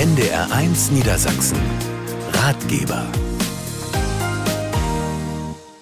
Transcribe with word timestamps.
NDR1 0.00 0.92
Niedersachsen. 0.92 1.58
Ratgeber. 2.32 3.06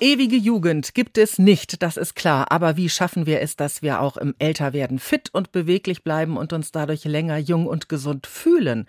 Ewige 0.00 0.34
Jugend 0.34 0.92
gibt 0.92 1.18
es 1.18 1.38
nicht, 1.38 1.84
das 1.84 1.96
ist 1.96 2.16
klar. 2.16 2.50
Aber 2.50 2.76
wie 2.76 2.88
schaffen 2.88 3.26
wir 3.26 3.40
es, 3.40 3.54
dass 3.54 3.80
wir 3.80 4.00
auch 4.00 4.16
im 4.16 4.34
Älterwerden 4.40 4.98
fit 4.98 5.32
und 5.32 5.52
beweglich 5.52 6.02
bleiben 6.02 6.36
und 6.36 6.52
uns 6.52 6.72
dadurch 6.72 7.04
länger 7.04 7.38
jung 7.38 7.68
und 7.68 7.88
gesund 7.88 8.26
fühlen? 8.26 8.88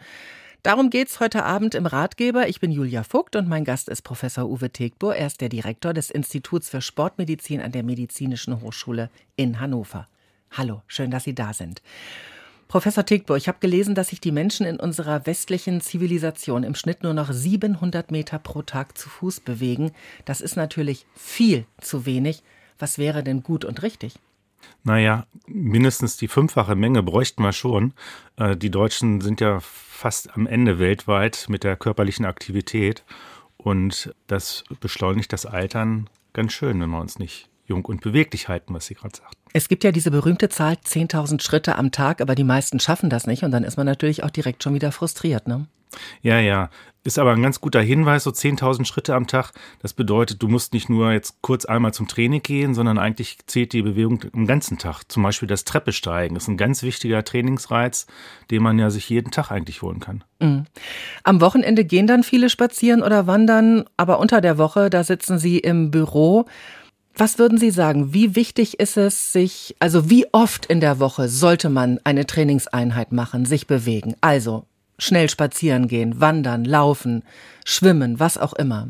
Darum 0.63 0.89
geht's 0.89 1.19
heute 1.19 1.43
Abend 1.43 1.75
im 1.75 1.85
Ratgeber. 1.85 2.47
Ich 2.47 2.59
bin 2.59 2.71
Julia 2.71 3.03
Vogt 3.03 3.35
und 3.35 3.47
mein 3.47 3.65
Gast 3.65 3.87
ist 3.87 4.01
Professor 4.01 4.49
Uwe 4.49 4.71
Tegbur. 4.71 5.15
Er 5.15 5.27
ist 5.27 5.41
der 5.41 5.49
Direktor 5.49 5.93
des 5.93 6.09
Instituts 6.09 6.69
für 6.69 6.81
Sportmedizin 6.81 7.61
an 7.61 7.71
der 7.71 7.83
Medizinischen 7.83 8.61
Hochschule 8.61 9.11
in 9.35 9.59
Hannover. 9.59 10.07
Hallo, 10.49 10.81
schön, 10.87 11.11
dass 11.11 11.25
Sie 11.25 11.35
da 11.35 11.53
sind. 11.53 11.83
Professor 12.69 13.03
Tickbo, 13.03 13.35
ich 13.35 13.47
habe 13.47 13.57
gelesen, 13.59 13.95
dass 13.95 14.09
sich 14.09 14.21
die 14.21 14.31
Menschen 14.31 14.63
in 14.67 14.79
unserer 14.79 15.25
westlichen 15.25 15.81
Zivilisation 15.81 16.61
im 16.61 16.75
Schnitt 16.75 17.01
nur 17.01 17.15
noch 17.15 17.33
700 17.33 18.11
Meter 18.11 18.37
pro 18.37 18.61
Tag 18.61 18.95
zu 18.95 19.09
Fuß 19.09 19.39
bewegen. 19.39 19.91
Das 20.25 20.39
ist 20.39 20.55
natürlich 20.55 21.07
viel 21.15 21.65
zu 21.81 22.05
wenig. 22.05 22.43
Was 22.77 22.99
wäre 22.99 23.23
denn 23.23 23.41
gut 23.41 23.65
und 23.65 23.81
richtig? 23.81 24.19
Naja, 24.83 25.25
mindestens 25.47 26.17
die 26.17 26.27
fünffache 26.27 26.75
Menge 26.75 27.01
bräuchten 27.01 27.41
wir 27.41 27.53
schon. 27.53 27.93
Äh, 28.35 28.55
die 28.55 28.69
Deutschen 28.69 29.19
sind 29.19 29.41
ja 29.41 29.59
fast 29.61 30.35
am 30.37 30.45
Ende 30.45 30.77
weltweit 30.77 31.47
mit 31.49 31.63
der 31.63 31.75
körperlichen 31.75 32.25
Aktivität. 32.25 33.03
Und 33.57 34.13
das 34.27 34.63
beschleunigt 34.79 35.33
das 35.33 35.47
Altern 35.47 36.07
ganz 36.33 36.53
schön, 36.53 36.79
wenn 36.79 36.91
wir 36.91 37.01
uns 37.01 37.17
nicht 37.17 37.48
jung 37.69 37.85
und 37.85 38.01
beweglich 38.01 38.49
halten, 38.49 38.73
was 38.73 38.87
Sie 38.87 38.95
gerade 38.95 39.15
sagten. 39.15 39.37
Es 39.53 39.69
gibt 39.69 39.83
ja 39.83 39.91
diese 39.91 40.11
berühmte 40.11 40.49
Zahl 40.49 40.73
10.000 40.73 41.41
Schritte 41.41 41.75
am 41.75 41.91
Tag, 41.91 42.21
aber 42.21 42.35
die 42.35 42.43
meisten 42.43 42.79
schaffen 42.79 43.09
das 43.09 43.25
nicht 43.25 43.43
und 43.43 43.51
dann 43.51 43.63
ist 43.63 43.77
man 43.77 43.85
natürlich 43.85 44.23
auch 44.23 44.29
direkt 44.29 44.63
schon 44.63 44.73
wieder 44.73 44.91
frustriert, 44.91 45.47
ne? 45.47 45.67
Ja, 46.21 46.39
ja. 46.39 46.69
Ist 47.05 47.17
aber 47.17 47.31
ein 47.31 47.41
ganz 47.41 47.61
guter 47.61 47.81
Hinweis, 47.81 48.25
so 48.25 48.29
10.000 48.29 48.85
Schritte 48.85 49.15
am 49.15 49.25
Tag. 49.25 49.51
Das 49.81 49.93
bedeutet, 49.93 50.43
du 50.43 50.49
musst 50.49 50.73
nicht 50.73 50.89
nur 50.89 51.13
jetzt 51.13 51.41
kurz 51.41 51.63
einmal 51.65 51.93
zum 51.93 52.07
Training 52.07 52.43
gehen, 52.43 52.75
sondern 52.75 52.97
eigentlich 52.99 53.37
zählt 53.47 53.71
die 53.71 53.81
Bewegung 53.81 54.25
am 54.33 54.45
ganzen 54.45 54.77
Tag. 54.77 55.03
Zum 55.07 55.23
Beispiel 55.23 55.47
das 55.47 55.63
Treppesteigen 55.63 56.35
ist 56.35 56.49
ein 56.49 56.57
ganz 56.57 56.83
wichtiger 56.83 57.23
Trainingsreiz, 57.23 58.05
den 58.51 58.61
man 58.61 58.77
ja 58.77 58.89
sich 58.89 59.09
jeden 59.09 59.31
Tag 59.31 59.49
eigentlich 59.49 59.81
holen 59.81 60.01
kann. 60.01 60.25
Mhm. 60.39 60.65
Am 61.23 61.41
Wochenende 61.41 61.85
gehen 61.85 62.05
dann 62.05 62.23
viele 62.23 62.49
spazieren 62.49 63.01
oder 63.01 63.27
wandern, 63.27 63.85
aber 63.95 64.19
unter 64.19 64.41
der 64.41 64.57
Woche, 64.57 64.89
da 64.89 65.03
sitzen 65.05 65.39
sie 65.39 65.57
im 65.57 65.91
Büro 65.91 66.45
was 67.15 67.37
würden 67.37 67.57
Sie 67.57 67.71
sagen? 67.71 68.13
Wie 68.13 68.35
wichtig 68.35 68.79
ist 68.79 68.97
es, 68.97 69.33
sich, 69.33 69.75
also 69.79 70.09
wie 70.09 70.25
oft 70.31 70.65
in 70.65 70.79
der 70.79 70.99
Woche 70.99 71.27
sollte 71.27 71.69
man 71.69 71.99
eine 72.03 72.25
Trainingseinheit 72.25 73.11
machen, 73.11 73.45
sich 73.45 73.67
bewegen? 73.67 74.15
Also 74.21 74.65
schnell 74.97 75.29
spazieren 75.29 75.87
gehen, 75.87 76.21
wandern, 76.21 76.65
laufen, 76.65 77.23
schwimmen, 77.65 78.19
was 78.19 78.37
auch 78.37 78.53
immer. 78.53 78.87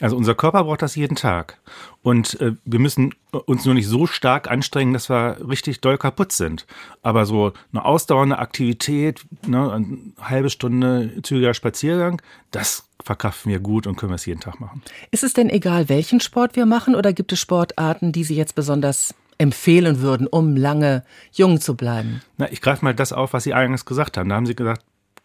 Also 0.00 0.16
unser 0.16 0.34
Körper 0.34 0.64
braucht 0.64 0.82
das 0.82 0.96
jeden 0.96 1.16
Tag. 1.16 1.58
Und 2.02 2.40
äh, 2.40 2.52
wir 2.64 2.78
müssen 2.78 3.14
uns 3.32 3.64
nur 3.64 3.74
nicht 3.74 3.86
so 3.86 4.06
stark 4.06 4.50
anstrengen, 4.50 4.92
dass 4.92 5.10
wir 5.10 5.36
richtig 5.46 5.80
doll 5.80 5.98
kaputt 5.98 6.32
sind. 6.32 6.66
Aber 7.02 7.26
so 7.26 7.52
eine 7.72 7.84
ausdauernde 7.84 8.38
Aktivität, 8.38 9.24
ne, 9.46 9.72
eine 9.72 9.98
halbe 10.20 10.50
Stunde 10.50 11.22
zügiger 11.22 11.54
Spaziergang, 11.54 12.20
das 12.50 12.88
verkraften 13.02 13.50
wir 13.50 13.60
gut 13.60 13.86
und 13.86 13.96
können 13.96 14.12
wir 14.12 14.16
es 14.16 14.26
jeden 14.26 14.40
Tag 14.40 14.60
machen. 14.60 14.82
Ist 15.10 15.24
es 15.24 15.32
denn 15.32 15.50
egal, 15.50 15.88
welchen 15.88 16.20
Sport 16.20 16.56
wir 16.56 16.66
machen 16.66 16.94
oder 16.94 17.12
gibt 17.12 17.32
es 17.32 17.40
Sportarten, 17.40 18.12
die 18.12 18.24
Sie 18.24 18.36
jetzt 18.36 18.54
besonders 18.54 19.14
empfehlen 19.38 20.00
würden, 20.00 20.26
um 20.26 20.56
lange 20.56 21.02
jung 21.32 21.60
zu 21.60 21.74
bleiben? 21.74 22.20
Na, 22.36 22.50
ich 22.50 22.60
greife 22.60 22.84
mal 22.84 22.94
das 22.94 23.12
auf, 23.12 23.32
was 23.32 23.44
Sie 23.44 23.54
eingangs 23.54 23.84
gesagt 23.84 24.16
haben. 24.16 24.28
Da 24.28 24.36
haben 24.36 24.46
Sie 24.46 24.54
gesagt, 24.54 24.82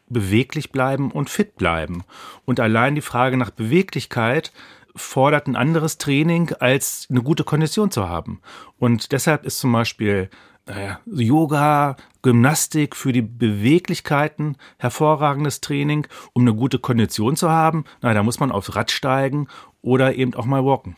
beweglich 0.08 0.72
bleiben 0.72 1.12
und 1.12 1.30
fit 1.30 1.56
bleiben. 1.56 2.04
Und 2.46 2.60
allein 2.60 2.96
die 2.96 3.02
Frage 3.02 3.38
nach 3.38 3.50
Beweglichkeit 3.50 4.52
fordert 4.96 5.48
ein 5.48 5.56
anderes 5.56 5.98
Training, 5.98 6.54
als 6.60 7.08
eine 7.10 7.22
gute 7.22 7.44
Kondition 7.44 7.92
zu 7.92 8.08
haben. 8.08 8.42
Und 8.80 9.12
deshalb 9.12 9.46
ist 9.46 9.60
zum 9.60 9.72
Beispiel 9.72 10.30
naja, 10.68 11.00
Yoga, 11.06 11.96
Gymnastik 12.24 12.96
für 12.96 13.12
die 13.12 13.22
Beweglichkeiten 13.22 14.58
hervorragendes 14.80 15.62
Training, 15.62 16.08
um 16.34 16.42
eine 16.42 16.56
gute 16.56 16.80
Kondition 16.80 17.36
zu 17.36 17.52
haben. 17.52 17.86
Na, 18.02 18.16
da 18.16 18.24
muss 18.24 18.40
man 18.40 18.52
aufs 18.52 18.76
Rad 18.76 18.90
steigen 18.90 19.48
oder 19.86 20.16
eben 20.16 20.34
auch 20.34 20.46
mal 20.46 20.66
walken. 20.66 20.96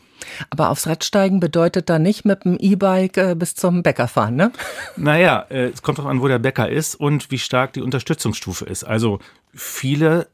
Aber 0.50 0.70
aufs 0.70 0.86
Rad 0.86 1.04
steigen 1.04 1.40
bedeutet 1.40 1.88
da 1.88 1.98
nicht 1.98 2.24
mit 2.24 2.44
dem 2.44 2.56
E-Bike 2.58 3.16
äh, 3.16 3.34
bis 3.36 3.54
zum 3.54 3.82
Bäcker 3.82 4.08
fahren, 4.08 4.36
ne? 4.36 4.52
Naja, 4.96 5.46
äh, 5.50 5.68
es 5.68 5.82
kommt 5.82 5.98
darauf 5.98 6.10
an, 6.10 6.20
wo 6.20 6.28
der 6.28 6.38
Bäcker 6.38 6.68
ist 6.68 6.94
und 6.96 7.30
wie 7.30 7.38
stark 7.38 7.74
die 7.74 7.82
Unterstützungsstufe 7.82 8.64
ist. 8.64 8.84
Also 8.84 9.20
viele, 9.54 10.28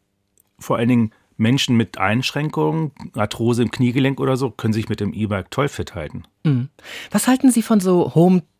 vor 0.58 0.78
allen 0.78 0.88
Dingen 0.88 1.10
Menschen 1.36 1.76
mit 1.76 1.98
Einschränkungen, 1.98 2.92
Arthrose 3.14 3.62
im 3.62 3.70
Kniegelenk 3.70 4.20
oder 4.20 4.36
so, 4.36 4.50
können 4.50 4.72
sich 4.72 4.88
mit 4.88 5.00
dem 5.00 5.12
E-Bike 5.12 5.50
toll 5.50 5.68
fit 5.68 5.94
halten. 5.94 6.24
Mhm. 6.44 6.68
Was 7.10 7.26
halten 7.26 7.50
Sie 7.50 7.62
von 7.62 7.80
so 7.80 8.14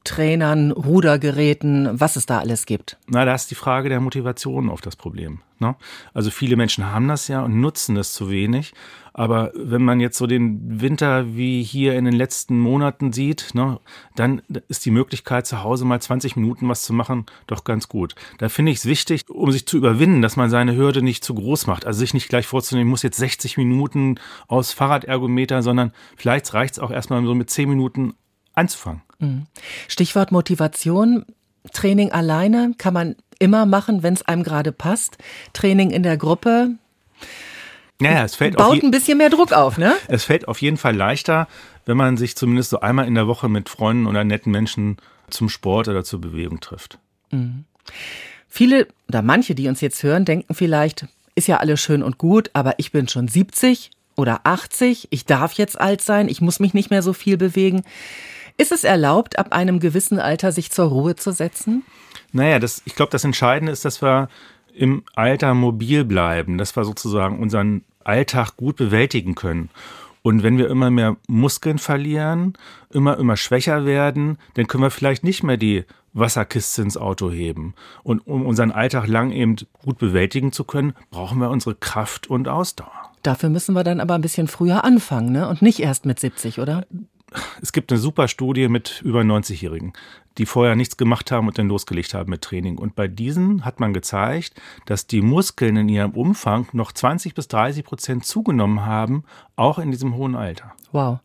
Home-Trainern, 0.05 0.71
Rudergeräten, 0.71 1.99
was 1.99 2.17
es 2.17 2.27
da 2.27 2.39
alles 2.39 2.67
gibt? 2.67 2.99
Na, 3.09 3.25
da 3.25 3.35
ist 3.35 3.51
die 3.51 3.55
Frage 3.55 3.89
der 3.89 4.01
Motivation 4.01 4.69
auf 4.69 4.83
das 4.83 4.97
Problem. 4.97 5.41
Ne? 5.61 5.77
Also 6.13 6.31
viele 6.31 6.57
Menschen 6.57 6.93
haben 6.93 7.09
das 7.09 7.29
ja 7.29 7.43
und 7.43 7.59
nutzen 7.61 7.97
es 7.97 8.13
zu 8.13 8.31
wenig. 8.31 8.75
Aber 9.15 9.53
wenn 9.55 9.83
man 9.83 10.01
jetzt 10.01 10.19
so 10.19 10.27
den 10.27 10.81
Winter 10.81 11.37
wie 11.37 11.63
hier 11.63 11.95
in 11.95 12.05
den 12.05 12.15
letzten 12.15 12.59
Monaten 12.59 13.13
sieht, 13.13 13.55
ne, 13.55 13.79
dann 14.17 14.43
ist 14.69 14.85
die 14.85 14.91
Möglichkeit, 14.91 15.47
zu 15.47 15.63
Hause 15.63 15.85
mal 15.85 16.03
20 16.03 16.35
Minuten 16.35 16.69
was 16.69 16.83
zu 16.83 16.93
machen, 16.93 17.25
doch 17.47 17.63
ganz 17.63 17.89
gut. 17.89 18.17
Da 18.39 18.49
finde 18.49 18.73
ich 18.73 18.79
es 18.79 18.87
wichtig, 18.87 19.31
um 19.31 19.53
sich 19.53 19.67
zu 19.67 19.77
überwinden, 19.77 20.21
dass 20.21 20.37
man 20.37 20.51
seine 20.51 20.75
Hürde 20.75 21.01
nicht 21.01 21.23
zu 21.23 21.35
groß 21.35 21.69
macht. 21.69 21.87
Also 21.87 22.01
sich 22.01 22.13
nicht 22.13 22.29
gleich 22.29 22.49
vorzunehmen, 22.49 22.91
muss 22.91 23.05
jetzt 23.05 23.19
60 23.19 23.57
Minuten 23.57 24.17
aus 24.49 24.73
Fahrradergometer, 24.73 25.63
sondern 25.63 25.93
vielleicht 26.17 26.53
reicht 26.53 26.75
es 26.75 26.81
auch 26.81 26.91
erstmal 26.91 27.25
so 27.25 27.37
mit 27.37 27.49
10 27.49 27.69
Minuten 27.69 28.15
anzufangen. 28.55 29.03
Mhm. 29.19 29.47
Stichwort 29.89 30.33
Motivation. 30.33 31.25
Training 31.73 32.13
alleine 32.13 32.75
kann 32.77 32.95
man 32.95 33.17
immer 33.39 33.67
machen, 33.67 34.03
wenn 34.03 34.15
es 34.15 34.23
einem 34.23 34.43
gerade 34.43 34.73
passt. 34.73 35.19
Training 35.53 35.91
in 35.91 36.03
der 36.03 36.17
Gruppe 36.17 36.71
naja, 38.01 38.25
es 38.25 38.35
fällt 38.35 38.57
baut 38.57 38.83
ein 38.83 38.91
bisschen 38.91 39.19
mehr 39.19 39.31
Druck 39.31 39.53
auf, 39.53 39.79
ne? 39.79 39.95
Es 40.09 40.25
fällt 40.25 40.49
auf 40.49 40.61
jeden 40.61 40.77
Fall 40.77 40.97
leichter, 40.97 41.47
wenn 41.87 41.97
man 41.97 42.17
sich 42.17 42.37
zumindest 42.37 42.71
so 42.71 42.81
einmal 42.81 43.07
in 43.07 43.15
der 43.15 43.29
Woche 43.29 43.49
mit 43.49 43.69
Freunden 43.69 44.07
oder 44.07 44.25
netten 44.25 44.51
Menschen 44.51 44.97
zum 45.31 45.49
Sport 45.49 45.89
oder 45.89 46.03
zur 46.05 46.21
Bewegung 46.21 46.61
trifft. 46.61 46.99
Mhm. 47.31 47.65
Viele 48.49 48.89
oder 49.09 49.23
manche, 49.23 49.55
die 49.55 49.69
uns 49.69 49.81
jetzt 49.81 50.03
hören, 50.03 50.25
denken 50.25 50.55
vielleicht, 50.55 51.07
ist 51.35 51.49
ja 51.49 51.59
alles 51.59 51.81
schön 51.81 52.03
und 52.03 52.19
gut, 52.19 52.51
aber 52.53 52.75
ich 52.79 52.93
bin 52.93 53.09
schon 53.09 53.29
70 53.29 53.91
oder 54.17 54.41
80, 54.45 55.09
ich 55.11 55.25
darf 55.25 55.53
jetzt 55.55 55.81
alt 55.81 56.01
sein, 56.01 56.29
ich 56.29 56.41
muss 56.41 56.61
mich 56.61 56.75
nicht 56.75 56.91
mehr 56.91 57.03
so 57.03 57.13
viel 57.13 57.37
bewegen. 57.37 57.83
Ist 58.57 58.73
es 58.73 58.85
erlaubt, 58.85 59.39
ab 59.39 59.53
einem 59.53 59.81
gewissen 59.81 60.19
Alter 60.19 60.53
sich 60.53 60.71
zur 60.71 60.87
Ruhe 60.87 61.17
zu 61.17 61.33
setzen? 61.33 61.83
Naja, 62.33 62.59
das, 62.59 62.83
ich 62.85 62.95
glaube, 62.95 63.11
das 63.11 63.25
Entscheidende 63.25 63.73
ist, 63.73 63.85
dass 63.85 64.01
wir 64.01 64.29
im 64.75 65.03
Alter 65.15 65.55
mobil 65.55 66.05
bleiben, 66.05 66.59
dass 66.59 66.77
wir 66.77 66.85
sozusagen 66.85 67.39
unseren 67.39 67.85
Alltag 68.05 68.57
gut 68.57 68.77
bewältigen 68.77 69.35
können. 69.35 69.71
Und 70.23 70.43
wenn 70.43 70.57
wir 70.57 70.69
immer 70.69 70.91
mehr 70.91 71.17
Muskeln 71.27 71.79
verlieren, 71.79 72.55
immer, 72.91 73.19
immer 73.19 73.37
schwächer 73.37 73.85
werden, 73.85 74.39
dann 74.55 74.67
können 74.67 74.83
wir 74.83 74.91
vielleicht 74.91 75.23
nicht 75.23 75.43
mehr 75.43 75.57
die 75.57 75.85
Wasserkiste 76.15 76.81
ins 76.83 76.97
Auto 76.97 77.31
heben. 77.31 77.75
Und 78.03 78.27
um 78.27 78.47
unseren 78.47 78.73
Alltag 78.73 79.07
lang 79.07 79.33
eben 79.33 79.57
gut 79.85 79.99
bewältigen 79.99 80.53
zu 80.53 80.65
können, 80.65 80.95
brauchen 81.11 81.41
wir 81.41 81.51
unsere 81.51 81.75
Kraft 81.75 82.29
und 82.29 82.49
Ausdauer. 82.49 83.13
Dafür 83.23 83.51
müssen 83.51 83.75
wir 83.75 83.85
dann 83.85 84.01
aber 84.01 84.15
ein 84.15 84.23
bisschen 84.23 84.49
früher 84.49 84.85
anfangen, 84.85 85.33
ne? 85.33 85.49
Und 85.49 85.61
nicht 85.61 85.81
erst 85.81 86.07
mit 86.07 86.21
70, 86.21 86.61
oder? 86.61 86.87
Es 87.63 87.73
gibt 87.73 87.91
eine 87.91 88.01
super 88.01 88.29
Studie 88.29 88.69
mit 88.69 89.01
über 89.03 89.21
90-Jährigen 89.21 89.93
die 90.39 90.47
vorher 90.47 90.77
nichts 90.77 90.97
gemacht 90.97 91.31
haben 91.31 91.47
und 91.47 91.59
dann 91.59 91.69
losgelegt 91.69 92.15
haben 92.15 92.31
mit 92.31 92.43
Training. 92.43 92.79
Und 92.79 92.95
bei 92.95 93.09
diesen 93.09 93.65
hat 93.65 93.81
man 93.81 93.93
gezeigt, 93.93 94.61
dass 94.87 95.07
die 95.07 95.21
Muskeln 95.21 95.77
in 95.77 95.89
ihrem 95.89 96.13
Umfang 96.13 96.69
noch 96.73 96.93
20 96.93 97.35
bis 97.35 97.49
30 97.49 97.85
Prozent 97.85 98.25
zugenommen 98.25 98.85
haben, 98.85 99.25
auch 99.57 99.79
in 99.79 99.91
diesem 99.91 100.17
hohen 100.17 100.35
Alter. 100.35 100.73
Wow. 100.93 101.21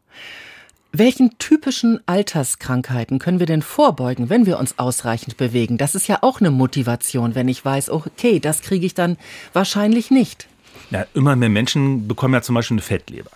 Welchen 0.92 1.38
typischen 1.38 2.00
Alterskrankheiten 2.08 3.20
können 3.20 3.40
wir 3.40 3.46
denn 3.46 3.62
vorbeugen, 3.62 4.30
wenn 4.30 4.48
wir 4.48 4.58
uns 4.58 4.80
ausreichend 4.80 5.38
bewegen? 5.38 5.78
Das 5.78 5.94
ist 5.94 6.08
ja 6.08 6.20
auch 6.22 6.40
eine 6.40 6.50
Motivation, 6.50 7.36
wenn 7.36 7.48
ich 7.48 7.64
weiß, 7.64 7.92
okay, 7.92 8.40
das 8.40 8.62
kriege 8.62 8.88
ich 8.88 8.96
dann 8.96 9.18
wahrscheinlich 9.54 10.10
nicht. 10.10 10.48
Ja, 10.90 11.06
immer 11.14 11.36
mehr 11.36 11.50
Menschen 11.50 12.08
bekommen 12.08 12.34
ja 12.34 12.42
zum 12.42 12.56
Beispiel 12.56 12.76
eine 12.76 12.82
Fettleber. 12.82 13.30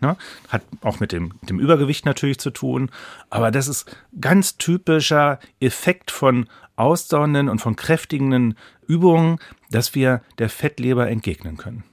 Ne? 0.00 0.16
Hat 0.48 0.62
auch 0.82 1.00
mit 1.00 1.12
dem, 1.12 1.34
dem 1.42 1.60
Übergewicht 1.60 2.06
natürlich 2.06 2.38
zu 2.38 2.50
tun. 2.50 2.90
Aber 3.28 3.50
das 3.50 3.68
ist 3.68 3.96
ganz 4.20 4.56
typischer 4.56 5.38
Effekt 5.60 6.10
von 6.10 6.48
ausdauernden 6.76 7.48
und 7.48 7.60
von 7.60 7.76
kräftigenden 7.76 8.56
Übungen, 8.86 9.38
dass 9.70 9.94
wir 9.94 10.22
der 10.38 10.48
Fettleber 10.48 11.08
entgegnen 11.08 11.56
können. 11.56 11.84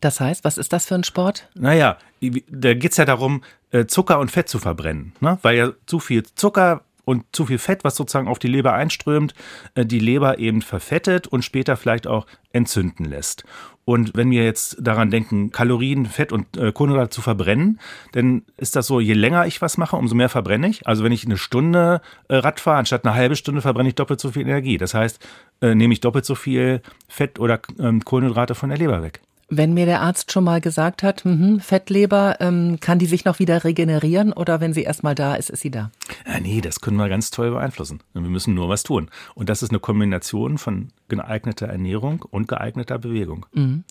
Das 0.00 0.20
heißt, 0.20 0.44
was 0.44 0.58
ist 0.58 0.72
das 0.72 0.86
für 0.86 0.94
ein 0.94 1.04
Sport? 1.04 1.48
Naja, 1.54 1.96
da 2.20 2.74
geht 2.74 2.92
es 2.92 2.98
ja 2.98 3.06
darum, 3.06 3.42
äh, 3.70 3.86
Zucker 3.86 4.18
und 4.20 4.30
Fett 4.30 4.48
zu 4.48 4.58
verbrennen. 4.58 5.14
Ne? 5.20 5.38
Weil 5.42 5.56
ja 5.56 5.72
zu 5.86 5.98
viel 5.98 6.24
Zucker 6.34 6.82
und 7.04 7.24
zu 7.32 7.46
viel 7.46 7.58
Fett, 7.58 7.84
was 7.84 7.96
sozusagen 7.96 8.28
auf 8.28 8.38
die 8.38 8.48
Leber 8.48 8.74
einströmt, 8.74 9.34
äh, 9.74 9.86
die 9.86 9.98
Leber 9.98 10.38
eben 10.38 10.62
verfettet 10.62 11.26
und 11.26 11.42
später 11.42 11.76
vielleicht 11.76 12.06
auch 12.06 12.26
entzünden 12.52 13.04
lässt. 13.04 13.44
Und 13.84 14.12
wenn 14.14 14.30
wir 14.30 14.44
jetzt 14.44 14.76
daran 14.80 15.10
denken, 15.10 15.50
Kalorien, 15.50 16.06
Fett 16.06 16.32
und 16.32 16.56
äh, 16.56 16.72
Kohlenhydrate 16.72 17.10
zu 17.10 17.20
verbrennen, 17.20 17.80
dann 18.12 18.42
ist 18.56 18.76
das 18.76 18.86
so, 18.86 19.00
je 19.00 19.12
länger 19.12 19.46
ich 19.46 19.60
was 19.60 19.76
mache, 19.76 19.96
umso 19.96 20.14
mehr 20.14 20.28
verbrenne 20.28 20.68
ich. 20.68 20.86
Also 20.86 21.04
wenn 21.04 21.12
ich 21.12 21.26
eine 21.26 21.36
Stunde 21.36 22.00
äh, 22.28 22.36
Rad 22.36 22.60
fahre, 22.60 22.78
anstatt 22.78 23.04
eine 23.04 23.14
halbe 23.14 23.36
Stunde, 23.36 23.60
verbrenne 23.60 23.90
ich 23.90 23.94
doppelt 23.94 24.20
so 24.20 24.30
viel 24.30 24.42
Energie. 24.42 24.78
Das 24.78 24.94
heißt, 24.94 25.18
äh, 25.60 25.74
nehme 25.74 25.92
ich 25.92 26.00
doppelt 26.00 26.24
so 26.24 26.34
viel 26.34 26.80
Fett 27.08 27.38
oder 27.38 27.60
ähm, 27.78 28.04
Kohlenhydrate 28.04 28.54
von 28.54 28.70
der 28.70 28.78
Leber 28.78 29.02
weg. 29.02 29.20
Wenn 29.50 29.74
mir 29.74 29.84
der 29.84 30.00
Arzt 30.00 30.32
schon 30.32 30.44
mal 30.44 30.62
gesagt 30.62 31.02
hat, 31.02 31.24
mh, 31.24 31.60
Fettleber, 31.60 32.38
ähm, 32.40 32.78
kann 32.80 32.98
die 32.98 33.06
sich 33.06 33.26
noch 33.26 33.38
wieder 33.38 33.62
regenerieren 33.62 34.32
oder 34.32 34.60
wenn 34.60 34.72
sie 34.72 34.82
erstmal 34.82 35.14
da 35.14 35.34
ist, 35.34 35.50
ist 35.50 35.60
sie 35.60 35.70
da? 35.70 35.90
Ja, 36.26 36.40
nee, 36.40 36.62
das 36.62 36.80
können 36.80 36.96
wir 36.96 37.10
ganz 37.10 37.30
toll 37.30 37.50
beeinflussen. 37.50 38.00
Wir 38.14 38.22
müssen 38.22 38.54
nur 38.54 38.70
was 38.70 38.82
tun. 38.82 39.10
Und 39.34 39.50
das 39.50 39.62
ist 39.62 39.70
eine 39.70 39.80
Kombination 39.80 40.56
von 40.56 40.88
geeigneter 41.08 41.66
Ernährung 41.66 42.24
und 42.30 42.48
geeigneter 42.48 42.98
Bewegung. 42.98 43.46
Mhm. 43.52 43.84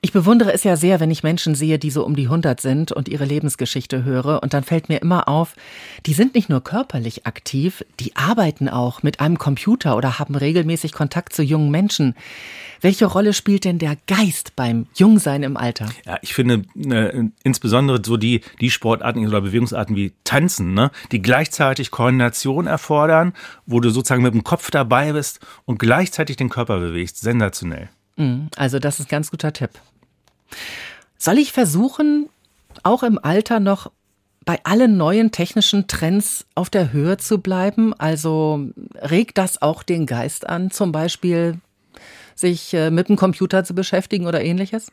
Ich 0.00 0.12
bewundere 0.12 0.52
es 0.52 0.64
ja 0.64 0.76
sehr, 0.76 1.00
wenn 1.00 1.10
ich 1.10 1.22
Menschen 1.22 1.54
sehe, 1.54 1.78
die 1.78 1.90
so 1.90 2.04
um 2.04 2.16
die 2.16 2.24
100 2.24 2.60
sind 2.60 2.92
und 2.92 3.08
ihre 3.08 3.24
Lebensgeschichte 3.24 4.04
höre. 4.04 4.42
Und 4.42 4.54
dann 4.54 4.64
fällt 4.64 4.88
mir 4.88 5.00
immer 5.00 5.28
auf, 5.28 5.54
die 6.06 6.12
sind 6.12 6.34
nicht 6.34 6.48
nur 6.48 6.62
körperlich 6.62 7.26
aktiv, 7.26 7.84
die 8.00 8.16
arbeiten 8.16 8.68
auch 8.68 9.02
mit 9.02 9.20
einem 9.20 9.38
Computer 9.38 9.96
oder 9.96 10.18
haben 10.18 10.34
regelmäßig 10.34 10.92
Kontakt 10.92 11.32
zu 11.32 11.42
jungen 11.42 11.70
Menschen. 11.70 12.14
Welche 12.80 13.06
Rolle 13.06 13.32
spielt 13.32 13.64
denn 13.64 13.78
der 13.78 13.96
Geist 14.06 14.54
beim 14.54 14.86
Jungsein 14.94 15.42
im 15.42 15.56
Alter? 15.56 15.88
Ja, 16.06 16.18
ich 16.22 16.34
finde 16.34 16.62
äh, 16.76 17.28
insbesondere 17.42 18.00
so 18.04 18.16
die, 18.16 18.42
die 18.60 18.70
Sportarten 18.70 19.26
oder 19.26 19.40
Bewegungsarten 19.40 19.96
wie 19.96 20.12
Tanzen, 20.22 20.74
ne, 20.74 20.90
die 21.10 21.20
gleichzeitig 21.20 21.90
Koordination 21.90 22.66
erfordern, 22.66 23.32
wo 23.66 23.80
du 23.80 23.90
sozusagen 23.90 24.22
mit 24.22 24.34
dem 24.34 24.44
Kopf 24.44 24.70
dabei 24.70 25.12
bist 25.12 25.40
und 25.64 25.78
gleichzeitig 25.78 26.36
den 26.36 26.48
Körper 26.48 26.57
bewegst. 26.64 27.20
Sensationell. 27.20 27.88
Mhm, 28.16 28.48
also 28.56 28.78
das 28.78 29.00
ist 29.00 29.06
ein 29.06 29.10
ganz 29.10 29.30
guter 29.30 29.52
Tipp. 29.52 29.70
Soll 31.16 31.38
ich 31.38 31.52
versuchen, 31.52 32.28
auch 32.82 33.02
im 33.02 33.18
Alter 33.18 33.60
noch 33.60 33.90
bei 34.44 34.60
allen 34.64 34.96
neuen 34.96 35.30
technischen 35.30 35.88
Trends 35.88 36.46
auf 36.54 36.70
der 36.70 36.92
Höhe 36.92 37.18
zu 37.18 37.38
bleiben? 37.38 37.92
Also 37.94 38.66
regt 38.94 39.36
das 39.36 39.60
auch 39.60 39.82
den 39.82 40.06
Geist 40.06 40.48
an, 40.48 40.70
zum 40.70 40.90
Beispiel 40.90 41.60
sich 42.34 42.72
äh, 42.72 42.90
mit 42.90 43.08
dem 43.08 43.16
Computer 43.16 43.64
zu 43.64 43.74
beschäftigen 43.74 44.26
oder 44.26 44.42
ähnliches? 44.42 44.90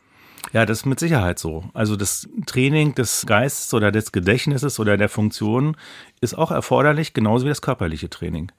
Ja, 0.52 0.66
das 0.66 0.80
ist 0.80 0.86
mit 0.86 1.00
Sicherheit 1.00 1.38
so. 1.38 1.64
Also 1.74 1.96
das 1.96 2.28
Training 2.46 2.94
des 2.94 3.24
Geistes 3.26 3.72
oder 3.74 3.90
des 3.90 4.12
Gedächtnisses 4.12 4.78
oder 4.78 4.96
der 4.96 5.08
Funktion 5.08 5.76
ist 6.20 6.36
auch 6.36 6.50
erforderlich, 6.50 7.14
genauso 7.14 7.46
wie 7.46 7.50
das 7.50 7.62
körperliche 7.62 8.10
Training. 8.10 8.52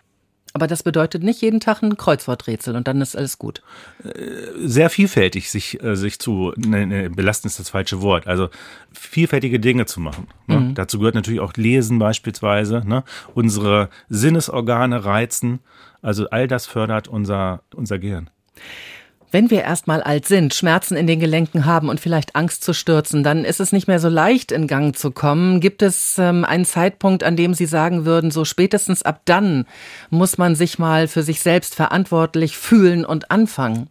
Aber 0.57 0.65
das 0.65 0.81
bedeutet 0.81 1.21
nicht 1.21 1.39
jeden 1.43 1.59
Tag 1.59 1.83
ein 1.83 1.97
Kreuzworträtsel 1.97 2.75
und 2.75 2.87
dann 2.87 2.99
ist 2.99 3.15
alles 3.15 3.37
gut. 3.37 3.61
Äh, 4.03 4.09
sehr 4.65 4.89
vielfältig 4.89 5.51
sich, 5.51 5.83
äh, 5.83 5.95
sich 5.95 6.17
zu, 6.17 6.51
ne, 6.57 6.87
ne, 6.87 7.09
belasten 7.11 7.45
ist 7.45 7.59
das 7.59 7.69
falsche 7.69 8.01
Wort, 8.01 8.25
also 8.25 8.49
vielfältige 8.91 9.59
Dinge 9.59 9.85
zu 9.85 9.99
machen. 9.99 10.25
Ne? 10.47 10.59
Mhm. 10.59 10.73
Dazu 10.73 10.97
gehört 10.97 11.13
natürlich 11.13 11.41
auch 11.41 11.53
Lesen 11.57 11.99
beispielsweise, 11.99 12.81
ne? 12.87 13.03
unsere 13.35 13.89
Sinnesorgane 14.09 15.05
reizen, 15.05 15.59
also 16.01 16.27
all 16.31 16.47
das 16.47 16.65
fördert 16.65 17.07
unser, 17.07 17.61
unser 17.75 17.99
Gehirn. 17.99 18.31
Wenn 19.29 19.49
wir 19.49 19.63
erstmal 19.63 20.01
alt 20.01 20.25
sind, 20.25 20.53
Schmerzen 20.53 20.95
in 20.95 21.05
den 21.05 21.19
Gelenken 21.19 21.65
haben 21.65 21.89
und 21.89 21.99
vielleicht 21.99 22.37
Angst 22.37 22.63
zu 22.63 22.73
stürzen, 22.73 23.23
dann 23.23 23.43
ist 23.43 23.59
es 23.59 23.73
nicht 23.73 23.85
mehr 23.85 23.99
so 23.99 24.07
leicht 24.07 24.53
in 24.53 24.67
Gang 24.67 24.95
zu 24.95 25.11
kommen. 25.11 25.59
Gibt 25.59 25.81
es 25.81 26.17
ähm, 26.17 26.45
einen 26.45 26.63
Zeitpunkt, 26.63 27.23
an 27.23 27.35
dem 27.35 27.53
Sie 27.53 27.65
sagen 27.65 28.05
würden, 28.05 28.31
so 28.31 28.45
spätestens 28.45 29.03
ab 29.03 29.21
dann 29.25 29.65
muss 30.09 30.37
man 30.37 30.55
sich 30.55 30.79
mal 30.79 31.09
für 31.09 31.23
sich 31.23 31.41
selbst 31.41 31.75
verantwortlich 31.75 32.57
fühlen 32.57 33.03
und 33.03 33.29
anfangen? 33.29 33.89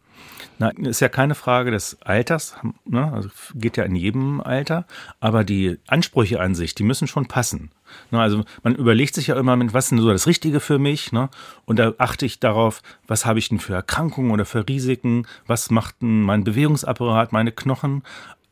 Na, 0.58 0.70
ist 0.70 1.00
ja 1.00 1.08
keine 1.08 1.35
Frage 1.35 1.70
des 1.70 2.00
Alters, 2.00 2.56
ne? 2.87 3.12
also 3.12 3.29
geht 3.55 3.76
ja 3.76 3.85
in 3.85 3.94
jedem 3.94 4.41
Alter, 4.41 4.87
aber 5.20 5.44
die 5.44 5.79
Ansprüche 5.87 6.41
an 6.41 6.55
sich, 6.55 6.75
die 6.75 6.82
müssen 6.82 7.06
schon 7.06 7.26
passen. 7.26 7.70
Ne? 8.11 8.20
Also 8.20 8.43
man 8.62 8.75
überlegt 8.75 9.14
sich 9.14 9.26
ja 9.26 9.37
immer, 9.37 9.58
was 9.75 9.85
ist 9.85 9.91
denn 9.91 9.99
so 9.99 10.11
das 10.11 10.26
Richtige 10.26 10.61
für 10.61 10.79
mich? 10.79 11.12
Ne? 11.12 11.29
Und 11.67 11.79
da 11.79 11.93
achte 11.99 12.25
ich 12.25 12.41
darauf, 12.41 12.82
was 13.06 13.26
habe 13.26 13.38
ich 13.38 13.50
denn 13.50 13.61
für 13.61 13.75
Erkrankungen 13.75 14.31
oder 14.31 14.47
für 14.47 14.67
Risiken? 14.67 15.26
Was 15.47 15.70
macht 15.70 16.00
denn 16.00 16.23
mein 16.23 16.44
Bewegungsapparat, 16.44 17.32
meine 17.32 17.53
Knochen? 17.53 18.03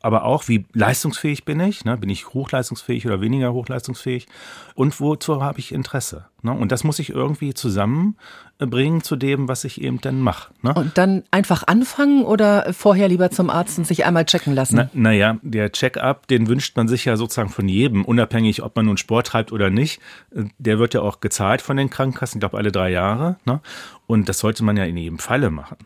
aber 0.03 0.25
auch, 0.25 0.49
wie 0.49 0.67
leistungsfähig 0.75 1.47
bin 1.47 1.59
ich? 1.61 1.87
Ne? 1.87 1.97
Bin 1.97 2.11
ich 2.11 2.35
hochleistungsfähig 2.35 3.07
oder 3.07 3.23
weniger 3.23 3.55
hochleistungsfähig? 3.55 4.27
Und 4.75 5.01
wozu 5.01 5.43
habe 5.43 5.61
ich 5.61 5.73
Interesse? 5.73 6.27
Ne? 6.45 6.53
Und 6.53 6.71
das 6.71 6.85
muss 6.85 6.99
ich 6.99 7.09
irgendwie 7.09 7.55
zusammenbringen 7.55 9.03
zu 9.03 9.17
dem, 9.17 9.49
was 9.49 9.65
ich 9.65 9.81
eben 9.81 10.01
dann 10.03 10.21
mache. 10.21 10.53
Ne? 10.61 10.75
Und 10.75 10.99
dann 10.99 11.25
einfach 11.31 11.67
anfangen 11.67 12.23
oder 12.23 12.73
vorher 12.75 13.09
lieber 13.09 13.31
zum 13.31 13.49
Arzt 13.49 13.79
und 13.79 13.87
sich 13.87 14.05
einmal 14.05 14.27
checken 14.27 14.55
lassen? 14.55 14.91
Naja, 14.93 15.39
na 15.43 15.51
der 15.51 15.73
Check-up, 15.73 16.29
den 16.29 16.47
wünscht 16.47 16.77
man 16.77 16.87
sich 16.87 17.07
ja 17.07 17.17
sozusagen 17.17 17.49
von 17.49 17.67
jedem, 17.67 18.05
unabhängig, 18.05 18.63
ob 18.63 18.77
man 18.77 18.85
nun 18.85 18.99
Sport 18.99 19.29
treibt 19.29 19.53
oder 19.53 19.71
nicht. 19.71 20.01
Der 20.59 20.79
wird 20.79 20.93
ja 20.93 21.01
auch 21.01 21.21
gezahlt 21.21 21.63
von 21.63 21.79
den 21.79 21.89
Krankenkassen, 21.89 22.39
ich 22.39 22.41
glaube 22.41 22.59
alle 22.59 22.71
drei 22.71 22.91
Jahre. 22.91 23.37
Ne? 23.47 23.61
Und 24.07 24.29
das 24.29 24.39
sollte 24.39 24.65
man 24.65 24.77
ja 24.77 24.85
in 24.85 24.99
jedem 24.99 25.19
Falle 25.19 25.51
machen. 25.51 25.79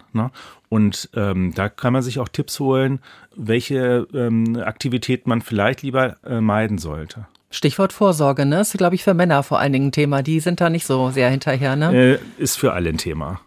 Und 0.69 1.08
ähm, 1.14 1.55
da 1.55 1.69
kann 1.69 1.93
man 1.93 2.02
sich 2.02 2.19
auch 2.19 2.28
Tipps 2.28 2.58
holen, 2.58 2.99
welche 3.37 4.08
ähm, 4.12 4.56
Aktivität 4.56 5.28
man 5.28 5.40
vielleicht 5.40 5.82
lieber 5.82 6.16
äh, 6.25 6.40
meiden 6.40 6.78
sollte. 6.78 7.26
Stichwort 7.50 7.94
Vorsorge, 7.94 8.44
ne? 8.44 8.60
Ist, 8.60 8.76
glaube 8.76 8.94
ich, 8.94 9.02
für 9.02 9.14
Männer 9.14 9.42
vor 9.42 9.58
allen 9.58 9.72
Dingen 9.72 9.88
ein 9.88 9.92
Thema. 9.92 10.22
Die 10.22 10.38
sind 10.38 10.60
da 10.60 10.68
nicht 10.68 10.86
so 10.86 11.10
sehr 11.10 11.30
hinterher, 11.30 11.76
ne? 11.76 12.18
Äh, 12.18 12.18
ist 12.36 12.58
für 12.58 12.74
alle 12.74 12.90
ein 12.90 12.98
Thema. 12.98 13.40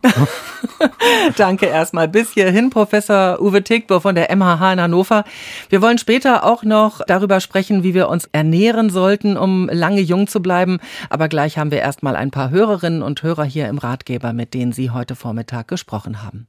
Danke 1.38 1.68
erstmal. 1.68 2.08
Bis 2.08 2.32
hierhin, 2.32 2.72
Professor 2.72 3.40
Uwe 3.40 3.64
Tickbo 3.64 4.00
von 4.00 4.16
der 4.16 4.36
MHH 4.36 4.74
in 4.74 4.82
Hannover. 4.82 5.24
Wir 5.70 5.84
wollen 5.84 6.00
später 6.00 6.44
auch 6.46 6.64
noch 6.64 7.02
darüber 7.06 7.40
sprechen, 7.40 7.84
wie 7.84 7.94
wir 7.94 8.10
uns 8.10 8.28
ernähren 8.32 8.90
sollten, 8.90 9.38
um 9.38 9.70
lange 9.72 10.02
jung 10.02 10.26
zu 10.26 10.42
bleiben. 10.42 10.80
Aber 11.12 11.28
gleich 11.28 11.60
haben 11.60 11.70
wir 11.70 11.80
erstmal 11.80 12.16
ein 12.16 12.32
paar 12.32 12.50
Hörerinnen 12.50 13.04
und 13.04 13.22
Hörer 13.22 13.44
hier 13.44 13.68
im 13.68 13.78
Ratgeber, 13.78 14.34
mit 14.34 14.56
denen 14.56 14.74
Sie 14.74 14.90
heute 14.90 15.16
Vormittag 15.16 15.68
gesprochen 15.68 16.24
haben. 16.24 16.48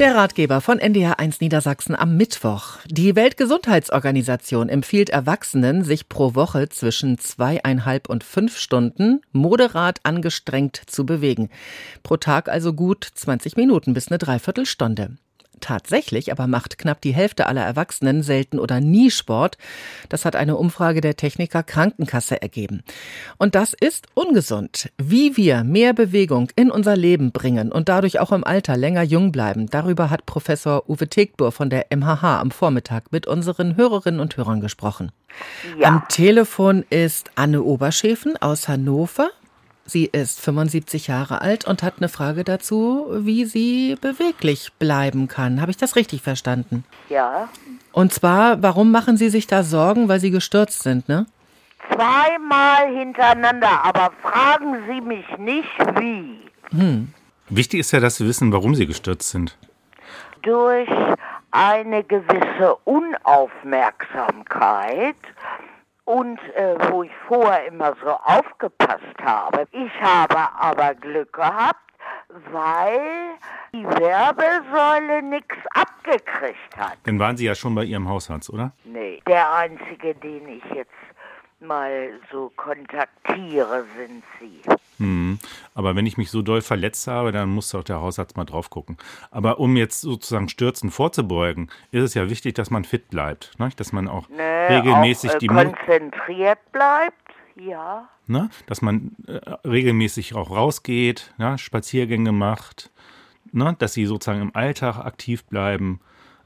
Der 0.00 0.14
Ratgeber 0.14 0.62
von 0.62 0.78
NDR1 0.78 1.36
Niedersachsen 1.40 1.94
am 1.94 2.16
Mittwoch. 2.16 2.78
Die 2.86 3.16
Weltgesundheitsorganisation 3.16 4.70
empfiehlt 4.70 5.10
Erwachsenen, 5.10 5.84
sich 5.84 6.08
pro 6.08 6.34
Woche 6.34 6.70
zwischen 6.70 7.18
zweieinhalb 7.18 8.08
und 8.08 8.24
fünf 8.24 8.56
Stunden 8.56 9.20
moderat 9.32 10.00
angestrengt 10.04 10.80
zu 10.86 11.04
bewegen. 11.04 11.50
Pro 12.02 12.16
Tag 12.16 12.48
also 12.48 12.72
gut 12.72 13.06
20 13.12 13.58
Minuten 13.58 13.92
bis 13.92 14.08
eine 14.08 14.16
Dreiviertelstunde. 14.16 15.18
Tatsächlich 15.60 16.32
aber 16.32 16.46
macht 16.46 16.78
knapp 16.78 17.00
die 17.00 17.14
Hälfte 17.14 17.46
aller 17.46 17.64
Erwachsenen 17.64 18.22
selten 18.22 18.58
oder 18.58 18.80
nie 18.80 19.10
Sport. 19.10 19.58
Das 20.08 20.24
hat 20.24 20.36
eine 20.36 20.56
Umfrage 20.56 21.00
der 21.00 21.16
Techniker 21.16 21.62
Krankenkasse 21.62 22.40
ergeben. 22.40 22.82
Und 23.38 23.54
das 23.54 23.74
ist 23.74 24.06
ungesund. 24.14 24.90
Wie 24.98 25.36
wir 25.36 25.64
mehr 25.64 25.92
Bewegung 25.92 26.50
in 26.56 26.70
unser 26.70 26.96
Leben 26.96 27.32
bringen 27.32 27.72
und 27.72 27.88
dadurch 27.88 28.20
auch 28.20 28.32
im 28.32 28.44
Alter 28.44 28.76
länger 28.76 29.02
jung 29.02 29.32
bleiben, 29.32 29.68
darüber 29.68 30.10
hat 30.10 30.26
Professor 30.26 30.88
Uwe 30.88 31.08
Tegbur 31.08 31.52
von 31.52 31.70
der 31.70 31.86
MHH 31.90 32.40
am 32.40 32.50
Vormittag 32.50 33.12
mit 33.12 33.26
unseren 33.26 33.76
Hörerinnen 33.76 34.20
und 34.20 34.36
Hörern 34.36 34.60
gesprochen. 34.60 35.12
Ja. 35.78 35.88
Am 35.88 36.08
Telefon 36.08 36.84
ist 36.90 37.30
Anne 37.34 37.62
Oberschäfen 37.62 38.36
aus 38.36 38.68
Hannover. 38.68 39.30
Sie 39.90 40.04
ist 40.04 40.40
75 40.40 41.08
Jahre 41.08 41.40
alt 41.40 41.66
und 41.66 41.82
hat 41.82 41.94
eine 41.98 42.08
Frage 42.08 42.44
dazu, 42.44 43.08
wie 43.10 43.44
sie 43.44 43.96
beweglich 44.00 44.72
bleiben 44.78 45.26
kann. 45.26 45.60
Habe 45.60 45.72
ich 45.72 45.78
das 45.78 45.96
richtig 45.96 46.22
verstanden? 46.22 46.84
Ja. 47.08 47.48
Und 47.90 48.14
zwar, 48.14 48.62
warum 48.62 48.92
machen 48.92 49.16
Sie 49.16 49.30
sich 49.30 49.48
da 49.48 49.64
Sorgen, 49.64 50.08
weil 50.08 50.20
Sie 50.20 50.30
gestürzt 50.30 50.84
sind, 50.84 51.08
ne? 51.08 51.26
Zweimal 51.92 52.96
hintereinander, 52.96 53.84
aber 53.84 54.12
fragen 54.22 54.76
Sie 54.86 55.00
mich 55.00 55.26
nicht 55.38 55.76
wie. 55.98 56.38
Hm. 56.70 57.12
Wichtig 57.48 57.80
ist 57.80 57.90
ja, 57.90 57.98
dass 57.98 58.14
Sie 58.14 58.28
wissen, 58.28 58.52
warum 58.52 58.76
Sie 58.76 58.86
gestürzt 58.86 59.30
sind. 59.30 59.58
Durch 60.42 60.88
eine 61.50 62.04
gewisse 62.04 62.76
Unaufmerksamkeit 62.84 65.16
und 66.10 66.40
äh, 66.54 66.74
wo 66.90 67.04
ich 67.04 67.10
vorher 67.28 67.66
immer 67.66 67.94
so 68.02 68.10
aufgepasst 68.10 69.16
habe. 69.22 69.66
Ich 69.70 69.92
habe 70.00 70.38
aber 70.58 70.94
Glück 70.94 71.32
gehabt, 71.32 71.78
weil 72.50 73.00
die 73.72 73.84
Werbesäule 73.84 75.22
nichts 75.22 75.56
abgekriegt 75.74 76.76
hat. 76.76 76.98
Dann 77.04 77.18
waren 77.18 77.36
Sie 77.36 77.46
ja 77.46 77.54
schon 77.54 77.74
bei 77.74 77.84
Ihrem 77.84 78.08
Hausarzt, 78.08 78.50
oder? 78.50 78.72
Nee, 78.84 79.22
der 79.26 79.52
einzige, 79.52 80.14
den 80.16 80.48
ich 80.48 80.64
jetzt 80.74 80.90
mal 81.60 82.10
so 82.32 82.50
kontaktiere, 82.56 83.84
sind 83.96 84.24
Sie. 84.40 84.62
Hm. 85.00 85.38
Aber 85.74 85.96
wenn 85.96 86.04
ich 86.04 86.18
mich 86.18 86.30
so 86.30 86.42
doll 86.42 86.60
verletzt 86.60 87.06
habe, 87.06 87.32
dann 87.32 87.48
muss 87.48 87.70
doch 87.70 87.82
der 87.82 88.00
Hausarzt 88.00 88.36
mal 88.36 88.44
drauf 88.44 88.68
gucken. 88.68 88.98
Aber 89.30 89.58
um 89.58 89.76
jetzt 89.76 90.02
sozusagen 90.02 90.50
Stürzen 90.50 90.90
vorzubeugen, 90.90 91.70
ist 91.90 92.02
es 92.02 92.14
ja 92.14 92.28
wichtig, 92.28 92.54
dass 92.54 92.70
man 92.70 92.84
fit 92.84 93.08
bleibt. 93.08 93.58
Ne? 93.58 93.70
Dass 93.76 93.92
man 93.92 94.08
auch 94.08 94.28
Ne, 94.28 94.68
regelmäßig 94.68 95.30
auch, 95.30 95.34
äh, 95.36 95.38
die 95.38 95.46
konzentriert 95.46 96.58
bleibt, 96.70 97.32
ja. 97.56 98.08
ne? 98.26 98.50
dass 98.66 98.82
man 98.82 99.16
äh, 99.26 99.38
regelmäßig 99.66 100.34
auch 100.34 100.50
rausgeht, 100.50 101.32
ja? 101.38 101.56
Spaziergänge 101.56 102.32
macht, 102.32 102.90
ne? 103.52 103.74
dass 103.78 103.94
sie 103.94 104.04
sozusagen 104.04 104.42
im 104.42 104.54
Alltag 104.54 104.98
aktiv 104.98 105.44
bleiben. 105.44 106.00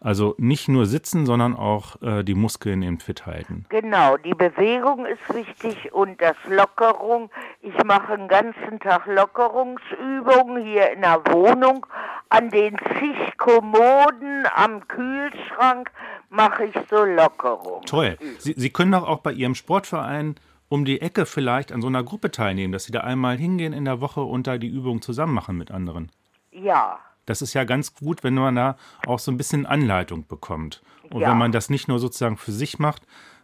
Also 0.05 0.35
nicht 0.37 0.69
nur 0.69 0.85
sitzen, 0.85 1.25
sondern 1.25 1.57
auch 1.57 2.01
äh, 2.03 2.23
die 2.25 2.35
Muskeln 2.35 2.83
eben 2.83 3.01
fit 3.01 3.25
halten. 3.25 3.65
Genau, 3.71 4.19
die 4.19 4.35
Bewegung 4.35 5.07
ist 5.07 5.35
wichtig 5.35 5.95
und 5.95 6.21
das 6.21 6.37
Lockerung. 6.47 7.31
Ich 7.63 7.73
mache 7.85 8.19
den 8.19 8.29
ganzen 8.29 8.81
Tag 8.81 9.07
Lockerungsübungen 9.07 10.63
hier 10.63 10.93
in 10.93 11.01
der 11.01 11.23
Wohnung. 11.31 11.87
An 12.29 12.51
den 12.51 12.77
zig 12.99 13.39
Kommoden 13.39 14.45
am 14.55 14.87
Kühlschrank 14.89 15.91
mache 16.29 16.67
ich 16.67 16.75
so 16.91 17.03
Lockerung. 17.03 17.87
Toll. 17.87 18.19
Sie, 18.39 18.53
Sie 18.59 18.71
können 18.71 18.93
doch 18.93 19.09
auch 19.09 19.21
bei 19.21 19.33
Ihrem 19.33 19.55
Sportverein 19.55 20.35
um 20.69 20.85
die 20.85 21.01
Ecke 21.01 21.25
vielleicht 21.25 21.73
an 21.73 21.81
so 21.81 21.89
einer 21.89 22.05
Gruppe 22.05 22.31
teilnehmen, 22.31 22.75
dass 22.75 22.85
Sie 22.85 22.93
da 22.93 23.01
einmal 23.01 23.39
hingehen 23.39 23.73
in 23.73 23.87
der 23.87 24.03
Woche 24.03 24.21
und 24.21 24.47
da 24.47 24.59
die 24.59 24.69
Übung 24.69 25.01
zusammen 25.01 25.33
machen 25.33 25.57
mit 25.57 25.71
anderen. 25.71 26.13
Ja, 26.51 26.99
Das 27.27 27.43
ist 27.43 27.55
ja 27.55 27.65
ganz 27.65 27.95
gut, 27.95 28.23
wenn 28.25 28.35
man 28.35 28.55
da 28.57 28.77
auch 29.07 29.19
so 29.19 29.31
ein 29.31 29.37
bisschen 29.37 29.67
Anleitung 29.67 30.27
bekommt. 30.27 30.83
Und 31.11 31.21
Ja. 31.21 31.31
wenn 31.31 31.39
man 31.39 31.53
das 31.53 31.71
nicht 31.71 31.89
nur 31.89 31.99
sozusagen 31.99 32.37
für 32.37 32.53
sich 32.53 32.79
macht, 32.79 33.03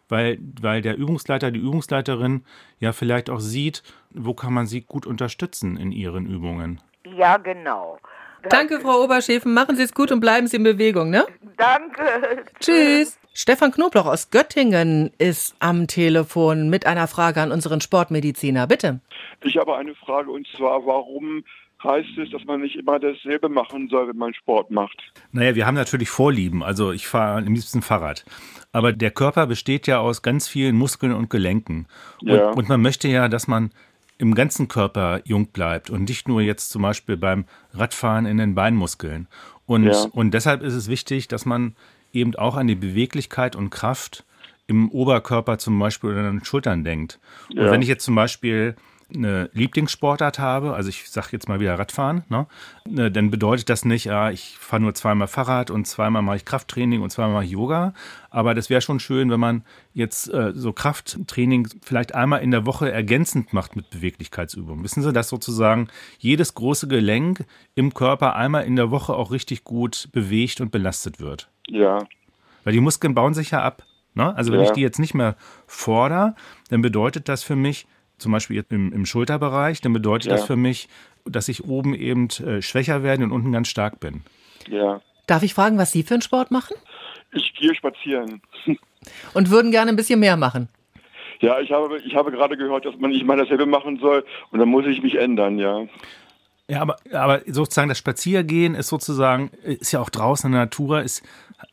weil, 0.09 0.39
weil 0.61 0.83
der 0.83 0.97
Übungsleiter, 0.97 1.51
die 1.51 1.61
Übungsleiterin 1.61 2.45
ja 2.81 2.93
vielleicht 2.93 3.31
auch 3.31 3.41
sieht, 3.41 3.83
wo 4.11 4.35
kann 4.35 4.53
man 4.53 4.67
sie 4.67 4.81
gut 4.81 5.07
unterstützen 5.07 5.77
in 5.77 5.93
ihren 5.93 6.27
Übungen. 6.27 6.81
ja, 7.17 7.37
genau. 7.37 7.99
Danke, 8.49 8.81
Frau 8.81 9.05
Oberschäfen. 9.05 9.53
Machen 9.53 9.77
Sie 9.77 9.83
es 9.83 9.93
gut 9.93 10.11
und 10.11 10.21
bleiben 10.21 10.47
Sie 10.47 10.57
in 10.57 10.63
Bewegung, 10.63 11.11
ne? 11.11 11.27
Danke. 11.59 12.03
Tschüss. 12.59 13.19
Stefan 13.35 13.71
Knobloch 13.71 14.07
aus 14.07 14.31
Göttingen 14.31 15.11
ist 15.19 15.55
am 15.59 15.87
Telefon 15.87 16.71
mit 16.71 16.87
einer 16.87 17.07
Frage 17.07 17.43
an 17.43 17.53
unseren 17.53 17.83
Sportmediziner. 17.83 18.67
Bitte. 18.67 19.01
Ich 19.45 19.59
habe 19.59 19.77
eine 19.77 19.95
Frage 19.95 20.31
und 20.31 20.47
zwar, 20.57 20.87
warum 20.87 21.45
heißt 21.83 22.19
es, 22.19 22.31
dass 22.31 22.45
man 22.45 22.61
nicht 22.61 22.77
immer 22.77 22.99
dasselbe 22.99 23.49
machen 23.49 23.89
soll, 23.89 24.09
wenn 24.09 24.17
man 24.17 24.35
Sport 24.35 24.71
macht? 24.71 24.97
Naja, 25.33 25.55
wir 25.55 25.67
haben 25.67 25.75
natürlich 25.75 26.11
Vorlieben. 26.11 26.63
Also 26.63 26.93
ich 26.93 27.07
fahre 27.07 27.39
am 27.39 27.55
liebsten 27.55 27.83
Fahrrad. 27.83 28.25
Aber 28.73 28.93
der 28.93 29.11
Körper 29.11 29.47
besteht 29.47 29.87
ja 29.87 29.99
aus 29.99 30.23
ganz 30.23 30.47
vielen 30.49 30.77
Muskeln 30.77 31.13
und 31.13 31.31
Gelenken. 31.31 31.87
Und, 32.21 32.29
Ja. 32.29 32.51
und 32.51 32.69
man 32.69 32.81
möchte 32.83 33.09
ja, 33.09 33.29
dass 33.29 33.49
man 33.49 33.71
im 34.19 34.35
ganzen 34.35 34.69
Körper 34.69 35.21
jung 35.25 35.47
bleibt 35.49 35.89
und 35.89 36.07
nicht 36.09 36.29
nur 36.29 36.43
jetzt 36.43 36.71
zum 36.71 36.83
Beispiel 36.83 37.17
beim 37.17 37.47
Radfahren 37.73 38.27
in 38.27 38.37
den 38.37 38.55
Beinmuskeln. 38.55 39.27
Und, 39.67 39.85
Ja. 39.87 40.05
und 40.13 40.33
deshalb 40.35 40.63
ist 40.63 40.75
es 40.75 40.89
wichtig, 40.89 41.29
dass 41.29 41.47
man 41.47 41.75
eben 42.13 42.35
auch 42.37 42.57
an 42.57 42.67
die 42.67 42.75
Beweglichkeit 42.75 43.57
und 43.57 43.71
Kraft 43.71 44.25
im 44.67 44.91
Oberkörper 44.91 45.59
zum 45.59 45.79
Beispiel 45.79 46.11
oder 46.11 46.21
an 46.29 46.39
den 46.39 46.45
Schultern 46.45 46.85
denkt. 46.85 47.19
Und 47.49 47.57
Ja. 47.57 47.71
wenn 47.71 47.83
ich 47.83 47.89
jetzt 47.89 48.05
zum 48.05 48.15
Beispiel 48.15 48.77
eine 49.15 49.51
Lieblingssportart 49.53 50.39
habe, 50.39 50.75
also 50.75 50.89
ich 50.89 51.11
sage 51.11 51.29
jetzt 51.33 51.49
mal 51.49 51.61
wieder 51.61 51.79
Radfahren, 51.79 52.25
ne, 52.29 52.47
ne, 52.89 53.11
dann 53.11 53.31
bedeutet 53.31 53.69
das 53.69 53.85
nicht, 53.85 54.11
ah, 54.11 54.31
ich 54.31 54.57
fahre 54.59 54.83
nur 54.83 54.95
zweimal 54.95 55.29
Fahrrad 55.29 55.71
und 55.71 55.87
zweimal 55.87 56.23
mache 56.23 56.37
ich 56.37 56.45
Krafttraining 56.45 57.03
und 57.03 57.11
zweimal 57.11 57.35
mache 57.35 57.45
ich 57.45 57.51
Yoga. 57.51 57.93
Aber 58.31 58.55
das 58.55 58.71
wäre 58.71 58.81
schon 58.81 59.01
schön, 59.01 59.31
wenn 59.31 59.41
man 59.41 59.65
jetzt 59.93 60.33
äh, 60.33 60.53
so 60.55 60.73
Krafttraining 60.73 61.69
vielleicht 61.83 62.15
einmal 62.15 62.43
in 62.43 62.51
der 62.51 62.67
Woche 62.67 62.91
ergänzend 62.93 63.53
macht 63.53 63.75
mit 63.77 63.91
Beweglichkeitsübungen. 63.91 64.85
Wissen 64.85 65.03
Sie, 65.03 65.13
dass 65.13 65.29
sozusagen 65.29 65.89
jedes 66.19 66.55
große 66.55 66.87
Gelenk 66.87 67.45
im 67.75 67.93
Körper 67.95 68.37
einmal 68.37 68.65
in 68.65 68.77
der 68.77 68.91
Woche 68.91 69.15
auch 69.15 69.31
richtig 69.33 69.65
gut 69.65 70.09
bewegt 70.13 70.61
und 70.61 70.71
belastet 70.71 71.19
wird. 71.21 71.49
Ja, 71.67 71.99
Weil 72.65 72.73
die 72.75 72.81
Muskeln 72.81 73.15
bauen 73.15 73.35
sich 73.35 73.51
ja 73.53 73.63
ab. 73.63 73.83
Ne? 74.15 74.37
Also 74.37 74.53
wenn 74.53 74.61
Ja. 74.61 74.67
ich 74.67 74.73
die 74.73 74.81
jetzt 74.83 74.99
nicht 74.99 75.15
mehr 75.15 75.37
fordere, 75.67 76.35
dann 76.69 76.83
bedeutet 76.83 77.29
das 77.29 77.43
für 77.43 77.57
mich, 77.57 77.87
zum 78.21 78.33
Beispiel 78.33 78.57
jetzt 78.57 78.73
im, 78.73 78.93
im 78.93 79.07
Schulterbereich, 79.07 79.81
dann 79.81 79.93
bedeutet 79.93 80.31
Ja. 80.31 80.37
das 80.37 80.45
für 80.47 80.57
mich, 80.57 80.89
dass 81.25 81.49
ich 81.49 81.65
oben 81.65 81.95
eben 81.95 82.29
äh, 82.47 82.63
schwächer 82.63 83.03
werde 83.03 83.25
und 83.25 83.33
unten 83.33 83.53
ganz 83.53 83.69
stark 83.69 84.01
bin. 84.01 84.23
ja. 84.69 85.01
Darf 85.27 85.45
ich 85.45 85.55
fragen, 85.55 85.79
was 85.79 85.93
Sie 85.93 86.03
für 86.03 86.15
einen 86.15 86.23
Sport 86.23 86.51
machen? 86.51 86.75
Ich 87.31 87.55
gehe 87.55 87.73
spazieren. 87.77 88.43
Und 89.33 89.49
würden 89.51 89.71
gerne 89.71 89.91
ein 89.93 89.97
bisschen 89.97 90.19
mehr 90.19 90.37
machen. 90.37 90.69
Ja, 91.39 91.61
ich 91.61 91.71
habe, 91.71 91.99
ich 91.99 92.17
habe 92.17 92.33
gerade 92.33 92.57
gehört, 92.57 92.85
dass 92.85 92.97
man 92.99 93.11
nicht 93.11 93.25
mal 93.25 93.37
dasselbe 93.37 93.65
machen 93.65 94.01
soll 94.01 94.25
und 94.51 94.59
dann 94.59 94.69
muss 94.69 94.87
ich 94.87 95.03
mich 95.03 95.15
ändern, 95.15 95.57
ja. 95.59 95.87
Ja, 96.69 96.83
aber, 96.83 96.97
aber 97.13 97.43
sozusagen 97.47 97.89
das 97.89 97.99
Spaziergehen 97.99 98.75
ist 98.75 98.89
sozusagen, 98.89 99.51
ist 99.63 99.93
ja 99.93 100.01
auch 100.01 100.11
draußen 100.11 100.49
in 100.49 100.53
der 100.53 100.63
Natur, 100.63 101.01
ist, 101.03 101.23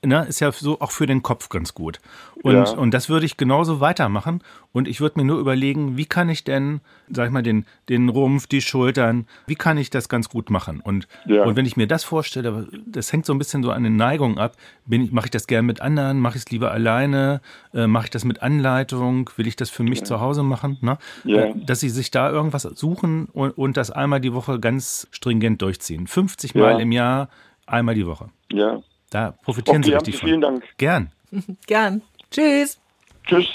ne, 0.04 0.26
ist 0.28 0.40
ja 0.40 0.52
so 0.52 0.80
auch 0.82 0.92
für 0.92 1.06
den 1.06 1.24
Kopf 1.24 1.50
ganz 1.50 1.74
gut. 1.74 2.00
Und, 2.44 2.54
Ja. 2.54 2.70
und 2.72 2.94
das 2.94 3.10
würde 3.10 3.26
ich 3.26 3.38
genauso 3.38 3.80
weitermachen. 3.80 4.42
Und 4.72 4.88
ich 4.88 5.02
würde 5.02 5.20
mir 5.20 5.26
nur 5.26 5.40
überlegen, 5.40 5.98
wie 5.98 6.06
kann 6.06 6.30
ich 6.30 6.44
denn, 6.44 6.82
sag 7.10 7.26
ich 7.28 7.32
mal, 7.34 7.42
den, 7.42 7.66
den 7.90 8.10
Rumpf, 8.10 8.46
die 8.48 8.62
Schultern, 8.62 9.26
wie 9.48 9.56
kann 9.56 9.78
ich 9.78 9.90
das 9.90 10.08
ganz 10.08 10.30
gut 10.30 10.50
machen? 10.52 10.80
Und, 10.82 11.08
Ja. 11.26 11.44
und 11.46 11.56
wenn 11.56 11.66
ich 11.66 11.78
mir 11.78 11.88
das 11.88 12.04
vorstelle, 12.04 12.68
das 12.86 13.12
hängt 13.12 13.26
so 13.26 13.34
ein 13.34 13.40
bisschen 13.40 13.64
so 13.64 13.72
an 13.72 13.84
den 13.84 13.96
Neigungen 13.96 14.38
ab. 14.38 14.56
Bin 14.86 15.02
ich, 15.04 15.12
mache 15.12 15.26
ich 15.28 15.32
das 15.32 15.48
gern 15.48 15.66
mit 15.66 15.82
anderen? 15.82 16.20
Mache 16.20 16.38
ich 16.38 16.44
es 16.46 16.52
lieber 16.52 16.72
alleine? 16.72 17.42
Äh, 17.74 17.88
mache 17.88 18.06
ich 18.06 18.10
das 18.12 18.24
mit 18.24 18.42
Anleitung? 18.44 19.30
Will 19.36 19.48
ich 19.48 19.56
das 19.56 19.70
für 19.70 19.84
mich 19.84 20.04
zu 20.06 20.20
Hause 20.22 20.44
machen? 20.44 20.78
Ne? 20.82 20.98
Ja. 21.24 21.46
Äh, 21.46 21.54
dass 21.66 21.80
sie 21.80 21.90
sich 21.90 22.12
da 22.12 22.30
irgendwas 22.30 22.64
suchen 22.64 23.26
und, 23.34 23.52
und 23.58 23.78
das 23.78 23.90
einmal 23.92 24.22
die 24.22 24.34
Woche 24.34 24.60
ganz 24.60 25.08
stringent 25.12 25.62
durchziehen. 25.62 26.06
50 26.08 26.54
Ja. 26.54 26.62
Mal 26.62 26.82
im 26.82 26.92
Jahr, 26.92 27.30
einmal 27.66 27.96
die 27.96 28.06
Woche. 28.06 28.30
Ja. 28.52 28.80
Da 29.10 29.32
profitieren 29.44 29.78
Okay, 29.78 29.90
sie 29.90 29.94
richtig 29.96 30.16
Sie 30.16 30.20
von. 30.20 30.30
vielen 30.30 30.42
Dank. 30.42 30.64
Gern. 30.78 31.12
Gern. 31.68 32.02
Tschüss. 32.32 32.80
Tschüss. 33.26 33.48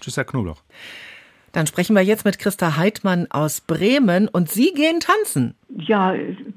Tschüss, 0.00 0.16
Herr 0.16 0.24
Knoblauch. 0.24 0.62
Dann 1.52 1.66
sprechen 1.66 1.94
wir 1.94 2.02
jetzt 2.02 2.24
mit 2.24 2.38
Christa 2.38 2.76
Heidmann 2.78 3.26
aus 3.30 3.60
Bremen 3.60 4.26
und 4.28 4.48
Sie 4.50 4.72
gehen 4.72 5.00
tanzen. 5.00 5.54
Ja, 5.68 6.14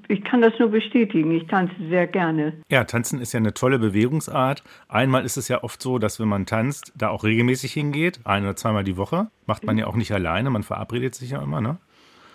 ich 0.08 0.24
kann 0.24 0.42
das 0.42 0.54
nur 0.58 0.70
bestätigen. 0.70 1.32
Ich 1.36 1.48
tanze 1.48 1.74
sehr 1.90 2.08
gerne. 2.08 2.54
Ja, 2.70 2.86
tanzen 2.86 3.20
ist 3.20 3.34
ja 3.34 3.40
eine 3.40 3.54
tolle 3.54 3.78
Bewegungsart. 3.78 4.64
Einmal 4.88 5.26
ist 5.26 5.36
es 5.36 5.50
ja 5.50 5.64
oft 5.64 5.82
so, 5.82 6.00
dass 6.00 6.20
wenn 6.22 6.30
man 6.30 6.46
tanzt, 6.46 6.94
da 6.96 7.10
auch 7.10 7.26
regelmäßig 7.26 7.74
hingeht, 7.74 8.20
ein 8.24 8.44
oder 8.44 8.56
zweimal 8.56 8.86
die 8.86 8.96
Woche. 8.96 9.28
Macht 9.46 9.66
man 9.66 9.78
ja 9.78 9.88
auch 9.88 9.96
nicht 9.96 10.14
alleine, 10.14 10.50
man 10.50 10.64
verabredet 10.64 11.14
sich 11.14 11.32
ja 11.32 11.42
immer, 11.42 11.60
ne? 11.60 11.78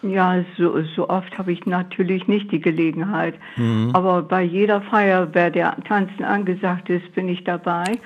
Ja, 0.02 0.44
so, 0.56 0.82
so 0.96 1.08
oft 1.08 1.36
habe 1.36 1.52
ich 1.52 1.66
natürlich 1.66 2.26
nicht 2.26 2.50
die 2.52 2.60
Gelegenheit. 2.60 3.34
Mhm. 3.56 3.90
Aber 3.92 4.22
bei 4.22 4.42
jeder 4.42 4.80
Feier, 4.80 5.26
bei 5.26 5.50
der 5.50 5.76
Tanzen 5.84 6.24
angesagt 6.24 6.88
ist, 6.88 7.14
bin 7.14 7.28
ich 7.28 7.44
dabei. 7.44 7.98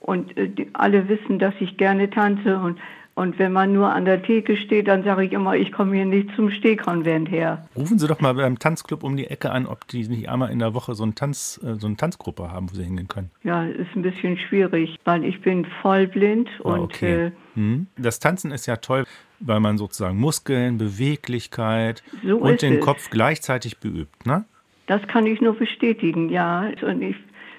Und 0.00 0.36
äh, 0.36 0.48
die, 0.48 0.68
alle 0.74 1.08
wissen, 1.08 1.38
dass 1.38 1.54
ich 1.60 1.76
gerne 1.76 2.10
tanze. 2.10 2.58
Und, 2.58 2.78
und 3.14 3.38
wenn 3.38 3.52
man 3.52 3.72
nur 3.72 3.90
an 3.92 4.04
der 4.04 4.22
Theke 4.22 4.56
steht, 4.56 4.88
dann 4.88 5.02
sage 5.04 5.24
ich 5.24 5.32
immer, 5.32 5.56
ich 5.56 5.72
komme 5.72 5.96
hier 5.96 6.04
nicht 6.04 6.28
zum 6.36 6.50
Stehkonvent 6.50 7.30
her. 7.30 7.66
Rufen 7.76 7.98
Sie 7.98 8.06
doch 8.06 8.20
mal 8.20 8.34
beim 8.34 8.58
Tanzclub 8.58 9.02
um 9.02 9.16
die 9.16 9.26
Ecke 9.26 9.50
an, 9.50 9.66
ob 9.66 9.88
die 9.88 10.06
nicht 10.06 10.28
einmal 10.28 10.50
in 10.50 10.58
der 10.60 10.74
Woche 10.74 10.94
so, 10.94 11.04
ein 11.04 11.14
Tanz, 11.14 11.58
äh, 11.64 11.74
so 11.74 11.86
eine 11.86 11.96
Tanzgruppe 11.96 12.52
haben, 12.52 12.70
wo 12.70 12.74
Sie 12.74 12.84
hingehen 12.84 13.08
können. 13.08 13.30
Ja, 13.42 13.64
ist 13.64 13.96
ein 13.96 14.02
bisschen 14.02 14.36
schwierig, 14.38 14.96
weil 15.04 15.24
ich 15.24 15.40
bin 15.40 15.66
vollblind 15.82 16.48
Ah, 16.62 16.68
und 16.68 16.80
okay. 16.80 17.26
äh, 17.26 17.30
Hm. 17.58 17.88
Das 17.96 18.20
Tanzen 18.20 18.52
ist 18.52 18.66
ja 18.66 18.76
toll, 18.76 19.04
weil 19.40 19.58
man 19.58 19.78
sozusagen 19.78 20.16
Muskeln, 20.16 20.78
Beweglichkeit 20.78 22.04
So 22.24 22.36
und 22.36 22.62
den 22.62 22.74
es. 22.74 22.84
Kopf 22.84 23.10
gleichzeitig 23.10 23.78
beübt, 23.78 24.26
ne? 24.26 24.44
Das 24.86 25.02
kann 25.08 25.26
ich 25.26 25.40
nur 25.40 25.54
bestätigen, 25.54 26.30
ja. 26.30 26.70
Und 26.82 27.02
ich 27.02 27.16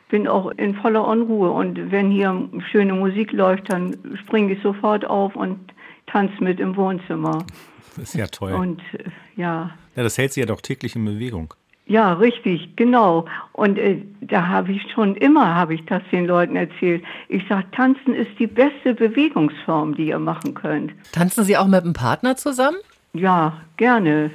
bin 0.08 0.26
auch 0.28 0.52
in 0.52 0.74
voller 0.76 1.06
Unruhe. 1.06 1.52
Und 1.52 1.92
wenn 1.92 2.12
hier 2.12 2.50
schöne 2.72 2.94
Musik 2.94 3.34
läuft, 3.34 3.72
dann 3.72 3.98
springe 4.24 4.54
ich 4.54 4.64
sofort 4.64 5.04
auf 5.04 5.36
und 5.36 5.60
tanze 6.08 6.42
mit 6.42 6.62
im 6.62 6.78
Wohnzimmer. 6.78 7.46
Das 7.98 8.10
ist 8.10 8.16
ja 8.16 8.28
toll. 8.28 8.54
Und 8.54 8.82
äh, 8.94 9.04
ja, 9.36 9.72
ja, 9.96 10.04
das 10.04 10.18
hält 10.18 10.32
Sie 10.32 10.40
ja 10.40 10.46
doch 10.46 10.62
täglich 10.62 10.96
in 10.96 11.04
Bewegung. 11.04 11.54
Ja, 11.90 12.14
richtig, 12.14 12.76
genau. 12.76 13.26
Und 13.52 13.80
äh, 13.80 13.98
da 14.22 14.48
habe 14.48 14.72
ich 14.72 14.82
schon 14.94 15.16
immer, 15.16 15.56
habe 15.56 15.74
ich 15.74 15.84
das 15.88 16.04
den 16.12 16.28
Leuten 16.28 16.56
erzählt. 16.56 17.04
Ich 17.30 17.44
sage, 17.50 17.66
tanzen 17.72 18.14
ist 18.14 18.30
die 18.38 18.46
beste 18.46 18.94
Bewegungsform, 18.94 19.96
die 19.96 20.10
ihr 20.10 20.20
machen 20.20 20.54
könnt. 20.54 20.92
Tanzen 21.12 21.44
Sie 21.44 21.58
auch 21.58 21.66
mit 21.66 21.84
einem 21.84 21.94
Partner 21.94 22.38
zusammen? 22.38 22.78
Ja, 23.14 23.60
gerne. 23.78 24.30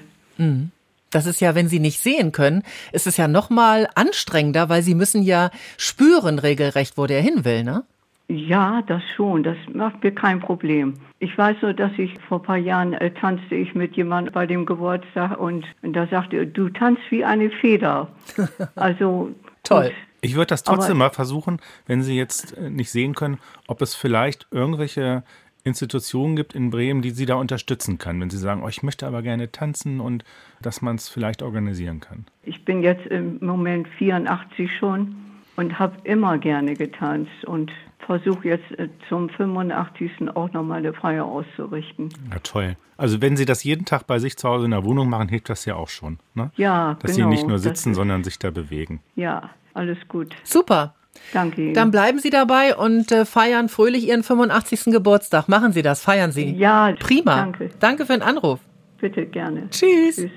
Das 1.12 1.26
ist 1.26 1.40
ja, 1.40 1.54
wenn 1.54 1.68
Sie 1.68 1.78
nicht 1.78 2.00
sehen 2.00 2.32
können, 2.32 2.64
ist 2.90 3.06
es 3.06 3.18
ja 3.18 3.28
noch 3.28 3.50
mal 3.50 3.88
anstrengender, 3.94 4.68
weil 4.68 4.82
Sie 4.82 4.96
müssen 4.96 5.22
ja 5.22 5.50
spüren 5.76 6.40
regelrecht, 6.40 6.98
wo 6.98 7.06
der 7.06 7.22
hin 7.22 7.44
will, 7.44 7.62
ne? 7.62 7.84
Ja, 8.28 8.82
das 8.86 9.02
schon. 9.16 9.42
Das 9.42 9.56
macht 9.72 10.02
mir 10.02 10.12
kein 10.12 10.40
Problem. 10.40 10.94
Ich 11.18 11.36
weiß 11.36 11.56
nur, 11.62 11.74
dass 11.74 11.92
ich 11.98 12.14
vor 12.28 12.38
ein 12.40 12.42
paar 12.44 12.56
Jahren 12.56 12.94
äh, 12.94 13.10
tanzte 13.10 13.54
ich 13.54 13.74
mit 13.74 13.96
jemandem 13.96 14.32
bei 14.32 14.46
dem 14.46 14.64
Geburtstag 14.64 15.38
und, 15.38 15.66
und 15.82 15.92
da 15.94 16.06
sagte 16.06 16.38
er, 16.38 16.46
du 16.46 16.70
tanzt 16.70 17.02
wie 17.10 17.24
eine 17.24 17.50
Feder. 17.50 18.08
Also 18.76 19.30
Toll. 19.62 19.84
gut. 19.84 19.92
Ich 20.22 20.34
würde 20.36 20.46
das 20.46 20.62
trotzdem 20.62 20.92
Aber- 20.96 21.06
mal 21.06 21.10
versuchen, 21.10 21.60
wenn 21.86 22.02
Sie 22.02 22.16
jetzt 22.16 22.56
äh, 22.56 22.70
nicht 22.70 22.90
sehen 22.90 23.14
können, 23.14 23.38
ob 23.66 23.82
es 23.82 23.94
vielleicht 23.94 24.46
irgendwelche 24.50 25.22
Institutionen 25.64 26.34
gibt 26.36 26.54
in 26.54 26.70
Bremen, 26.70 27.02
die 27.02 27.10
Sie 27.10 27.26
da 27.26 27.34
unterstützen 27.34 27.98
kann, 27.98 28.20
wenn 28.20 28.30
Sie 28.30 28.38
sagen, 28.38 28.62
oh, 28.62 28.68
ich 28.68 28.82
möchte 28.82 29.06
aber 29.06 29.20
gerne 29.22 29.50
tanzen 29.52 30.00
und 30.00 30.24
dass 30.62 30.80
man 30.82 30.96
es 30.96 31.08
vielleicht 31.10 31.42
organisieren 31.42 32.00
kann. 32.00 32.24
Ich 32.42 32.64
bin 32.64 32.82
jetzt 32.82 33.06
im 33.06 33.38
Moment 33.40 33.86
84 33.98 34.70
schon 34.78 35.14
und 35.56 35.78
habe 35.78 35.96
immer 36.04 36.36
gerne 36.38 36.74
getanzt 36.74 37.44
und 37.46 37.70
versuche 38.06 38.48
jetzt 38.48 38.70
äh, 38.78 38.88
zum 39.08 39.28
85. 39.30 40.10
auch 40.34 40.52
nochmal 40.52 40.78
eine 40.78 40.92
Feier 40.92 41.24
auszurichten. 41.24 42.08
Ja, 42.30 42.38
toll. 42.42 42.76
Also 42.96 43.20
wenn 43.20 43.36
Sie 43.36 43.44
das 43.44 43.64
jeden 43.64 43.84
Tag 43.84 44.06
bei 44.06 44.18
sich 44.18 44.36
zu 44.36 44.48
Hause 44.48 44.66
in 44.66 44.70
der 44.70 44.84
Wohnung 44.84 45.08
machen, 45.08 45.28
hilft 45.28 45.48
das 45.48 45.64
ja 45.64 45.74
auch 45.74 45.88
schon. 45.88 46.18
Ne? 46.34 46.50
Ja, 46.56 46.96
Dass 47.00 47.16
genau, 47.16 47.28
Sie 47.28 47.34
nicht 47.34 47.42
nur 47.46 47.56
das 47.56 47.62
sitzen, 47.62 47.90
ist- 47.90 47.96
sondern 47.96 48.22
sich 48.24 48.38
da 48.38 48.50
bewegen. 48.50 49.00
Ja, 49.16 49.50
alles 49.74 49.98
gut. 50.08 50.34
Super. 50.44 50.94
Danke 51.32 51.62
Ihnen. 51.62 51.74
Dann 51.74 51.90
bleiben 51.90 52.18
Sie 52.18 52.30
dabei 52.30 52.76
und 52.76 53.10
äh, 53.12 53.24
feiern 53.24 53.68
fröhlich 53.68 54.06
Ihren 54.08 54.22
85. 54.22 54.86
Geburtstag. 54.86 55.48
Machen 55.48 55.72
Sie 55.72 55.82
das, 55.82 56.00
feiern 56.02 56.32
Sie. 56.32 56.50
ja, 56.56 56.92
Prima. 56.98 57.36
Danke. 57.36 57.70
Danke 57.80 58.06
für 58.06 58.12
den 58.14 58.22
Anruf. 58.22 58.60
Bitte 59.00 59.26
gerne. 59.26 59.68
Tschüss. 59.70 60.16
Tschüss. 60.16 60.30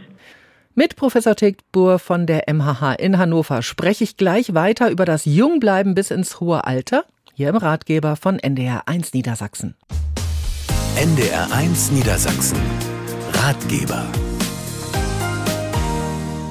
Mit 0.75 0.95
Professor 0.95 1.35
Tegbur 1.35 1.97
von 1.97 2.27
der 2.27 2.43
MHH 2.53 2.93
in 2.99 3.17
Hannover 3.17 3.63
spreche 3.63 4.03
ich 4.03 4.15
gleich 4.17 4.53
weiter 4.53 4.91
über 4.91 5.05
das 5.05 5.25
Jungbleiben 5.25 5.95
bis 5.95 6.11
ins 6.11 6.39
hohe 6.39 6.65
Alter. 6.65 7.05
Hier 7.37 7.49
im 7.49 7.55
Ratgeber 7.57 8.15
von 8.15 8.39
NDR 8.39 8.87
1 8.87 9.13
Niedersachsen. 9.13 9.75
NDR 10.95 11.51
1 11.51 11.91
Niedersachsen. 11.91 12.57
Ratgeber. 13.31 14.07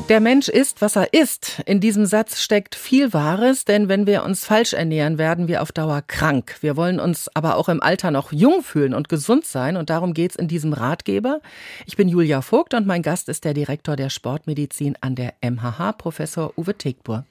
Der 0.09 0.21
Mensch 0.21 0.49
ist, 0.49 0.83
was 0.83 0.95
er 0.95 1.13
ist. 1.13 1.61
In 1.67 1.81
diesem 1.81 2.07
Satz 2.07 2.41
steckt 2.41 2.77
viel 2.77 3.13
Wahres, 3.13 3.65
denn 3.65 3.89
wenn 3.89 4.07
wir 4.07 4.23
uns 4.23 4.45
falsch 4.45 4.73
ernähren, 4.73 5.19
werden 5.19 5.49
wir 5.49 5.63
auf 5.63 5.73
Dauer 5.73 6.01
krank. 6.01 6.59
Wir 6.61 6.77
wollen 6.77 7.01
uns 7.01 7.29
aber 7.35 7.57
auch 7.57 7.69
im 7.69 7.83
Alter 7.83 8.13
noch 8.13 8.31
jung 8.31 8.63
fühlen 8.63 8.95
und 8.95 9.09
gesund 9.09 9.47
sein 9.47 9.77
und 9.77 9.91
darum 9.91 10.15
geht's 10.15 10.37
in 10.37 10.47
diesem 10.47 10.73
Ratgeber. 10.73 11.41
Ich 11.87 11.97
bin 11.97 12.09
Julia 12.09 12.41
Vogt 12.41 12.73
und 12.75 12.87
mein 12.87 13.03
Gast 13.03 13.29
ist 13.29 13.45
der 13.45 13.53
Direktor 13.53 13.97
der 13.97 14.09
Sportmedizin 14.09 14.97
an 15.01 15.17
der 15.17 15.35
MHH, 15.41 15.95
Professor 15.99 16.53
Uwe 16.57 16.79
Tegbur. 16.79 17.25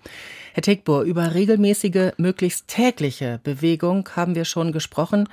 Herr 0.53 0.63
Tegbur, 0.63 1.03
über 1.03 1.33
regelmäßige, 1.33 2.11
möglichst 2.17 2.67
tägliche 2.67 3.39
Bewegung 3.41 4.09
haben 4.17 4.35
wir 4.35 4.43
schon 4.43 4.73
gesprochen. 4.73 5.29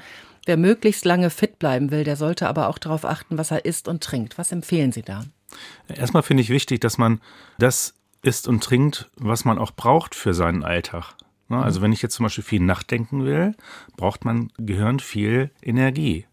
Wer 0.47 0.57
möglichst 0.57 1.05
lange 1.05 1.29
fit 1.29 1.59
bleiben 1.59 1.91
will, 1.91 2.05
der 2.05 2.15
sollte 2.15 2.47
aber 2.47 2.69
auch 2.69 2.79
darauf 2.79 3.05
achten, 3.05 3.37
was 3.37 3.51
er 3.51 3.65
isst 3.65 3.89
und 3.89 4.01
trinkt. 4.01 4.39
Was 4.39 4.53
empfehlen 4.53 4.93
Sie 4.93 5.03
da? 5.03 5.25
Erstmal 5.88 6.23
finde 6.23 6.42
ich 6.42 6.50
wichtig, 6.50 6.80
dass 6.80 6.99
man 6.99 7.21
das 7.59 7.94
isst 8.23 8.49
und 8.49 8.62
trinkt, 8.62 9.11
was 9.16 9.44
man 9.44 9.59
auch 9.59 9.73
braucht 9.73 10.14
für 10.14 10.35
seinen 10.35 10.64
Alltag. 10.64 11.14
Ne, 11.49 11.62
Also 11.62 11.82
wenn 11.82 11.92
ich 11.92 12.02
jetzt 12.02 12.14
zum 12.14 12.25
Beispiel 12.25 12.44
viel 12.44 12.61
nachdenken 12.61 13.25
will, 13.25 13.54
braucht 13.97 14.25
mein 14.25 14.50
Gehirn 14.59 15.00
viel 15.00 15.50
Energie. 15.62 16.26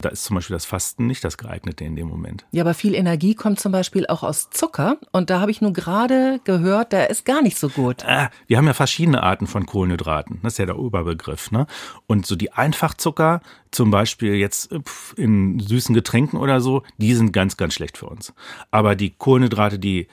Da 0.00 0.08
ist 0.08 0.24
zum 0.24 0.36
Beispiel 0.36 0.54
das 0.54 0.64
Fasten 0.64 1.06
nicht 1.06 1.22
das 1.24 1.36
geeignete 1.38 1.84
in 1.84 1.96
dem 1.96 2.08
Moment. 2.08 2.46
Ja, 2.52 2.62
aber 2.62 2.74
viel 2.74 2.94
Energie 2.94 3.34
kommt 3.34 3.60
zum 3.60 3.72
Beispiel 3.72 4.06
auch 4.06 4.22
aus 4.22 4.50
Zucker. 4.50 4.98
Und 5.12 5.30
da 5.30 5.40
habe 5.40 5.50
ich 5.50 5.60
nun 5.60 5.74
gerade 5.74 6.40
gehört, 6.44 6.92
der 6.92 7.10
ist 7.10 7.24
gar 7.24 7.42
nicht 7.42 7.58
so 7.58 7.68
gut. 7.68 8.04
Ah, 8.06 8.30
wir 8.46 8.56
haben 8.56 8.66
ja 8.66 8.72
verschiedene 8.72 9.22
Arten 9.22 9.46
von 9.46 9.66
Kohlenhydraten. 9.66 10.40
Das 10.42 10.54
ist 10.54 10.58
ja 10.58 10.66
der 10.66 10.78
Oberbegriff. 10.78 11.50
Ne? 11.50 11.66
Und 12.06 12.26
so 12.26 12.36
die 12.36 12.52
Einfachzucker, 12.52 13.40
zum 13.70 13.90
Beispiel 13.90 14.34
jetzt 14.34 14.74
in 15.16 15.60
süßen 15.60 15.94
Getränken 15.94 16.38
oder 16.38 16.60
so, 16.60 16.82
die 16.98 17.14
sind 17.14 17.32
ganz, 17.32 17.56
ganz 17.56 17.74
schlecht 17.74 17.98
für 17.98 18.06
uns. 18.06 18.32
Aber 18.70 18.96
die 18.96 19.10
Kohlenhydrate, 19.10 19.78
die 19.78 20.08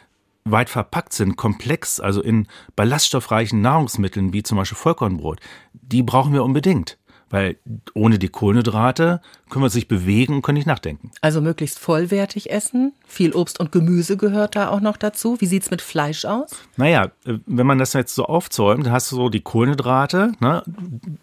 weit 0.52 0.70
verpackt 0.70 1.14
sind, 1.14 1.36
komplex, 1.36 2.00
also 2.00 2.22
in 2.22 2.48
ballaststoffreichen 2.76 3.62
Nahrungsmitteln 3.62 4.34
wie 4.34 4.44
zum 4.44 4.58
Beispiel 4.58 4.78
Vollkornbrot, 4.78 5.40
die 5.74 6.04
brauchen 6.04 6.34
wir 6.34 6.44
unbedingt. 6.44 6.98
Weil 7.30 7.58
ohne 7.94 8.20
die 8.20 8.30
Kohlenhydrate 8.30 9.22
können 9.50 9.64
wir 9.64 9.66
uns 9.66 9.76
nicht 9.76 9.88
bewegen 9.88 10.36
und 10.36 10.42
können 10.42 10.58
nicht 10.58 10.68
nachdenken. 10.68 11.12
Also 11.22 11.42
möglichst 11.42 11.80
vollwertig 11.80 12.52
essen. 12.52 12.94
Viel 13.06 13.34
Obst 13.34 13.60
und 13.60 13.72
Gemüse 13.72 14.18
gehört 14.18 14.56
da 14.56 14.70
auch 14.70 14.80
noch 14.80 14.98
dazu. 14.98 15.40
Wie 15.40 15.46
sieht's 15.46 15.70
mit 15.70 15.82
Fleisch 15.82 16.26
aus? 16.26 16.52
Naja, 16.78 17.12
äh, 17.26 17.40
wenn 17.46 17.68
man 17.68 17.78
das 17.78 17.94
jetzt 17.94 18.16
so 18.16 18.26
aufzäumt, 18.26 18.86
dann 18.86 18.94
hast 18.94 19.12
du 19.12 19.16
so 19.16 19.30
die 19.30 19.42
Kohlenhydrate, 19.42 20.34
ne, 20.40 20.64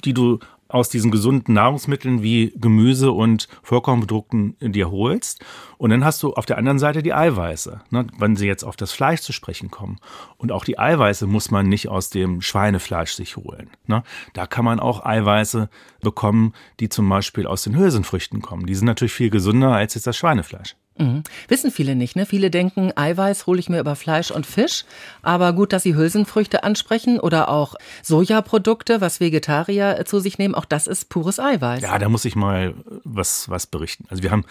die 0.05 0.15
du 0.15 0.41
aus 0.75 0.89
diesen 0.89 1.13
gesunden 1.13 1.55
Nahrungsmitteln 1.55 2.23
wie 2.23 2.53
Gemüse 2.57 3.13
und 3.13 3.49
Vollkornprodukten 3.63 4.57
in 4.59 4.73
dir 4.73 4.91
holst. 4.91 5.45
Und 5.79 5.91
dann 5.91 6.05
hast 6.05 6.23
du 6.23 6.35
auf 6.35 6.47
der 6.47 6.59
anderen 6.59 6.81
Seite 6.81 7.03
die 7.03 7.15
Eiweiße, 7.15 7.81
ne, 7.91 8.07
wenn 8.19 8.35
sie 8.35 8.47
jetzt 8.47 8.65
auf 8.65 8.75
das 8.75 8.91
Fleisch 8.91 9.21
zu 9.21 9.33
sprechen 9.33 9.71
kommen. 9.71 9.99
Und 10.37 10.51
auch 10.51 10.65
die 10.65 10.79
Eiweiße 10.79 11.29
muss 11.29 11.53
man 11.53 11.69
nicht 11.69 11.89
aus 11.89 12.11
dem 12.11 12.41
Schweinefleisch 12.41 13.13
sich 13.13 13.37
holen. 13.37 13.71
Ne. 13.87 14.03
Da 14.33 14.47
kann 14.47 14.65
man 14.65 14.81
auch 14.81 15.05
Eiweiße 15.05 15.71
bekommen, 16.01 16.53
die 16.81 16.89
zum 16.89 17.09
Beispiel 17.09 17.47
aus 17.47 17.63
den 17.63 17.79
Hülsenfrüchten 17.79 18.43
kommen. 18.43 18.67
Die 18.67 18.75
sind 18.75 18.87
natürlich 18.87 19.13
viel 19.13 19.31
gesünder 19.31 19.73
als 19.73 19.95
jetzt 19.95 20.09
das 20.09 20.17
Schweinefleisch. 20.17 20.75
Mhm. 20.97 21.25
Wissen 21.49 21.71
viele 21.71 21.97
nicht, 21.97 22.15
ne? 22.15 22.25
Viele 22.25 22.51
denken, 22.51 22.93
Eiweiß 22.95 23.47
hole 23.47 23.59
ich 23.59 23.69
mir 23.69 23.81
über 23.81 23.97
Fleisch 23.97 24.31
und 24.31 24.47
Fisch. 24.47 24.85
Aber 25.23 25.53
gut, 25.53 25.73
dass 25.73 25.83
Sie 25.83 25.97
Hülsenfrüchte 25.97 26.63
ansprechen 26.63 27.19
oder 27.19 27.49
auch 27.49 27.75
Sojaprodukte, 28.03 29.01
was 29.01 29.19
Vegetarier 29.19 29.99
äh, 29.99 30.05
zu 30.05 30.21
sich 30.21 30.39
nehmen. 30.39 30.55
Auch 30.55 30.65
das 30.65 30.87
ist 30.87 31.09
pures 31.09 31.41
Eiweiß. 31.41 31.83
Ja, 31.83 31.99
da 31.99 32.09
muss 32.09 32.25
ich 32.25 32.37
mal 32.37 32.75
was, 33.03 33.49
was 33.49 33.67
berichten. 33.67 34.05
Also 34.09 34.23
wir 34.23 34.31
haben 34.31 34.45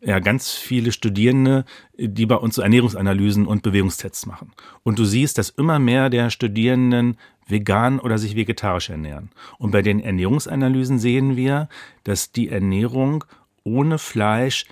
ja 0.00 0.18
ganz 0.18 0.52
viele 0.52 0.92
Studierende, 0.92 1.64
die 1.96 2.26
bei 2.26 2.36
uns 2.36 2.56
so 2.56 2.62
Ernährungsanalysen 2.62 3.46
und 3.46 3.62
Bewegungstests 3.62 4.26
machen. 4.26 4.52
Und 4.82 4.98
du 4.98 5.04
siehst, 5.04 5.38
dass 5.38 5.50
immer 5.50 5.78
mehr 5.78 6.10
der 6.10 6.30
Studierenden 6.30 7.18
vegan 7.46 8.00
oder 8.00 8.18
sich 8.18 8.34
vegetarisch 8.34 8.90
ernähren. 8.90 9.30
Und 9.58 9.72
bei 9.72 9.82
den 9.82 10.00
Ernährungsanalysen 10.00 10.98
sehen 10.98 11.36
wir, 11.36 11.68
dass 12.04 12.32
die 12.32 12.48
Ernährung 12.48 13.24
ohne 13.64 13.98
Fleisch 13.98 14.66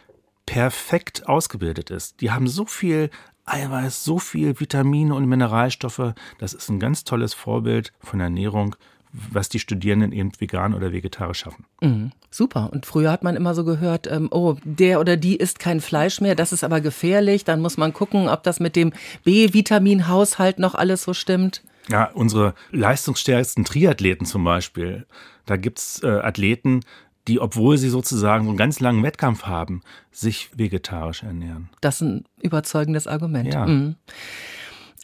perfekt 0.51 1.29
ausgebildet 1.29 1.91
ist. 1.91 2.21
Die 2.21 2.33
haben 2.33 2.49
so 2.49 2.65
viel 2.65 3.11
Eiweiß, 3.45 4.03
so 4.03 4.19
viel 4.19 4.59
Vitamine 4.59 5.15
und 5.15 5.27
Mineralstoffe. 5.27 6.13
Das 6.39 6.55
ist 6.55 6.69
ein 6.69 6.81
ganz 6.81 7.05
tolles 7.05 7.35
Vorbild 7.35 7.93
von 8.01 8.19
Ernährung, 8.19 8.75
was 9.13 9.49
die 9.49 9.61
Studierenden 9.61 10.11
eben 10.11 10.33
vegan 10.41 10.75
oder 10.75 10.93
vegetarisch 10.93 11.39
schaffen. 11.39 11.67
Mhm. 11.81 12.11
Super. 12.33 12.71
Und 12.73 12.85
früher 12.85 13.13
hat 13.13 13.23
man 13.23 13.37
immer 13.37 13.55
so 13.55 13.65
gehört, 13.65 14.09
ähm, 14.11 14.27
oh, 14.33 14.57
der 14.65 14.99
oder 14.99 15.17
die 15.17 15.37
isst 15.37 15.61
kein 15.61 15.81
Fleisch 15.81 16.21
mehr, 16.21 16.35
das 16.35 16.53
ist 16.53 16.65
aber 16.65 16.81
gefährlich. 16.81 17.45
Dann 17.45 17.61
muss 17.61 17.77
man 17.77 17.93
gucken, 17.93 18.29
ob 18.29 18.43
das 18.43 18.59
mit 18.59 18.75
dem 18.75 18.93
B-Vitaminhaushalt 19.23 20.59
noch 20.59 20.75
alles 20.75 21.05
so 21.05 21.15
stimmt. 21.15 21.63
Ja, 21.89 22.11
unsere 22.13 22.55
leistungsstärksten 22.73 23.65
Triathleten 23.65 24.27
zum 24.27 24.43
Beispiel, 24.43 25.07
da 25.47 25.57
gibt's 25.57 26.03
äh, 26.03 26.09
Athleten, 26.09 26.81
die, 27.28 27.40
obwohl 27.40 27.78
sie 27.78 27.88
sozusagen 27.88 28.44
so 28.44 28.50
einen 28.50 28.59
ganz 28.59 28.80
langen 28.80 29.02
Wettkampf 29.02 29.44
haben, 29.44 29.83
sich 30.11 30.50
vegetarisch 30.56 31.22
ernähren. 31.22 31.68
Das 31.80 31.96
ist 31.96 32.00
ein 32.02 32.24
überzeugendes 32.40 33.06
Argument. 33.06 33.52
Ja. 33.52 33.66
Mhm. 33.66 33.96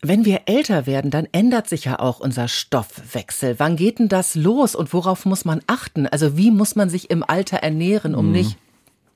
Wenn 0.02 0.24
wir 0.24 0.42
älter 0.46 0.86
werden, 0.86 1.10
dann 1.10 1.26
ändert 1.32 1.68
sich 1.68 1.86
ja 1.86 1.98
auch 1.98 2.20
unser 2.20 2.48
Stoffwechsel. 2.48 3.58
Wann 3.58 3.76
geht 3.76 3.98
denn 3.98 4.08
das 4.08 4.34
los 4.34 4.74
und 4.74 4.92
worauf 4.92 5.24
muss 5.24 5.44
man 5.44 5.62
achten? 5.66 6.06
Also 6.06 6.36
wie 6.36 6.50
muss 6.50 6.76
man 6.76 6.90
sich 6.90 7.10
im 7.10 7.24
Alter 7.24 7.58
ernähren, 7.58 8.14
um 8.14 8.30
nicht 8.30 8.58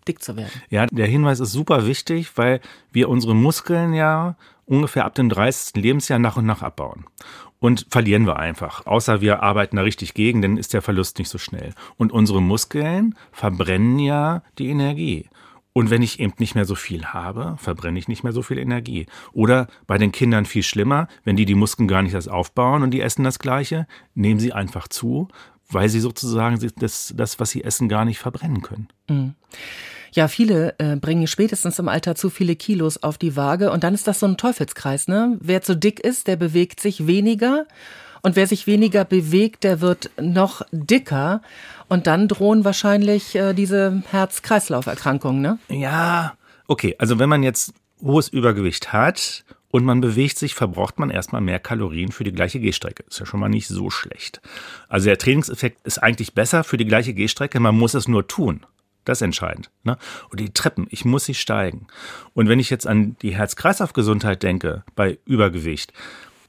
dick 0.09 0.23
zu 0.23 0.37
werden? 0.37 0.51
Ja, 0.71 0.87
der 0.87 1.07
Hinweis 1.07 1.39
ist 1.41 1.53
super 1.53 1.87
wichtig, 1.87 2.37
weil 2.37 2.61
wir 2.93 3.09
unsere 3.09 3.35
Muskeln 3.35 3.93
ja 3.93 4.37
ungefähr 4.71 5.05
ab 5.05 5.15
dem 5.17 5.29
30. 5.29 5.83
Lebensjahr 5.83 6.19
nach 6.19 6.37
und 6.37 6.47
nach 6.47 6.63
abbauen. 6.63 7.05
Und 7.59 7.87
verlieren 7.91 8.27
wir 8.27 8.39
einfach. 8.39 8.87
Außer 8.87 9.21
wir 9.21 9.43
arbeiten 9.43 9.77
da 9.77 9.83
richtig 9.83 10.15
gegen, 10.15 10.41
dann 10.41 10.57
ist 10.57 10.73
der 10.73 10.81
Verlust 10.81 11.19
nicht 11.19 11.29
so 11.29 11.37
schnell. 11.37 11.75
Und 11.97 12.13
unsere 12.13 12.41
Muskeln 12.41 13.17
verbrennen 13.33 13.99
ja 13.99 14.43
die 14.59 14.69
Energie. 14.69 15.29
Und 15.73 15.91
wenn 15.91 16.03
ich 16.03 16.21
eben 16.21 16.33
nicht 16.39 16.55
mehr 16.55 16.65
so 16.65 16.75
viel 16.75 17.07
habe, 17.07 17.57
verbrenne 17.59 17.99
ich 17.99 18.09
nicht 18.09 18.23
mehr 18.23 18.33
so 18.33 18.43
viel 18.43 18.59
Energie. 18.59 19.07
Oder 19.33 19.67
bei 19.87 19.99
den 19.99 20.13
Kindern 20.13 20.47
viel 20.47 20.63
schlimmer, 20.63 21.09
wenn 21.25 21.37
die 21.37 21.45
die 21.45 21.55
Muskeln 21.55 21.89
gar 21.89 22.03
nicht 22.03 22.15
erst 22.15 22.31
aufbauen 22.31 22.83
und 22.83 22.93
die 22.93 23.01
essen 23.01 23.25
das 23.25 23.39
Gleiche, 23.39 23.87
nehmen 24.15 24.41
sie 24.41 24.53
einfach 24.53 24.89
zu, 24.89 25.29
weil 25.69 25.89
sie 25.89 26.01
sozusagen 26.01 26.59
das, 26.77 27.13
das 27.17 27.41
was 27.41 27.51
sie 27.51 27.63
essen, 27.65 27.89
gar 27.89 28.05
nicht 28.05 28.19
verbrennen 28.19 28.63
können. 28.63 28.89
Ja, 30.13 30.29
viele 30.29 30.75
äh, 30.79 30.97
bringen 30.97 31.27
spätestens 31.27 31.79
im 31.79 31.89
Alter 31.89 32.15
zu 32.15 32.31
viele 32.31 32.57
Kilos 32.57 33.03
auf 33.03 33.19
die 33.19 33.37
Waage 33.37 33.71
und 33.71 33.85
dann 33.85 33.95
ist 33.95 34.07
das 34.07 34.21
so 34.21 34.27
ein 34.27 34.37
Teufelskreis, 34.37 35.09
ne? 35.09 35.39
Wer 35.41 35.63
zu 35.63 35.77
dick 35.77 36.01
ist, 36.01 36.27
der 36.27 36.37
bewegt 36.37 36.81
sich 36.81 37.07
weniger 37.07 37.67
und 38.23 38.37
wer 38.37 38.47
sich 38.47 38.67
weniger 38.67 39.05
bewegt, 39.05 39.65
der 39.65 39.81
wird 39.81 40.11
noch 40.21 40.63
dicker 40.73 41.43
und 41.89 42.07
dann 42.07 42.29
drohen 42.29 42.65
wahrscheinlich 42.65 43.35
äh, 43.35 43.55
diese 43.55 44.03
Herz-Kreislauf-Erkrankungen, 44.11 45.41
ne? 45.41 45.59
Ja, 45.69 46.35
okay. 46.67 46.97
Also 46.99 47.19
wenn 47.19 47.29
man 47.29 47.43
jetzt 47.43 47.73
hohes 48.03 48.29
Übergewicht 48.29 48.93
hat 48.93 49.45
und 49.71 49.85
man 49.85 50.01
bewegt 50.01 50.39
sich, 50.39 50.55
verbraucht 50.55 50.99
man 50.99 51.11
erstmal 51.11 51.41
mehr 51.41 51.61
Kalorien 51.61 52.13
für 52.13 52.25
die 52.25 52.33
gleiche 52.33 52.61
Gehstrecke. 52.61 53.05
Ist 53.09 53.21
ja 53.21 53.27
schon 53.27 53.41
mal 53.41 53.49
nicht 53.49 53.69
so 53.69 53.91
schlecht. 53.91 54.41
Also 54.89 55.07
der 55.07 55.19
Trainingseffekt 55.19 55.87
ist 55.87 55.99
eigentlich 55.99 56.35
besser 56.35 56.65
für 56.65 56.77
die 56.77 56.87
gleiche 56.87 57.15
Gehstrecke. 57.15 57.61
Man 57.61 57.79
muss 57.79 57.95
es 57.95 58.09
nur 58.09 58.27
tun. 58.27 58.67
Das 59.05 59.19
ist 59.19 59.23
entscheidend. 59.23 59.71
Ne? 59.83 59.97
Und 60.31 60.41
die 60.41 60.53
Treppen, 60.53 60.87
ich 60.91 61.05
muss 61.05 61.25
sie 61.25 61.35
steigen. 61.35 61.87
Und 62.35 62.49
wenn 62.49 62.61
ich 62.61 62.71
jetzt 62.71 62.87
an 62.87 63.17
die 63.23 63.35
Herz-Kreislauf-Gesundheit 63.35 64.43
denke, 64.43 64.85
bei 64.95 65.19
Übergewicht, 65.25 65.93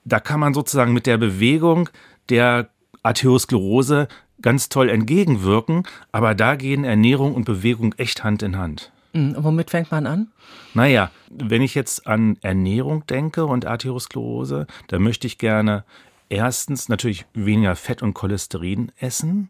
da 0.04 0.20
kann 0.20 0.40
man 0.40 0.54
sozusagen 0.54 0.94
mit 0.94 1.06
der 1.06 1.18
Bewegung 1.18 1.90
der 2.30 2.70
Arteriosklerose 3.04 4.08
ganz 4.42 4.70
toll 4.70 4.90
entgegenwirken, 4.90 5.84
aber 6.12 6.36
da 6.36 6.56
gehen 6.56 6.84
Ernährung 6.84 7.36
und 7.36 7.46
Bewegung 7.46 7.94
echt 7.98 8.24
Hand 8.24 8.42
in 8.44 8.58
Hand. 8.58 8.92
Mhm. 9.14 9.36
Womit 9.38 9.70
fängt 9.70 9.92
man 9.92 10.08
an? 10.08 10.28
Naja, 10.74 11.12
wenn 11.30 11.62
ich 11.62 11.76
jetzt 11.76 12.08
an 12.08 12.38
Ernährung 12.42 13.06
denke 13.08 13.46
und 13.46 13.66
Arteriosklerose, 13.66 14.68
dann 14.88 15.02
möchte 15.02 15.28
ich 15.28 15.38
gerne 15.38 15.84
erstens 16.30 16.90
natürlich 16.90 17.26
weniger 17.34 17.76
Fett 17.76 18.02
und 18.02 18.14
Cholesterin 18.14 18.92
essen 19.00 19.50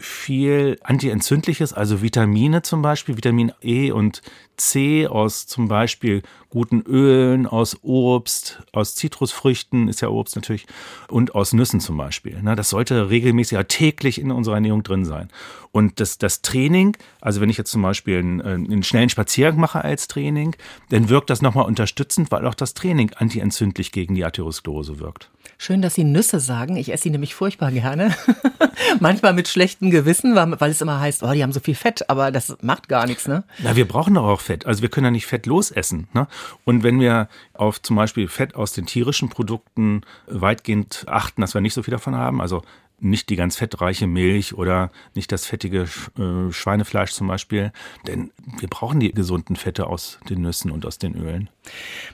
viel 0.00 0.78
Antientzündliches, 0.82 1.72
also 1.72 2.02
Vitamine 2.02 2.62
zum 2.62 2.82
Beispiel, 2.82 3.16
Vitamin 3.16 3.52
E 3.62 3.90
und 3.90 4.22
C 4.60 5.06
aus 5.06 5.46
zum 5.46 5.68
Beispiel 5.68 6.22
guten 6.50 6.82
Ölen, 6.82 7.46
aus 7.46 7.78
Obst, 7.82 8.62
aus 8.72 8.94
Zitrusfrüchten, 8.96 9.88
ist 9.88 10.00
ja 10.00 10.08
Obst 10.08 10.36
natürlich, 10.36 10.66
und 11.08 11.34
aus 11.34 11.52
Nüssen 11.52 11.80
zum 11.80 11.96
Beispiel. 11.96 12.40
Das 12.56 12.70
sollte 12.70 13.08
regelmäßig, 13.08 13.52
ja 13.52 13.62
täglich 13.62 14.20
in 14.20 14.30
unserer 14.32 14.56
Ernährung 14.56 14.82
drin 14.82 15.04
sein. 15.04 15.28
Und 15.72 16.00
das, 16.00 16.18
das 16.18 16.42
Training, 16.42 16.96
also 17.20 17.40
wenn 17.40 17.48
ich 17.48 17.56
jetzt 17.56 17.70
zum 17.70 17.82
Beispiel 17.82 18.18
einen, 18.18 18.40
einen 18.40 18.82
schnellen 18.82 19.08
Spaziergang 19.08 19.60
mache 19.60 19.84
als 19.84 20.08
Training, 20.08 20.56
dann 20.88 21.08
wirkt 21.08 21.30
das 21.30 21.42
nochmal 21.42 21.66
unterstützend, 21.66 22.32
weil 22.32 22.44
auch 22.46 22.56
das 22.56 22.74
Training 22.74 23.12
antientzündlich 23.14 23.92
gegen 23.92 24.16
die 24.16 24.24
Arteriosklerose 24.24 24.98
wirkt. 24.98 25.30
Schön, 25.58 25.82
dass 25.82 25.94
Sie 25.94 26.04
Nüsse 26.04 26.40
sagen. 26.40 26.76
Ich 26.76 26.92
esse 26.92 27.04
sie 27.04 27.10
nämlich 27.10 27.34
furchtbar 27.34 27.70
gerne. 27.70 28.14
Manchmal 29.00 29.34
mit 29.34 29.46
schlechtem 29.46 29.90
Gewissen, 29.90 30.34
weil 30.34 30.70
es 30.70 30.80
immer 30.80 30.98
heißt, 30.98 31.22
oh, 31.22 31.32
die 31.32 31.42
haben 31.42 31.52
so 31.52 31.60
viel 31.60 31.74
Fett, 31.74 32.08
aber 32.08 32.30
das 32.32 32.56
macht 32.62 32.88
gar 32.88 33.06
nichts, 33.06 33.28
ne? 33.28 33.44
Na, 33.58 33.76
wir 33.76 33.86
brauchen 33.86 34.14
doch 34.14 34.24
auch 34.24 34.40
Fett. 34.50 34.66
Also 34.66 34.82
wir 34.82 34.88
können 34.88 35.04
ja 35.04 35.10
nicht 35.12 35.26
Fett 35.26 35.46
losessen. 35.46 36.08
Ne? 36.12 36.26
Und 36.64 36.82
wenn 36.82 36.98
wir 36.98 37.28
auf 37.54 37.80
zum 37.80 37.94
Beispiel 37.94 38.26
Fett 38.26 38.56
aus 38.56 38.72
den 38.72 38.84
tierischen 38.84 39.28
Produkten 39.28 40.00
weitgehend 40.26 41.04
achten, 41.06 41.40
dass 41.40 41.54
wir 41.54 41.60
nicht 41.60 41.74
so 41.74 41.84
viel 41.84 41.92
davon 41.92 42.16
haben, 42.16 42.40
also 42.40 42.62
nicht 42.98 43.30
die 43.30 43.36
ganz 43.36 43.56
fettreiche 43.56 44.08
Milch 44.08 44.52
oder 44.54 44.90
nicht 45.14 45.30
das 45.30 45.46
fettige 45.46 45.86
äh, 46.18 46.52
Schweinefleisch 46.52 47.12
zum 47.12 47.28
Beispiel. 47.28 47.72
Denn 48.08 48.32
wir 48.58 48.68
brauchen 48.68 48.98
die 48.98 49.12
gesunden 49.12 49.54
Fette 49.54 49.86
aus 49.86 50.18
den 50.28 50.42
Nüssen 50.42 50.72
und 50.72 50.84
aus 50.84 50.98
den 50.98 51.14
Ölen. 51.14 51.48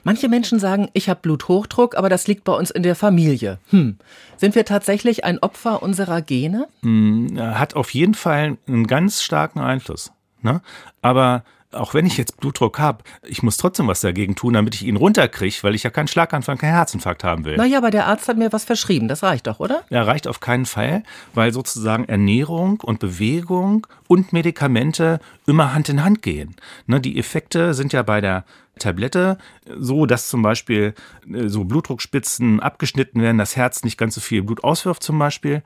Manche 0.03 0.29
Menschen 0.29 0.59
sagen, 0.59 0.89
ich 0.93 1.09
habe 1.09 1.19
Bluthochdruck, 1.23 1.97
aber 1.97 2.07
das 2.07 2.27
liegt 2.27 2.43
bei 2.43 2.53
uns 2.53 2.69
in 2.69 2.83
der 2.83 2.95
Familie. 2.95 3.57
Hm. 3.71 3.97
Sind 4.37 4.53
wir 4.53 4.63
tatsächlich 4.63 5.25
ein 5.25 5.39
Opfer 5.39 5.81
unserer 5.81 6.21
Gene? 6.21 6.67
Hm, 6.83 7.37
hat 7.37 7.75
auf 7.75 7.89
jeden 7.95 8.13
Fall 8.13 8.57
einen 8.67 8.85
ganz 8.85 9.23
starken 9.23 9.59
Einfluss. 9.59 10.11
Ne? 10.43 10.61
Aber 11.01 11.43
auch 11.73 11.93
wenn 11.93 12.05
ich 12.05 12.17
jetzt 12.17 12.37
Blutdruck 12.37 12.79
habe, 12.79 13.03
ich 13.25 13.43
muss 13.43 13.57
trotzdem 13.57 13.87
was 13.87 14.01
dagegen 14.01 14.35
tun, 14.35 14.53
damit 14.53 14.75
ich 14.75 14.85
ihn 14.85 14.95
runterkriege, 14.95 15.57
weil 15.61 15.75
ich 15.75 15.83
ja 15.83 15.89
keinen 15.89 16.07
Schlaganfall, 16.07 16.57
keinen 16.57 16.73
Herzinfarkt 16.73 17.23
haben 17.23 17.45
will. 17.45 17.57
Naja, 17.57 17.77
aber 17.79 17.91
der 17.91 18.07
Arzt 18.07 18.27
hat 18.27 18.37
mir 18.37 18.53
was 18.53 18.63
verschrieben, 18.63 19.07
das 19.07 19.23
reicht 19.23 19.47
doch, 19.47 19.59
oder? 19.59 19.83
Ja, 19.89 20.03
reicht 20.03 20.27
auf 20.27 20.39
keinen 20.39 20.65
Fall, 20.65 21.03
weil 21.33 21.51
sozusagen 21.51 22.05
Ernährung 22.05 22.79
und 22.81 22.99
Bewegung 22.99 23.85
und 24.07 24.31
Medikamente 24.31 25.19
immer 25.45 25.73
Hand 25.73 25.89
in 25.89 26.03
Hand 26.03 26.21
gehen. 26.21 26.55
Ne, 26.85 27.01
die 27.01 27.19
Effekte 27.19 27.73
sind 27.73 27.91
ja 27.91 28.01
bei 28.03 28.21
der 28.21 28.45
Tablette 28.79 29.37
so, 29.77 30.05
dass 30.05 30.29
zum 30.29 30.41
Beispiel 30.41 30.93
äh, 31.31 31.47
so 31.47 31.63
Blutdruckspitzen 31.63 32.59
abgeschnitten 32.59 33.21
werden, 33.21 33.37
das 33.37 33.55
Herz 33.55 33.83
nicht 33.83 33.97
ganz 33.97 34.15
so 34.15 34.21
viel 34.21 34.43
Blut 34.43 34.63
auswirft 34.63 35.03
zum 35.03 35.19
Beispiel. 35.19 35.63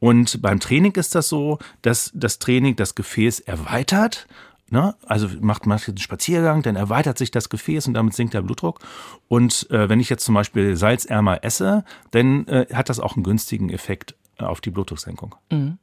Und 0.00 0.42
beim 0.42 0.60
Training 0.60 0.92
ist 0.92 1.14
das 1.14 1.28
so, 1.28 1.58
dass 1.82 2.10
das 2.14 2.38
Training 2.38 2.76
das 2.76 2.94
Gefäß 2.94 3.40
erweitert 3.40 4.26
Ne? 4.74 4.96
Also 5.06 5.28
macht 5.40 5.66
man 5.66 5.80
einen 5.86 5.98
Spaziergang, 5.98 6.62
dann 6.62 6.74
erweitert 6.74 7.16
sich 7.16 7.30
das 7.30 7.48
Gefäß 7.48 7.86
und 7.86 7.94
damit 7.94 8.14
sinkt 8.14 8.34
der 8.34 8.42
Blutdruck. 8.42 8.80
Und 9.28 9.70
äh, 9.70 9.88
wenn 9.88 10.00
ich 10.00 10.10
jetzt 10.10 10.24
zum 10.24 10.34
Beispiel 10.34 10.74
salzärmer 10.74 11.44
esse, 11.44 11.84
dann 12.10 12.48
äh, 12.48 12.66
hat 12.74 12.88
das 12.88 12.98
auch 12.98 13.14
einen 13.14 13.22
günstigen 13.22 13.70
Effekt 13.70 14.16
äh, 14.40 14.42
auf 14.42 14.60
die 14.60 14.70
Blutdrucksenkung. 14.70 15.36
Mhm. 15.52 15.78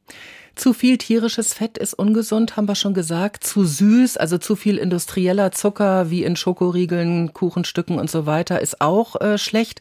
Zu 0.55 0.73
viel 0.73 0.97
tierisches 0.97 1.53
Fett 1.53 1.77
ist 1.77 1.93
ungesund, 1.93 2.57
haben 2.57 2.67
wir 2.67 2.75
schon 2.75 2.93
gesagt. 2.93 3.45
Zu 3.45 3.63
süß, 3.63 4.17
also 4.17 4.37
zu 4.37 4.57
viel 4.57 4.77
industrieller 4.77 5.53
Zucker 5.53 6.09
wie 6.09 6.25
in 6.25 6.35
Schokoriegeln, 6.35 7.31
Kuchenstücken 7.31 7.97
und 7.97 8.11
so 8.11 8.25
weiter, 8.25 8.59
ist 8.59 8.81
auch 8.81 9.21
äh, 9.21 9.37
schlecht. 9.37 9.79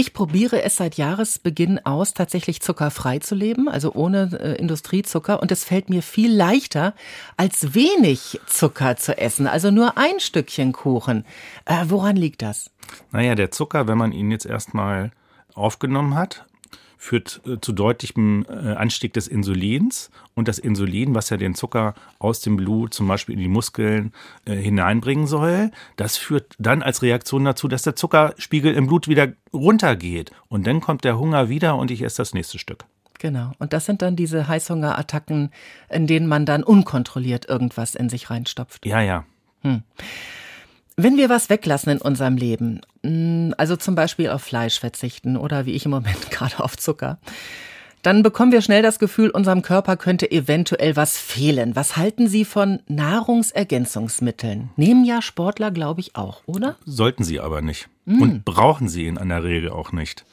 Ich 0.00 0.12
probiere 0.12 0.62
es 0.62 0.76
seit 0.76 0.96
Jahresbeginn 0.96 1.84
aus, 1.84 2.14
tatsächlich 2.14 2.62
zuckerfrei 2.62 3.18
zu 3.18 3.34
leben, 3.34 3.68
also 3.68 3.94
ohne 3.94 4.30
äh, 4.40 4.54
Industriezucker. 4.54 5.42
Und 5.42 5.50
es 5.50 5.64
fällt 5.64 5.90
mir 5.90 6.04
viel 6.04 6.32
leichter, 6.32 6.94
als 7.36 7.74
wenig 7.74 8.38
Zucker 8.46 8.96
zu 8.96 9.18
essen, 9.18 9.48
also 9.48 9.72
nur 9.72 9.98
ein 9.98 10.20
Stückchen 10.20 10.72
Kuchen. 10.72 11.24
Äh, 11.64 11.86
woran 11.86 12.14
liegt 12.14 12.42
das? 12.42 12.70
Naja, 13.10 13.34
der 13.34 13.50
Zucker, 13.50 13.88
wenn 13.88 13.98
man 13.98 14.12
ihn 14.12 14.30
jetzt 14.30 14.46
erstmal 14.46 15.10
aufgenommen 15.54 16.14
hat, 16.14 16.46
führt 16.98 17.40
äh, 17.46 17.58
zu 17.60 17.72
deutlichem 17.72 18.44
äh, 18.48 18.72
Anstieg 18.72 19.14
des 19.14 19.28
Insulins. 19.28 20.10
Und 20.34 20.48
das 20.48 20.58
Insulin, 20.58 21.14
was 21.14 21.30
ja 21.30 21.36
den 21.36 21.54
Zucker 21.54 21.94
aus 22.18 22.40
dem 22.40 22.56
Blut 22.56 22.92
zum 22.92 23.08
Beispiel 23.08 23.34
in 23.34 23.40
die 23.40 23.48
Muskeln 23.48 24.12
äh, 24.44 24.54
hineinbringen 24.54 25.26
soll, 25.26 25.70
das 25.96 26.16
führt 26.16 26.54
dann 26.58 26.82
als 26.82 27.00
Reaktion 27.00 27.44
dazu, 27.44 27.68
dass 27.68 27.82
der 27.82 27.96
Zuckerspiegel 27.96 28.74
im 28.74 28.88
Blut 28.88 29.08
wieder 29.08 29.32
runtergeht. 29.52 30.32
Und 30.48 30.66
dann 30.66 30.80
kommt 30.80 31.04
der 31.04 31.18
Hunger 31.18 31.48
wieder 31.48 31.76
und 31.76 31.90
ich 31.90 32.02
esse 32.02 32.18
das 32.18 32.34
nächste 32.34 32.58
Stück. 32.58 32.84
Genau. 33.18 33.52
Und 33.58 33.72
das 33.72 33.86
sind 33.86 34.02
dann 34.02 34.16
diese 34.16 34.48
Heißhungerattacken, 34.48 35.50
in 35.88 36.06
denen 36.06 36.26
man 36.26 36.46
dann 36.46 36.62
unkontrolliert 36.62 37.48
irgendwas 37.48 37.94
in 37.94 38.08
sich 38.08 38.30
reinstopft. 38.30 38.86
Ja, 38.86 39.00
ja. 39.00 39.24
Hm. 39.62 39.82
Wenn 41.00 41.16
wir 41.16 41.28
was 41.28 41.48
weglassen 41.48 41.92
in 41.92 41.98
unserem 41.98 42.36
Leben, 42.36 42.80
mm, 43.04 43.52
also 43.56 43.76
zum 43.76 43.94
Beispiel 43.94 44.30
auf 44.30 44.42
Fleisch 44.42 44.80
verzichten 44.80 45.36
oder 45.36 45.64
wie 45.64 45.70
ich 45.70 45.84
im 45.84 45.92
Moment 45.92 46.30
gerade 46.32 46.58
auf 46.58 46.76
Zucker, 46.76 47.18
dann 48.02 48.24
bekommen 48.24 48.50
wir 48.50 48.62
schnell 48.62 48.82
das 48.82 48.98
Gefühl, 48.98 49.30
unserem 49.30 49.62
Körper 49.62 49.96
könnte 49.96 50.28
eventuell 50.28 50.96
was 50.96 51.16
fehlen. 51.16 51.76
Was 51.76 51.96
halten 51.96 52.26
Sie 52.26 52.44
von 52.44 52.80
Nahrungsergänzungsmitteln? 52.88 54.70
Nehmen 54.74 55.04
ja 55.04 55.22
Sportler, 55.22 55.70
glaube 55.70 56.00
ich, 56.00 56.16
auch, 56.16 56.42
oder? 56.46 56.74
Sollten 56.84 57.22
sie 57.22 57.38
aber 57.38 57.62
nicht. 57.62 57.88
Mm. 58.04 58.20
Und 58.20 58.44
brauchen 58.44 58.88
sie 58.88 59.06
in 59.06 59.18
einer 59.18 59.44
Regel 59.44 59.70
auch 59.70 59.92
nicht. 59.92 60.24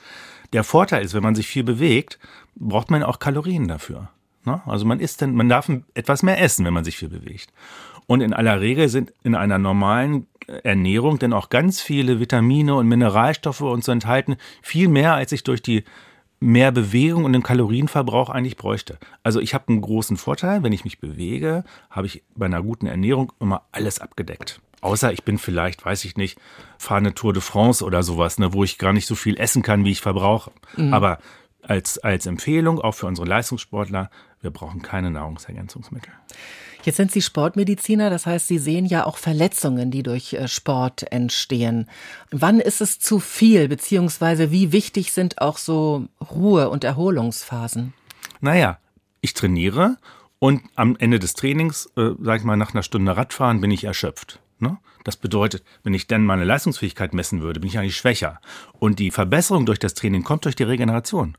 Der 0.51 0.63
Vorteil 0.63 1.06
ist, 1.06 1.13
wenn 1.13 1.23
man 1.23 1.36
sich 1.36 1.45
viel 1.45 1.63
bewegt, 1.63 2.17
braucht 2.56 2.89
man 2.89 3.04
auch 3.04 3.19
Kalorien 3.19 3.67
dafür. 3.67 4.10
Ne? 4.45 4.62
Also 4.65 4.86
man 4.86 4.99
isst 4.99 5.21
dann, 5.21 5.36
man 5.36 5.49
darf 5.49 5.69
etwas 5.93 6.23
mehr 6.23 6.41
essen, 6.41 6.65
wenn 6.65 6.73
man 6.73 6.86
sich 6.86 6.97
viel 6.97 7.10
bewegt. 7.10 7.51
Und 8.07 8.21
in 8.21 8.33
aller 8.33 8.61
Regel 8.61 8.89
sind 8.89 9.13
in 9.23 9.35
einer 9.35 9.57
normalen 9.57 10.27
Ernährung 10.63 11.19
denn 11.19 11.33
auch 11.33 11.49
ganz 11.49 11.81
viele 11.81 12.19
Vitamine 12.19 12.75
und 12.75 12.87
Mineralstoffe 12.87 13.61
und 13.61 13.83
so 13.83 13.91
enthalten, 13.91 14.35
viel 14.61 14.87
mehr, 14.87 15.15
als 15.15 15.31
ich 15.31 15.43
durch 15.43 15.61
die 15.61 15.83
mehr 16.39 16.71
Bewegung 16.71 17.25
und 17.25 17.33
den 17.33 17.43
Kalorienverbrauch 17.43 18.29
eigentlich 18.29 18.57
bräuchte. 18.57 18.99
Also 19.23 19.39
ich 19.39 19.53
habe 19.53 19.69
einen 19.69 19.81
großen 19.81 20.17
Vorteil, 20.17 20.63
wenn 20.63 20.73
ich 20.73 20.83
mich 20.83 20.99
bewege, 20.99 21.63
habe 21.89 22.07
ich 22.07 22.23
bei 22.35 22.45
einer 22.45 22.61
guten 22.61 22.87
Ernährung 22.87 23.31
immer 23.39 23.63
alles 23.71 23.99
abgedeckt. 23.99 24.61
Außer 24.81 25.11
ich 25.11 25.23
bin 25.23 25.39
vielleicht, 25.39 25.83
weiß 25.85 26.05
ich 26.05 26.17
nicht, 26.17 26.37
fahre 26.77 26.99
eine 26.99 27.15
Tour 27.15 27.33
de 27.33 27.41
France 27.41 27.83
oder 27.83 28.03
sowas, 28.03 28.37
ne, 28.37 28.53
wo 28.53 28.63
ich 28.63 28.77
gar 28.77 28.93
nicht 28.93 29.07
so 29.07 29.15
viel 29.15 29.37
essen 29.37 29.63
kann, 29.63 29.85
wie 29.85 29.91
ich 29.91 30.01
verbrauche. 30.01 30.51
Mhm. 30.77 30.93
Aber 30.93 31.17
als, 31.63 31.97
als 31.97 32.27
Empfehlung, 32.27 32.79
auch 32.79 32.91
für 32.91 33.07
unsere 33.07 33.27
Leistungssportler, 33.27 34.11
wir 34.41 34.51
brauchen 34.51 34.83
keine 34.83 35.09
Nahrungsergänzungsmittel. 35.09 36.13
Jetzt 36.86 36.98
sind 36.98 37.12
Sie 37.12 37.24
Sportmediziner, 37.24 38.12
das 38.12 38.28
heißt, 38.28 38.48
Sie 38.48 38.60
sehen 38.60 38.86
ja 38.86 39.08
auch 39.08 39.17
Verletzungen, 39.17 39.89
die 39.89 40.04
durch 40.04 40.34
äh, 40.34 40.48
Sport 40.48 41.12
entstehen. 41.12 41.89
Wann 42.30 42.60
ist 42.60 42.80
es 42.80 43.00
zu 43.00 43.19
viel, 43.19 43.67
beziehungsweise 43.67 44.52
wie 44.52 44.71
wichtig 44.71 45.12
sind 45.12 45.41
auch 45.41 45.58
so 45.58 46.06
Ruhe- 46.32 46.69
und 46.69 46.84
Erholungsphasen? 46.84 47.93
Naja, 48.39 48.78
ich 49.21 49.34
trainiere 49.34 49.98
und 50.38 50.62
am 50.76 50.95
Ende 50.98 51.17
des 51.17 51.34
Trainings, 51.34 51.89
äh, 51.98 52.12
sag 52.21 52.41
ich 52.41 52.45
mal, 52.45 52.56
nach 52.56 52.76
einer 52.76 52.84
Stunde 52.84 53.17
Radfahren 53.17 53.62
bin 53.62 53.71
ich 53.71 53.86
erschöpft. 53.86 54.39
Ne? 54.60 54.78
Das 55.04 55.17
bedeutet, 55.17 55.63
wenn 55.84 55.95
ich 55.95 56.06
dann 56.06 56.24
meine 56.24 56.43
Leistungsfähigkeit 56.43 57.15
messen 57.15 57.41
würde, 57.41 57.60
bin 57.60 57.69
ich 57.69 57.80
eigentlich 57.80 57.98
schwächer. 57.98 58.39
Und 58.74 59.00
die 59.00 59.10
Verbesserung 59.10 59.65
durch 59.65 59.80
das 59.80 59.95
Training 59.95 60.24
kommt 60.24 60.45
durch 60.45 60.56
die 60.56 60.63
Regeneration. 60.63 61.36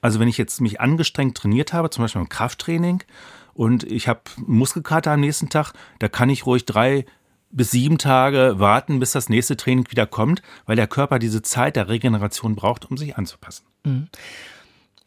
Also 0.00 0.20
wenn 0.20 0.28
ich 0.28 0.38
jetzt 0.38 0.62
mich 0.62 0.80
angestrengt 0.80 1.36
trainiert 1.36 1.74
habe, 1.74 1.90
zum 1.90 2.04
Beispiel 2.04 2.22
im 2.22 2.30
Krafttraining, 2.30 3.02
und 3.54 3.84
ich 3.84 4.08
habe 4.08 4.20
Muskelkater 4.36 5.12
am 5.12 5.20
nächsten 5.20 5.48
Tag, 5.48 5.72
da 5.98 6.08
kann 6.08 6.30
ich 6.30 6.46
ruhig 6.46 6.64
drei 6.64 7.04
bis 7.50 7.70
sieben 7.70 7.98
Tage 7.98 8.54
warten, 8.58 9.00
bis 9.00 9.12
das 9.12 9.28
nächste 9.28 9.56
Training 9.56 9.90
wieder 9.90 10.06
kommt, 10.06 10.42
weil 10.66 10.76
der 10.76 10.86
Körper 10.86 11.18
diese 11.18 11.42
Zeit 11.42 11.76
der 11.76 11.88
Regeneration 11.88 12.54
braucht, 12.54 12.90
um 12.90 12.96
sich 12.96 13.16
anzupassen. 13.16 13.64
Mhm. 13.84 14.08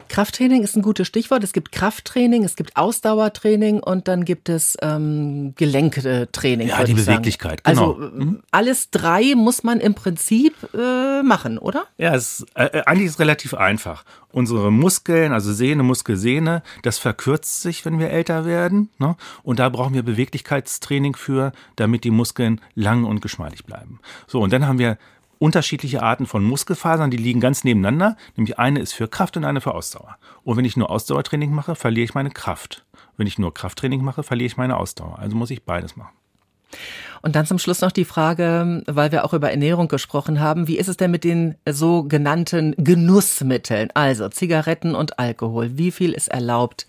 Krafttraining 0.08 0.62
ist 0.62 0.76
ein 0.76 0.82
gutes 0.82 1.06
Stichwort. 1.06 1.44
Es 1.44 1.52
gibt 1.52 1.72
Krafttraining, 1.72 2.44
es 2.44 2.56
gibt 2.56 2.76
Ausdauertraining 2.76 3.80
und 3.80 4.08
dann 4.08 4.24
gibt 4.24 4.48
es 4.48 4.76
ähm, 4.82 5.54
Gelenktraining. 5.56 6.68
Ja, 6.68 6.84
die 6.84 6.94
Beweglichkeit, 6.94 7.64
genau. 7.64 7.94
Also 7.94 8.10
mhm. 8.14 8.42
alles 8.50 8.90
drei 8.90 9.34
muss 9.34 9.62
man 9.62 9.80
im 9.80 9.94
Prinzip 9.94 10.54
äh, 10.74 11.22
machen, 11.22 11.58
oder? 11.58 11.84
Ja, 11.98 12.14
es, 12.14 12.46
äh, 12.54 12.82
eigentlich 12.86 13.06
ist 13.06 13.12
es 13.14 13.20
relativ 13.20 13.54
einfach. 13.54 14.04
Unsere 14.32 14.72
Muskeln, 14.72 15.32
also 15.32 15.52
Sehne, 15.52 15.82
Muskelsehne, 15.82 16.62
das 16.82 16.98
verkürzt 16.98 17.62
sich, 17.62 17.84
wenn 17.84 17.98
wir 17.98 18.10
älter 18.10 18.44
werden. 18.44 18.90
Ne? 18.98 19.16
Und 19.42 19.58
da 19.58 19.68
brauchen 19.68 19.94
wir 19.94 20.02
Beweglichkeitstraining 20.02 21.14
für, 21.14 21.52
damit 21.76 22.04
die 22.04 22.10
Muskeln 22.10 22.60
lang 22.74 23.04
und 23.04 23.20
geschmeidig 23.20 23.64
bleiben. 23.64 24.00
So, 24.26 24.40
und 24.40 24.52
dann 24.52 24.66
haben 24.66 24.78
wir 24.78 24.98
unterschiedliche 25.44 26.02
Arten 26.02 26.24
von 26.26 26.42
Muskelfasern, 26.42 27.10
die 27.10 27.18
liegen 27.18 27.38
ganz 27.38 27.64
nebeneinander. 27.64 28.16
Nämlich 28.34 28.58
eine 28.58 28.80
ist 28.80 28.94
für 28.94 29.08
Kraft 29.08 29.36
und 29.36 29.44
eine 29.44 29.60
für 29.60 29.74
Ausdauer. 29.74 30.16
Und 30.42 30.56
wenn 30.56 30.64
ich 30.64 30.78
nur 30.78 30.88
Ausdauertraining 30.88 31.52
mache, 31.52 31.74
verliere 31.74 32.04
ich 32.04 32.14
meine 32.14 32.30
Kraft. 32.30 32.86
Wenn 33.18 33.26
ich 33.26 33.38
nur 33.38 33.52
Krafttraining 33.52 34.02
mache, 34.02 34.22
verliere 34.22 34.46
ich 34.46 34.56
meine 34.56 34.78
Ausdauer. 34.78 35.18
Also 35.18 35.36
muss 35.36 35.50
ich 35.50 35.62
beides 35.62 35.96
machen. 35.96 36.14
Und 37.20 37.36
dann 37.36 37.44
zum 37.44 37.58
Schluss 37.58 37.82
noch 37.82 37.92
die 37.92 38.06
Frage, 38.06 38.82
weil 38.86 39.12
wir 39.12 39.26
auch 39.26 39.34
über 39.34 39.50
Ernährung 39.50 39.88
gesprochen 39.88 40.40
haben, 40.40 40.66
wie 40.66 40.78
ist 40.78 40.88
es 40.88 40.96
denn 40.96 41.10
mit 41.10 41.24
den 41.24 41.56
sogenannten 41.68 42.74
Genussmitteln, 42.78 43.90
also 43.92 44.30
Zigaretten 44.30 44.94
und 44.94 45.18
Alkohol? 45.18 45.76
Wie 45.76 45.90
viel 45.90 46.12
ist 46.12 46.28
erlaubt? 46.28 46.86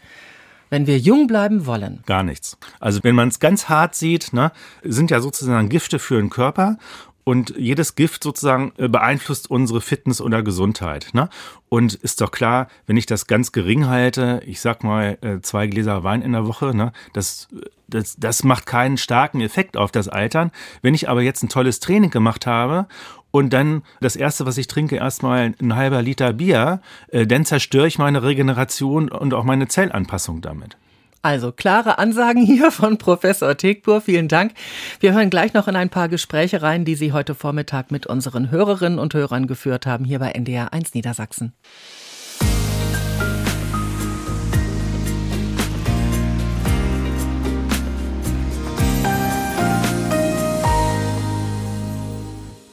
wenn 0.69 0.87
wir 0.87 0.97
jung 0.97 1.27
bleiben 1.27 1.67
wollen? 1.67 2.01
Gar 2.05 2.23
nichts. 2.23 2.57
Also 2.79 2.99
wenn 3.03 3.15
man 3.15 3.29
es 3.29 3.39
ganz 3.39 3.69
hart 3.69 3.95
sieht, 3.95 4.33
ne, 4.33 4.51
sind 4.83 5.11
ja 5.11 5.21
sozusagen 5.21 5.69
Gifte 5.69 5.99
für 5.99 6.17
den 6.17 6.29
Körper 6.29 6.77
und 7.25 7.55
jedes 7.57 7.95
Gift 7.95 8.23
sozusagen 8.23 8.71
äh, 8.77 8.87
beeinflusst 8.87 9.49
unsere 9.49 9.81
Fitness 9.81 10.21
oder 10.21 10.43
Gesundheit. 10.43 11.09
Ne? 11.13 11.27
Und 11.67 11.95
ist 11.95 12.21
doch 12.21 12.31
klar, 12.31 12.69
wenn 12.85 12.95
ich 12.95 13.07
das 13.07 13.27
ganz 13.27 13.51
gering 13.51 13.87
halte, 13.87 14.41
ich 14.45 14.61
sag 14.61 14.83
mal 14.83 15.17
äh, 15.21 15.41
zwei 15.41 15.67
Gläser 15.67 16.03
Wein 16.03 16.21
in 16.21 16.31
der 16.31 16.47
Woche, 16.47 16.75
ne, 16.75 16.93
das, 17.13 17.49
das, 17.87 18.15
das 18.17 18.43
macht 18.43 18.67
keinen 18.67 18.97
starken 18.97 19.41
Effekt 19.41 19.75
auf 19.75 19.91
das 19.91 20.07
Altern. 20.07 20.51
Wenn 20.83 20.93
ich 20.93 21.09
aber 21.09 21.23
jetzt 21.23 21.43
ein 21.43 21.49
tolles 21.49 21.79
Training 21.79 22.11
gemacht 22.11 22.45
habe 22.45 22.87
und 23.31 23.51
dann 23.53 23.81
das 24.01 24.15
erste, 24.15 24.45
was 24.45 24.59
ich 24.59 24.67
trinke, 24.67 24.97
erstmal 24.97 25.55
ein 25.59 25.75
halber 25.75 26.03
Liter 26.03 26.31
Bier, 26.31 26.79
äh, 27.07 27.25
dann 27.25 27.43
zerstöre 27.43 27.87
ich 27.87 27.97
meine 27.97 28.21
Regeneration 28.21 29.09
und 29.09 29.33
auch 29.33 29.43
meine 29.43 29.67
Zellanpassung 29.67 30.41
damit. 30.41 30.77
Also 31.25 31.51
klare 31.51 31.97
Ansagen 31.97 32.45
hier 32.45 32.69
von 32.69 32.99
Professor 32.99 33.57
Tegbur. 33.57 33.99
Vielen 33.99 34.27
Dank. 34.27 34.53
Wir 34.99 35.15
hören 35.15 35.31
gleich 35.31 35.55
noch 35.55 35.67
in 35.67 35.75
ein 35.75 35.89
paar 35.89 36.07
Gespräche 36.07 36.61
rein, 36.61 36.85
die 36.85 36.93
Sie 36.93 37.13
heute 37.13 37.33
Vormittag 37.33 37.89
mit 37.89 38.05
unseren 38.05 38.51
Hörerinnen 38.51 38.99
und 38.99 39.15
Hörern 39.15 39.47
geführt 39.47 39.87
haben, 39.87 40.05
hier 40.05 40.19
bei 40.19 40.33
NDR 40.33 40.71
1 40.71 40.93
Niedersachsen. 40.93 41.53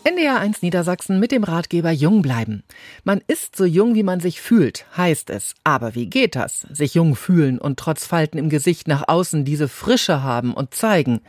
NDR 0.04 0.40
1 0.40 0.62
Niedersachsen 0.62 1.20
mit 1.20 1.30
dem 1.30 1.44
Ratgeber 1.44 1.92
Jung 1.92 2.22
bleiben. 2.22 2.64
Man 3.04 3.20
ist 3.28 3.54
so 3.54 3.64
jung, 3.64 3.94
wie 3.94 4.02
man 4.02 4.18
sich 4.18 4.40
fühlt, 4.40 4.84
heißt 4.96 5.30
es. 5.30 5.54
Aber 5.62 5.94
wie 5.94 6.06
geht 6.06 6.34
das? 6.34 6.66
Sich 6.72 6.94
jung 6.94 7.14
fühlen 7.14 7.60
und 7.60 7.78
trotz 7.78 8.04
Falten 8.04 8.36
im 8.36 8.48
Gesicht 8.48 8.88
nach 8.88 9.06
außen 9.06 9.44
diese 9.44 9.68
Frische 9.68 10.24
haben 10.24 10.54
und 10.54 10.74
zeigen. 10.74 11.20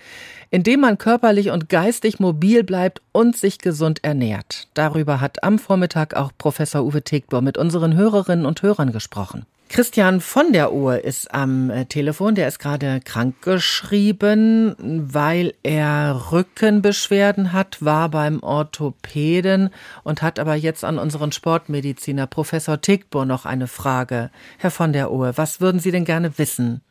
Indem 0.50 0.80
man 0.80 0.98
körperlich 0.98 1.52
und 1.52 1.70
geistig 1.70 2.20
mobil 2.20 2.64
bleibt 2.64 3.04
und 3.12 3.38
sich 3.38 3.60
gesund 3.60 4.04
ernährt. 4.04 4.68
Darüber 4.74 5.22
hat 5.22 5.44
am 5.44 5.60
Vormittag 5.60 6.16
auch 6.16 6.32
Professor 6.36 6.84
Uwe 6.84 7.04
Tegbor 7.04 7.42
mit 7.42 7.60
unseren 7.60 7.96
Hörerinnen 7.96 8.48
und 8.48 8.64
Hörern 8.64 8.92
gesprochen. 8.92 9.46
Christian 9.74 10.20
von 10.20 10.54
der 10.54 10.72
Uhr 10.72 11.04
ist 11.04 11.34
am 11.34 11.72
äh, 11.72 11.86
Telefon. 11.86 12.36
Der 12.36 12.48
ist 12.48 12.60
gerade 12.60 13.00
krankgeschrieben, 13.04 14.76
weil 15.12 15.56
er 15.64 16.32
Rückenbeschwerden 16.32 17.54
hat, 17.54 17.84
war 17.84 18.10
beim 18.10 18.44
Orthopäden 18.44 19.72
und 20.04 20.22
hat 20.22 20.38
aber 20.38 20.54
jetzt 20.54 20.86
an 20.86 21.00
unseren 21.00 21.32
Sportmediziner 21.32 22.28
Professor 22.28 22.82
Tickbohr 22.82 23.26
noch 23.26 23.48
eine 23.48 23.66
Frage. 23.66 24.30
Herr 24.60 24.70
von 24.70 24.94
der 24.94 25.12
Uhr, 25.12 25.34
was 25.38 25.60
würden 25.60 25.80
Sie 25.80 25.90
denn 25.90 26.06
gerne 26.06 26.38
wissen? 26.38 26.82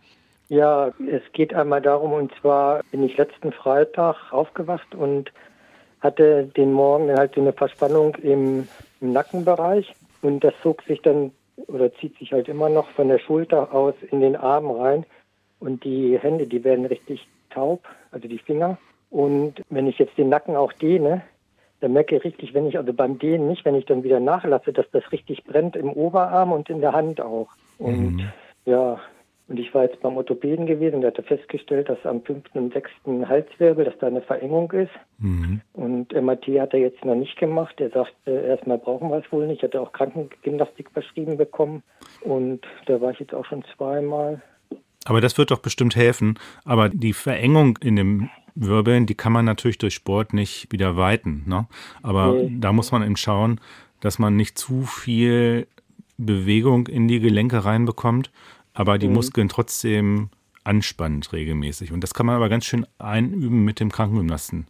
Ja, 0.48 0.88
es 1.08 1.22
geht 1.34 1.54
einmal 1.54 1.82
darum, 1.82 2.12
und 2.12 2.32
zwar 2.40 2.80
bin 2.90 3.04
ich 3.04 3.16
letzten 3.16 3.52
Freitag 3.52 4.16
aufgewacht 4.32 4.92
und 4.96 5.30
hatte 6.00 6.50
den 6.56 6.72
Morgen 6.72 7.16
halt 7.16 7.36
so 7.36 7.42
eine 7.42 7.52
Verspannung 7.52 8.16
im, 8.16 8.66
im 9.00 9.12
Nackenbereich 9.12 9.94
und 10.20 10.42
das 10.42 10.54
zog 10.64 10.82
sich 10.82 11.00
dann 11.02 11.30
oder 11.56 11.92
zieht 11.94 12.18
sich 12.18 12.32
halt 12.32 12.48
immer 12.48 12.68
noch 12.68 12.88
von 12.90 13.08
der 13.08 13.18
Schulter 13.18 13.74
aus 13.74 13.94
in 14.10 14.20
den 14.20 14.36
Arm 14.36 14.70
rein 14.70 15.04
und 15.60 15.84
die 15.84 16.18
Hände, 16.18 16.46
die 16.46 16.64
werden 16.64 16.86
richtig 16.86 17.26
taub, 17.50 17.86
also 18.10 18.28
die 18.28 18.38
Finger. 18.38 18.78
Und 19.10 19.62
wenn 19.68 19.86
ich 19.86 19.98
jetzt 19.98 20.16
den 20.16 20.28
Nacken 20.28 20.56
auch 20.56 20.72
dehne, 20.72 21.22
dann 21.80 21.92
merke 21.92 22.16
ich 22.16 22.24
richtig, 22.24 22.54
wenn 22.54 22.66
ich, 22.66 22.78
also 22.78 22.92
beim 22.92 23.18
Dehnen 23.18 23.48
nicht, 23.48 23.64
wenn 23.64 23.74
ich 23.74 23.84
dann 23.86 24.04
wieder 24.04 24.20
nachlasse, 24.20 24.72
dass 24.72 24.86
das 24.92 25.10
richtig 25.12 25.44
brennt 25.44 25.76
im 25.76 25.92
Oberarm 25.92 26.52
und 26.52 26.70
in 26.70 26.80
der 26.80 26.92
Hand 26.92 27.20
auch. 27.20 27.48
Und 27.78 28.16
mhm. 28.16 28.32
ja, 28.64 29.00
und 29.52 29.60
ich 29.60 29.74
war 29.74 29.82
jetzt 29.82 30.00
beim 30.00 30.16
Orthopäden 30.16 30.64
gewesen, 30.64 31.02
der 31.02 31.10
hatte 31.10 31.22
festgestellt, 31.22 31.90
dass 31.90 31.98
am 32.06 32.22
fünften 32.22 32.58
und 32.58 32.72
sechsten 32.72 33.28
Halswirbel, 33.28 33.84
dass 33.84 33.98
da 33.98 34.06
eine 34.06 34.22
Verengung 34.22 34.72
ist. 34.72 34.92
Mhm. 35.18 35.60
Und 35.74 36.10
MRT 36.10 36.58
hat 36.58 36.72
er 36.72 36.80
jetzt 36.80 37.04
noch 37.04 37.14
nicht 37.14 37.36
gemacht. 37.36 37.78
Er 37.78 37.90
sagt, 37.90 38.14
äh, 38.24 38.48
erstmal 38.48 38.78
brauchen 38.78 39.10
wir 39.10 39.18
es 39.18 39.30
wohl 39.30 39.46
nicht. 39.46 39.62
Hat 39.62 39.74
er 39.74 39.82
auch 39.82 39.92
Krankengymnastik 39.92 40.90
verschrieben 40.92 41.36
bekommen. 41.36 41.82
Und 42.22 42.62
da 42.86 42.98
war 43.02 43.10
ich 43.10 43.20
jetzt 43.20 43.34
auch 43.34 43.44
schon 43.44 43.62
zweimal. 43.76 44.40
Aber 45.04 45.20
das 45.20 45.36
wird 45.36 45.50
doch 45.50 45.58
bestimmt 45.58 45.96
helfen. 45.96 46.38
Aber 46.64 46.88
die 46.88 47.12
Verengung 47.12 47.78
in 47.82 47.96
dem 47.96 48.30
Wirbeln, 48.54 49.04
die 49.04 49.16
kann 49.16 49.32
man 49.32 49.44
natürlich 49.44 49.76
durch 49.76 49.92
Sport 49.92 50.32
nicht 50.32 50.72
wieder 50.72 50.96
weiten. 50.96 51.44
Ne? 51.46 51.66
Aber 52.02 52.32
nee. 52.32 52.56
da 52.58 52.72
muss 52.72 52.90
man 52.90 53.02
eben 53.02 53.16
schauen, 53.16 53.60
dass 54.00 54.18
man 54.18 54.34
nicht 54.34 54.56
zu 54.56 54.84
viel 54.84 55.66
Bewegung 56.16 56.86
in 56.86 57.06
die 57.06 57.20
Gelenke 57.20 57.66
reinbekommt 57.66 58.30
aber 58.74 58.98
die 58.98 59.08
mhm. 59.08 59.14
Muskeln 59.14 59.48
trotzdem 59.48 60.30
anspannt 60.64 61.32
regelmäßig. 61.32 61.92
Und 61.92 62.02
das 62.02 62.14
kann 62.14 62.26
man 62.26 62.36
aber 62.36 62.48
ganz 62.48 62.64
schön 62.64 62.86
einüben 62.98 63.64
mit 63.64 63.80
dem 63.80 63.90
Krankengymnasten. 63.90 64.66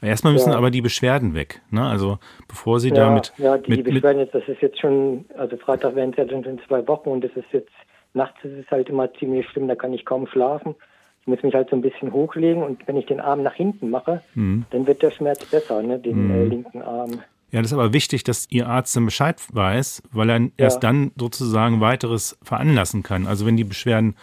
Erstmal 0.00 0.34
müssen 0.34 0.50
ja. 0.50 0.58
aber 0.58 0.70
die 0.70 0.82
Beschwerden 0.82 1.34
weg. 1.34 1.62
Ne? 1.70 1.82
Also 1.82 2.18
bevor 2.46 2.78
sie 2.80 2.90
ja, 2.90 2.94
damit. 2.94 3.32
Ja, 3.38 3.56
die, 3.56 3.70
mit, 3.70 3.86
die 3.86 3.92
Beschwerden 3.92 4.20
jetzt, 4.20 4.34
das 4.34 4.46
ist 4.48 4.60
jetzt 4.60 4.78
schon, 4.78 5.24
also 5.36 5.56
Freitag 5.56 5.94
werden 5.94 6.10
es 6.10 6.16
ja 6.16 6.28
schon 6.28 6.44
in 6.44 6.60
zwei 6.66 6.86
Wochen 6.86 7.08
und 7.08 7.24
das 7.24 7.32
ist 7.32 7.46
jetzt, 7.52 7.72
nachts 8.12 8.36
ist 8.44 8.64
es 8.64 8.70
halt 8.70 8.88
immer 8.88 9.12
ziemlich 9.14 9.48
schlimm, 9.48 9.68
da 9.68 9.74
kann 9.74 9.92
ich 9.92 10.04
kaum 10.04 10.26
schlafen. 10.26 10.74
Ich 11.22 11.26
muss 11.26 11.42
mich 11.42 11.54
halt 11.54 11.70
so 11.70 11.76
ein 11.76 11.80
bisschen 11.80 12.12
hochlegen 12.12 12.62
und 12.62 12.86
wenn 12.86 12.96
ich 12.96 13.06
den 13.06 13.20
Arm 13.20 13.42
nach 13.42 13.54
hinten 13.54 13.88
mache, 13.88 14.20
mhm. 14.34 14.66
dann 14.70 14.86
wird 14.86 15.02
der 15.02 15.10
Schmerz 15.10 15.44
besser, 15.46 15.82
ne? 15.82 15.98
den 15.98 16.28
mhm. 16.28 16.34
äh, 16.34 16.44
linken 16.44 16.82
Arm. 16.82 17.22
Ja, 17.54 17.62
das 17.62 17.70
ist 17.70 17.78
aber 17.78 17.92
wichtig, 17.92 18.24
dass 18.24 18.48
Ihr 18.50 18.66
Arzt 18.66 18.96
dann 18.96 19.04
Bescheid 19.04 19.40
weiß, 19.52 20.02
weil 20.10 20.28
er 20.28 20.40
ja. 20.40 20.48
erst 20.56 20.82
dann 20.82 21.12
sozusagen 21.16 21.80
weiteres 21.80 22.36
veranlassen 22.42 23.04
kann. 23.04 23.28
Also 23.28 23.46
wenn 23.46 23.56
die 23.56 23.62
Beschwerden 23.62 24.16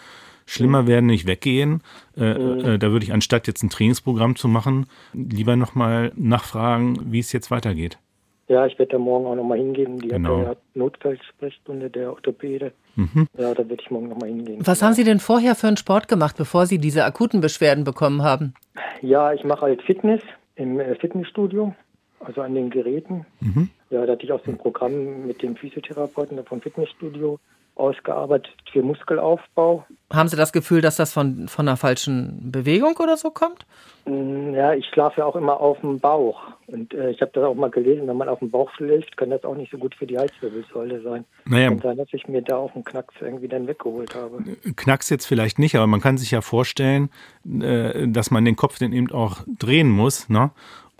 schlimmer 0.44 0.86
werden, 0.86 1.06
nicht 1.06 1.26
weggehen, 1.26 1.82
äh, 2.14 2.34
mhm. 2.34 2.60
äh, 2.60 2.78
da 2.78 2.90
würde 2.90 3.06
ich 3.06 3.12
anstatt 3.14 3.46
jetzt 3.46 3.62
ein 3.62 3.70
Trainingsprogramm 3.70 4.36
zu 4.36 4.48
machen, 4.48 4.84
lieber 5.14 5.56
nochmal 5.56 6.12
nachfragen, 6.14 7.10
wie 7.10 7.20
es 7.20 7.32
jetzt 7.32 7.50
weitergeht. 7.50 7.96
Ja, 8.48 8.66
ich 8.66 8.78
werde 8.78 8.92
da 8.92 8.98
morgen 8.98 9.24
auch 9.24 9.34
nochmal 9.34 9.56
hingehen. 9.56 9.98
Die 9.98 10.08
genau. 10.08 10.48
hat 10.48 10.58
Notfallsprechstunde, 10.74 11.88
der 11.88 12.10
Orthopäde. 12.10 12.72
Mhm. 12.96 13.28
Ja, 13.38 13.54
da 13.54 13.66
werde 13.66 13.82
ich 13.82 13.90
morgen 13.90 14.10
nochmal 14.10 14.28
hingehen. 14.28 14.58
Was 14.66 14.82
haben 14.82 14.92
Sie 14.92 15.04
denn 15.04 15.20
vorher 15.20 15.54
für 15.54 15.68
einen 15.68 15.78
Sport 15.78 16.06
gemacht, 16.06 16.36
bevor 16.36 16.66
Sie 16.66 16.76
diese 16.76 17.06
akuten 17.06 17.40
Beschwerden 17.40 17.84
bekommen 17.84 18.22
haben? 18.22 18.52
Ja, 19.00 19.32
ich 19.32 19.42
mache 19.42 19.62
halt 19.62 19.80
Fitness 19.80 20.20
im 20.56 20.78
äh, 20.78 20.96
Fitnessstudio 20.96 21.74
also 22.24 22.42
an 22.42 22.54
den 22.54 22.70
Geräten. 22.70 23.26
Mhm. 23.40 23.70
Ja, 23.90 24.06
da 24.06 24.12
hatte 24.12 24.24
ich 24.24 24.32
auch 24.32 24.44
so 24.44 24.50
ein 24.50 24.58
Programm 24.58 25.26
mit 25.26 25.42
dem 25.42 25.56
Physiotherapeuten 25.56 26.42
vom 26.44 26.60
Fitnessstudio 26.60 27.38
ausgearbeitet 27.74 28.52
für 28.70 28.82
Muskelaufbau. 28.82 29.86
Haben 30.12 30.28
Sie 30.28 30.36
das 30.36 30.52
Gefühl, 30.52 30.82
dass 30.82 30.96
das 30.96 31.12
von, 31.12 31.48
von 31.48 31.66
einer 31.66 31.76
falschen 31.76 32.52
Bewegung 32.52 32.96
oder 32.98 33.16
so 33.16 33.30
kommt? 33.30 33.64
Mm, 34.04 34.54
ja, 34.54 34.74
ich 34.74 34.84
schlafe 34.86 35.20
ja 35.20 35.26
auch 35.26 35.36
immer 35.36 35.58
auf 35.58 35.80
dem 35.80 35.98
Bauch. 35.98 36.42
Und 36.66 36.92
äh, 36.92 37.10
ich 37.10 37.22
habe 37.22 37.30
das 37.34 37.44
auch 37.44 37.54
mal 37.54 37.70
gelesen, 37.70 38.06
wenn 38.08 38.16
man 38.16 38.28
auf 38.28 38.40
dem 38.40 38.50
Bauch 38.50 38.70
schläft, 38.74 39.16
kann 39.16 39.30
das 39.30 39.44
auch 39.44 39.54
nicht 39.54 39.70
so 39.70 39.78
gut 39.78 39.94
für 39.94 40.06
die 40.06 40.18
Halswirbelsäule 40.18 41.00
sein. 41.00 41.24
Naja. 41.46 41.70
Und 41.70 41.82
sein, 41.82 41.96
dass 41.96 42.08
ich 42.12 42.28
mir 42.28 42.42
da 42.42 42.56
auch 42.56 42.74
einen 42.74 42.84
Knacks 42.84 43.14
irgendwie 43.20 43.48
dann 43.48 43.66
weggeholt 43.66 44.14
habe. 44.14 44.42
Knacks 44.76 45.08
jetzt 45.08 45.26
vielleicht 45.26 45.58
nicht, 45.58 45.74
aber 45.74 45.86
man 45.86 46.00
kann 46.00 46.18
sich 46.18 46.30
ja 46.30 46.42
vorstellen, 46.42 47.10
äh, 47.46 48.06
dass 48.08 48.30
man 48.30 48.44
den 48.44 48.56
Kopf 48.56 48.78
dann 48.78 48.92
eben 48.92 49.10
auch 49.12 49.38
drehen 49.46 49.88
muss. 49.88 50.28
Ne? 50.28 50.50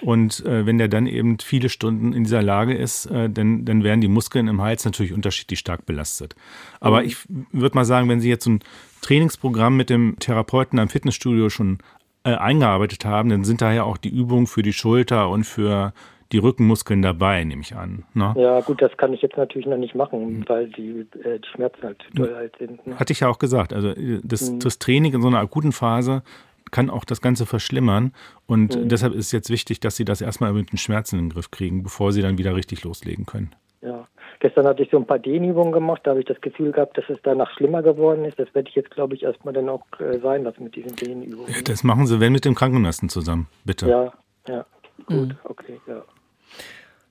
Und 0.03 0.45
äh, 0.45 0.67
wenn 0.67 0.79
der 0.79 0.89
dann 0.89 1.07
eben 1.07 1.39
viele 1.39 1.69
Stunden 1.69 2.13
in 2.13 2.25
dieser 2.25 2.43
Lage 2.43 2.75
ist, 2.75 3.07
äh, 3.07 3.31
dann, 3.31 3.65
dann 3.65 3.85
werden 3.85 4.01
die 4.01 4.09
Muskeln 4.09 4.49
im 4.49 4.61
Hals 4.61 4.85
natürlich 4.85 5.13
unterschiedlich 5.13 5.61
stark 5.61 5.87
belastet. 5.87 6.35
Aber 6.81 7.01
mhm. 7.01 7.07
ich 7.07 7.17
würde 7.53 7.77
mal 7.77 7.85
sagen, 7.85 8.09
wenn 8.09 8.21
Sie 8.21 8.29
jetzt 8.29 8.45
so 8.45 8.51
ein 8.51 8.61
Trainingsprogramm 9.01 9.77
mit 9.77 9.91
dem 9.91 10.17
Therapeuten 10.19 10.79
am 10.79 10.89
Fitnessstudio 10.89 11.51
schon 11.51 11.79
äh, 12.25 12.35
eingearbeitet 12.35 13.05
haben, 13.05 13.29
dann 13.29 13.45
sind 13.45 13.63
da 13.63 13.73
ja 13.73 13.85
auch 13.85 13.97
die 13.97 14.11
Übungen 14.11 14.47
für 14.47 14.63
die 14.63 14.73
Schulter 14.73 15.29
und 15.29 15.45
für 15.45 15.93
die 16.33 16.39
Rückenmuskeln 16.39 17.03
dabei, 17.03 17.45
nehme 17.45 17.61
ich 17.61 17.77
an. 17.77 18.05
Ne? 18.15 18.35
Ja, 18.37 18.61
gut, 18.61 18.81
das 18.81 18.97
kann 18.97 19.13
ich 19.13 19.21
jetzt 19.21 19.37
natürlich 19.37 19.67
noch 19.67 19.77
nicht 19.77 19.95
machen, 19.95 20.45
weil 20.49 20.69
die, 20.69 21.07
äh, 21.23 21.39
die 21.39 21.49
Schmerzen 21.55 21.83
halt 21.83 22.03
doll 22.15 22.35
halt 22.35 22.57
sind. 22.59 22.85
Ne? 22.87 22.99
Hatte 22.99 23.13
ich 23.13 23.21
ja 23.21 23.29
auch 23.29 23.39
gesagt. 23.39 23.73
Also 23.73 23.89
äh, 23.89 24.21
das, 24.25 24.51
mhm. 24.51 24.61
das 24.61 24.79
Training 24.79 25.13
in 25.13 25.23
so 25.23 25.29
einer 25.29 25.41
akuten 25.41 25.73
Phase 25.73 26.23
kann 26.73 26.91
auch 26.91 27.05
das 27.05 27.21
Ganze 27.21 27.47
verschlimmern. 27.47 28.13
Und 28.47 28.75
mhm. 28.75 28.89
deshalb 28.89 29.15
ist 29.15 29.27
es 29.27 29.33
jetzt 29.33 29.51
wichtig, 29.51 29.79
dass 29.79 29.95
Sie 29.95 30.05
das 30.05 30.21
erstmal 30.21 30.53
mit 30.53 30.73
den 30.73 30.79
Schmerzen 30.79 31.19
in 31.19 31.27
den 31.27 31.33
Griff 31.33 31.53
kriegen, 31.53 31.85
bevor 31.85 32.13
Sie 32.13 32.23
dann 32.23 32.39
wieder 32.39 32.57
richtig 32.57 32.83
loslegen 32.83 33.27
können. 33.27 33.55
Ja. 33.83 34.09
Gestern 34.41 34.67
hatte 34.67 34.83
ich 34.83 34.91
so 34.91 34.97
ein 34.97 35.07
paar 35.07 35.21
Dehnübungen 35.21 35.73
gemacht, 35.73 36.01
da 36.03 36.11
habe 36.11 36.21
ich 36.21 36.27
das 36.27 36.41
Gefühl 36.41 36.73
gehabt, 36.73 36.99
dass 36.99 37.05
es 37.09 37.19
danach 37.23 37.49
schlimmer 37.53 37.81
geworden 37.81 38.25
ist. 38.25 38.41
Das 38.41 38.53
werde 38.55 38.69
ich 38.69 38.75
jetzt, 38.75 38.91
glaube 38.91 39.15
ich, 39.15 39.23
erstmal 39.23 39.55
dann 39.55 39.69
auch 39.69 39.85
äh, 40.01 40.19
sein 40.19 40.43
lassen 40.43 40.65
mit 40.65 40.75
diesen 40.75 40.97
Dehnübungen. 40.97 41.53
Das 41.65 41.85
machen 41.85 42.09
Sie, 42.09 42.19
wenn 42.19 42.33
mit 42.33 42.45
dem 42.45 42.57
Krankenlasten 42.57 43.09
zusammen, 43.09 43.47
bitte. 43.65 43.89
Ja, 43.89 44.13
ja. 44.49 44.67
Gut, 45.07 45.29
mhm. 45.29 45.37
okay, 45.45 45.81
ja. 45.87 46.03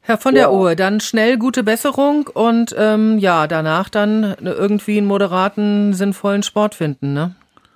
Herr 0.02 0.18
von 0.18 0.36
der 0.36 0.52
Ohe, 0.52 0.76
dann 0.76 1.00
schnell 1.00 1.38
gute 1.38 1.64
Besserung 1.64 2.28
und 2.28 2.76
ähm, 2.78 3.18
ja, 3.20 3.48
danach 3.48 3.88
dann 3.88 4.36
irgendwie 4.42 4.98
einen 4.98 5.08
moderaten, 5.08 5.94
sinnvollen 5.94 6.44
Sport 6.44 6.76
finden, 6.76 7.14
ne? 7.14 7.36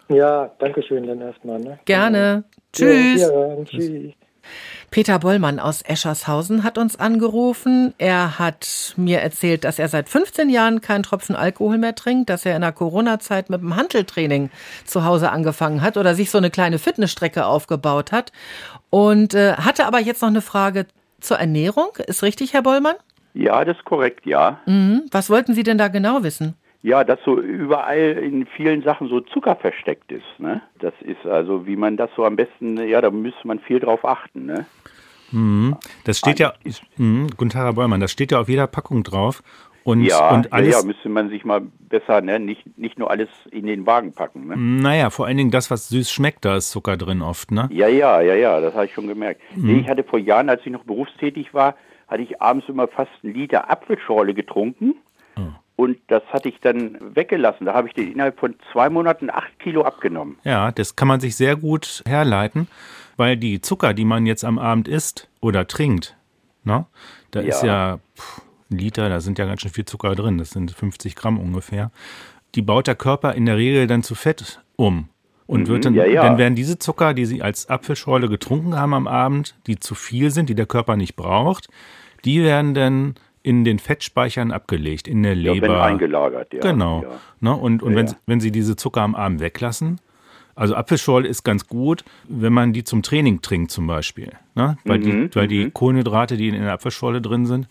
Ja, 0.09 0.51
danke 0.59 0.83
schön 0.83 1.07
dann 1.07 1.21
erstmal. 1.21 1.59
Ne? 1.59 1.79
Gerne. 1.85 2.43
Tschüss. 2.73 3.21
Ja, 3.21 3.63
tschüss. 3.65 4.13
Peter 4.91 5.19
Bollmann 5.19 5.59
aus 5.59 5.81
Eschershausen 5.81 6.63
hat 6.63 6.77
uns 6.77 6.97
angerufen. 6.97 7.93
Er 7.97 8.39
hat 8.39 8.93
mir 8.95 9.19
erzählt, 9.19 9.63
dass 9.63 9.79
er 9.79 9.87
seit 9.87 10.07
15 10.07 10.49
Jahren 10.49 10.81
keinen 10.81 11.03
Tropfen 11.03 11.35
Alkohol 11.35 11.77
mehr 11.77 11.95
trinkt, 11.95 12.29
dass 12.29 12.45
er 12.45 12.55
in 12.55 12.61
der 12.61 12.71
Corona-Zeit 12.71 13.49
mit 13.49 13.61
dem 13.61 13.75
Handeltraining 13.75 14.51
zu 14.85 15.03
Hause 15.03 15.31
angefangen 15.31 15.81
hat 15.81 15.97
oder 15.97 16.15
sich 16.15 16.29
so 16.29 16.37
eine 16.37 16.51
kleine 16.51 16.79
Fitnessstrecke 16.79 17.45
aufgebaut 17.45 18.11
hat 18.11 18.31
und 18.89 19.33
äh, 19.33 19.53
hatte 19.53 19.85
aber 19.85 19.99
jetzt 19.99 20.21
noch 20.21 20.29
eine 20.29 20.41
Frage 20.41 20.85
zur 21.19 21.39
Ernährung. 21.39 21.89
Ist 22.07 22.23
richtig, 22.23 22.53
Herr 22.53 22.61
Bollmann? 22.61 22.95
Ja, 23.33 23.65
das 23.65 23.77
ist 23.77 23.85
korrekt, 23.85 24.25
ja. 24.25 24.61
Mhm. 24.65 25.07
Was 25.11 25.29
wollten 25.29 25.53
Sie 25.55 25.63
denn 25.63 25.77
da 25.77 25.89
genau 25.89 26.23
wissen? 26.23 26.55
Ja, 26.85 27.03
dass 27.03 27.19
so 27.25 27.39
überall 27.39 27.97
in 27.97 28.45
vielen 28.45 28.83
Sachen 28.83 29.07
so 29.07 29.19
Zucker 29.19 29.55
versteckt 29.55 30.11
ist. 30.11 30.21
Ne? 30.37 30.61
Das 30.77 30.93
ist 31.01 31.25
also, 31.25 31.65
wie 31.65 31.75
man 31.75 31.97
das 31.97 32.11
so 32.15 32.23
am 32.23 32.35
besten, 32.35 32.77
ja, 32.77 33.01
da 33.01 33.09
müsste 33.09 33.47
man 33.47 33.57
viel 33.57 33.79
drauf 33.79 34.05
achten. 34.05 34.45
Ne? 34.45 34.67
Mhm. 35.31 35.77
Das 36.03 36.19
steht 36.19 36.37
ja, 36.37 36.53
mhm. 36.97 37.27
Herr 37.51 37.73
Bollmann, 37.73 38.01
das 38.01 38.11
steht 38.11 38.31
ja 38.31 38.39
auf 38.39 38.49
jeder 38.49 38.67
Packung 38.67 39.01
drauf. 39.01 39.41
Und, 39.83 40.03
ja, 40.03 40.29
und 40.29 40.53
alles, 40.53 40.73
ja, 40.75 40.79
ja, 40.81 40.85
müsste 40.85 41.09
man 41.09 41.29
sich 41.29 41.43
mal 41.43 41.61
besser, 41.79 42.21
ne, 42.21 42.39
nicht, 42.39 42.77
nicht 42.77 42.99
nur 42.99 43.09
alles 43.09 43.29
in 43.49 43.65
den 43.65 43.87
Wagen 43.87 44.13
packen. 44.13 44.47
Ne? 44.47 44.55
Naja, 44.55 45.09
vor 45.09 45.25
allen 45.25 45.37
Dingen 45.37 45.51
das, 45.51 45.71
was 45.71 45.89
süß 45.89 46.11
schmeckt, 46.11 46.45
da 46.45 46.55
ist 46.55 46.69
Zucker 46.69 46.97
drin 46.97 47.23
oft, 47.23 47.49
ne? 47.49 47.67
Ja, 47.71 47.87
ja, 47.87 48.21
ja, 48.21 48.35
ja, 48.35 48.61
das 48.61 48.75
habe 48.75 48.85
ich 48.85 48.93
schon 48.93 49.07
gemerkt. 49.07 49.41
Mhm. 49.55 49.65
Nee, 49.65 49.79
ich 49.79 49.89
hatte 49.89 50.03
vor 50.03 50.19
Jahren, 50.19 50.49
als 50.49 50.61
ich 50.63 50.71
noch 50.71 50.83
berufstätig 50.83 51.55
war, 51.55 51.75
hatte 52.07 52.21
ich 52.21 52.43
abends 52.43 52.69
immer 52.69 52.87
fast 52.87 53.09
einen 53.23 53.33
Liter 53.33 53.71
Apfelschorle 53.71 54.35
getrunken. 54.35 54.95
Und 55.75 55.97
das 56.07 56.23
hatte 56.27 56.47
ich 56.47 56.59
dann 56.61 56.97
weggelassen. 57.15 57.65
Da 57.65 57.73
habe 57.73 57.89
ich 57.89 57.97
innerhalb 57.97 58.39
von 58.39 58.55
zwei 58.71 58.89
Monaten 58.89 59.29
acht 59.29 59.59
Kilo 59.59 59.83
abgenommen. 59.83 60.38
Ja, 60.43 60.71
das 60.71 60.95
kann 60.95 61.07
man 61.07 61.19
sich 61.19 61.35
sehr 61.35 61.57
gut 61.57 62.01
herleiten, 62.07 62.67
weil 63.17 63.35
die 63.35 63.59
Zucker, 63.59 63.93
die 63.93 64.05
man 64.05 64.25
jetzt 64.25 64.45
am 64.45 64.57
Abend 64.57 64.88
isst 64.88 65.29
oder 65.41 65.67
trinkt, 65.67 66.15
ne, 66.63 66.85
da 67.31 67.41
ja. 67.41 67.47
ist 67.49 67.63
ja 67.63 67.99
pff, 68.17 68.41
ein 68.71 68.77
Liter, 68.77 69.09
da 69.09 69.19
sind 69.19 69.38
ja 69.38 69.45
ganz 69.45 69.61
schön 69.61 69.71
viel 69.71 69.85
Zucker 69.85 70.15
drin, 70.15 70.38
das 70.38 70.51
sind 70.51 70.71
50 70.71 71.15
Gramm 71.15 71.39
ungefähr. 71.39 71.91
Die 72.55 72.61
baut 72.61 72.88
der 72.88 72.95
Körper 72.95 73.33
in 73.33 73.45
der 73.45 73.57
Regel 73.57 73.88
dann 73.88 74.01
zu 74.01 74.15
Fett 74.15 74.61
um. 74.77 75.09
Und 75.47 75.61
mhm, 75.61 75.67
wird 75.67 75.85
dann, 75.85 75.93
ja, 75.93 76.05
ja. 76.05 76.23
dann 76.23 76.38
werden 76.38 76.55
diese 76.55 76.79
Zucker, 76.79 77.13
die 77.13 77.25
sie 77.25 77.43
als 77.43 77.69
Apfelschorle 77.69 78.29
getrunken 78.29 78.75
haben 78.75 78.93
am 78.93 79.07
Abend, 79.07 79.55
die 79.67 79.77
zu 79.77 79.93
viel 79.93 80.31
sind, 80.31 80.49
die 80.49 80.55
der 80.55 80.65
Körper 80.65 80.95
nicht 80.95 81.15
braucht, 81.15 81.67
die 82.23 82.41
werden 82.41 82.73
dann 82.73 83.15
in 83.45 83.63
den 83.63 83.77
Fettspeichern 83.77 84.51
abgelegt, 84.51 85.08
in 85.08 85.21
der 85.21 85.36
Leber. 85.36 85.67
Ja, 85.67 85.84
eingelagert, 85.84 86.51
ja. 86.51 86.62
Genau. 86.62 87.03
Ja. 87.03 87.10
Ne? 87.41 87.55
Und, 87.55 87.84
und 87.84 87.95
wenn, 87.95 88.10
wenn 88.25 88.39
Sie 88.39 88.51
diese 88.51 88.75
Zucker 88.75 89.01
am 89.01 89.13
Abend 89.13 89.39
weglassen, 89.39 89.99
also 90.55 90.73
Apfelschorle 90.73 91.27
ist 91.27 91.43
ganz 91.43 91.67
gut, 91.67 92.03
wenn 92.27 92.53
man 92.53 92.73
die 92.73 92.84
zum 92.84 93.03
Training 93.03 93.41
trinkt 93.41 93.69
zum 93.69 93.86
Beispiel. 93.86 94.31
Ne? 94.55 94.77
Weil, 94.84 94.97
mhm, 94.97 95.29
die, 95.29 95.36
weil 95.36 95.47
die 95.47 95.65
mhm. 95.65 95.73
Kohlenhydrate, 95.73 96.38
die 96.38 96.47
in 96.47 96.60
der 96.60 96.73
Apfelschorle 96.73 97.21
drin 97.21 97.45
sind, 97.45 97.67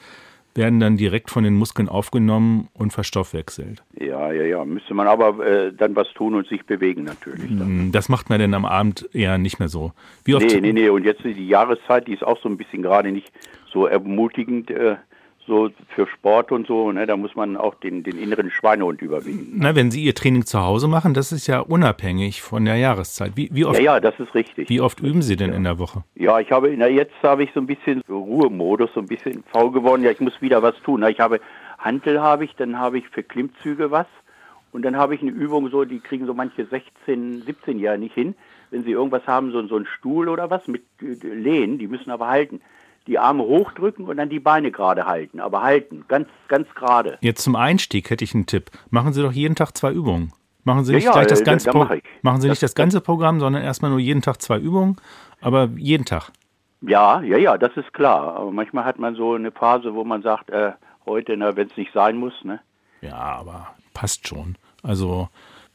werden 0.55 0.79
dann 0.79 0.97
direkt 0.97 1.31
von 1.31 1.43
den 1.43 1.55
Muskeln 1.55 1.89
aufgenommen 1.89 2.69
und 2.75 2.93
verstoffwechselt. 2.93 3.83
Ja, 3.99 4.31
ja, 4.31 4.45
ja. 4.45 4.65
Müsste 4.65 4.95
man 4.95 5.09
aber 5.09 5.45
äh, 5.45 5.73
dann 5.73 5.97
was 5.97 6.07
tun 6.15 6.37
und 6.37 6.47
sich 6.47 6.65
bewegen 6.65 7.03
natürlich. 7.03 7.49
Dann. 7.49 7.89
Mm, 7.89 7.93
das 7.93 8.09
macht 8.09 8.31
man 8.31 8.39
denn 8.39 8.55
am 8.55 8.65
Abend 8.65 9.09
eher 9.13 9.39
nicht 9.39 9.59
mehr 9.59 9.69
so. 9.69 9.91
Wie 10.25 10.37
oft 10.37 10.47
nee, 10.47 10.61
nee, 10.61 10.73
nee. 10.73 10.89
Und 10.89 11.05
jetzt 11.05 11.25
die 11.25 11.49
Jahreszeit, 11.49 12.07
die 12.07 12.15
ist 12.15 12.23
auch 12.23 12.41
so 12.41 12.49
ein 12.49 12.57
bisschen 12.57 12.83
gerade 12.83 13.11
nicht 13.11 13.33
so 13.73 13.87
ermutigend. 13.87 14.71
Äh, 14.71 14.95
so 15.47 15.71
für 15.95 16.07
Sport 16.07 16.53
und 16.53 16.67
so, 16.67 16.91
ne, 16.93 17.07
da 17.07 17.17
muss 17.17 17.35
man 17.35 17.57
auch 17.57 17.75
den, 17.75 18.03
den 18.03 18.19
inneren 18.19 18.51
Schweinehund 18.51 19.03
überwinden. 19.03 19.57
Na, 19.57 19.75
wenn 19.75 19.91
Sie 19.91 20.03
Ihr 20.03 20.15
Training 20.15 20.47
zu 20.47 20.61
Hause 20.61 20.89
machen, 20.89 21.15
das 21.15 21.33
ist 21.33 21.47
ja 21.47 21.61
unabhängig 21.61 22.43
von 22.43 22.65
der 22.65 22.77
Jahreszeit. 22.77 23.33
Wie, 23.37 23.51
wie 23.53 23.65
oft, 23.65 23.79
ja, 23.79 23.95
ja, 23.95 24.01
das 24.01 24.19
ist 24.19 24.35
richtig. 24.35 24.69
Wie 24.69 24.81
oft 24.81 25.01
üben 25.01 25.23
Sie 25.23 25.37
denn 25.37 25.51
ja. 25.51 25.57
in 25.57 25.65
der 25.65 25.79
Woche? 25.79 26.05
Ja, 26.15 26.41
ich 26.41 26.51
habe, 26.51 26.75
na, 26.77 26.89
jetzt 26.89 27.15
habe 27.23 27.45
ich 27.45 27.51
so 27.53 27.61
ein 27.61 27.67
bisschen 27.67 28.03
Ruhemodus, 28.09 28.91
so 28.95 29.01
ein 29.01 29.07
bisschen 29.07 29.45
faul 29.53 29.71
geworden. 29.73 30.03
Ja, 30.03 30.11
ich 30.11 30.21
muss 30.21 30.41
wieder 30.41 30.63
was 30.63 30.77
tun. 30.83 31.01
Na, 31.01 31.11
ich 31.11 31.21
habe 31.21 31.41
Hantel 31.79 32.21
habe 32.21 32.45
ich, 32.45 32.55
dann 32.57 32.79
habe 32.79 32.99
ich 32.99 33.09
für 33.09 33.23
Klimmzüge 33.23 33.91
was 33.91 34.07
und 34.73 34.83
dann 34.83 34.97
habe 34.97 35.15
ich 35.15 35.21
eine 35.21 35.31
Übung 35.31 35.69
so, 35.71 35.85
die 35.85 36.01
kriegen 36.01 36.27
so 36.27 36.35
manche 36.35 36.65
16, 36.65 37.43
17 37.43 37.79
Jahre 37.79 37.99
nicht 37.99 38.15
hin. 38.15 38.35
Wenn 38.71 38.83
sie 38.83 38.93
irgendwas 38.93 39.27
haben, 39.27 39.53
so, 39.53 39.65
so 39.67 39.77
einen 39.77 39.87
Stuhl 39.87 40.29
oder 40.29 40.51
was 40.51 40.67
mit 40.67 40.83
äh, 41.01 41.29
Lehnen, 41.29 41.79
die 41.79 41.87
müssen 41.87 42.11
aber 42.11 42.29
halten 42.29 42.61
die 43.07 43.19
Arme 43.19 43.43
hochdrücken 43.43 44.07
und 44.07 44.17
dann 44.17 44.29
die 44.29 44.41
Beine 44.41 44.71
gerade 44.71 45.07
halten. 45.07 45.41
Aber 45.41 45.63
halten, 45.63 46.05
ganz, 46.09 46.29
ganz 46.49 46.69
gerade. 46.75 47.19
Jetzt 47.21 47.43
zum 47.43 47.57
Einstieg 47.57 48.11
hätte 48.11 48.25
ich 48.25 48.35
einen 48.35 48.47
Tipp. 48.47 48.71
Machen 48.91 49.13
Sie 49.13 49.23
doch 49.23 49.33
jeden 49.33 49.55
Tag 49.55 49.77
zwei 49.77 49.93
Übungen. 49.93 50.33
Machen 50.65 50.85
Sie 50.85 50.95
nicht 50.95 51.05
ja, 51.05 51.13
gleich 51.13 51.27
das 51.27 51.43
äh, 51.43 51.45
ganze 51.45 51.71
da, 51.71 51.85
da 51.85 51.97
machen 52.23 52.41
Sie 52.41 52.49
nicht 52.49 52.63
das, 52.63 52.73
das 52.73 52.75
ganze 52.75 53.01
Programm, 53.03 53.39
sondern 53.39 53.63
erstmal 53.63 53.91
nur 53.91 54.01
jeden 54.01 54.23
Tag 54.23 54.41
zwei 54.41 54.59
Übungen, 54.59 54.97
aber 55.43 55.69
jeden 55.77 56.07
Tag. 56.07 56.31
Ja, 56.81 57.21
ja, 57.21 57.37
ja, 57.37 57.59
das 57.59 57.77
ist 57.77 57.93
klar. 57.93 58.37
Aber 58.37 58.51
manchmal 58.51 58.85
hat 58.85 58.99
man 58.99 59.15
so 59.15 59.35
eine 59.35 59.53
Phase, 59.53 59.95
wo 59.95 60.05
man 60.05 60.23
sagt, 60.23 60.51
äh, 60.51 60.73
heute, 61.05 61.39
wenn 61.39 61.69
es 61.69 61.77
nicht 61.77 61.93
sein 61.93 62.17
muss, 62.17 62.33
ne? 62.45 62.61
Ja, 63.03 63.17
aber 63.17 63.75
passt 63.93 64.27
schon. 64.27 64.57
Also 64.83 65.29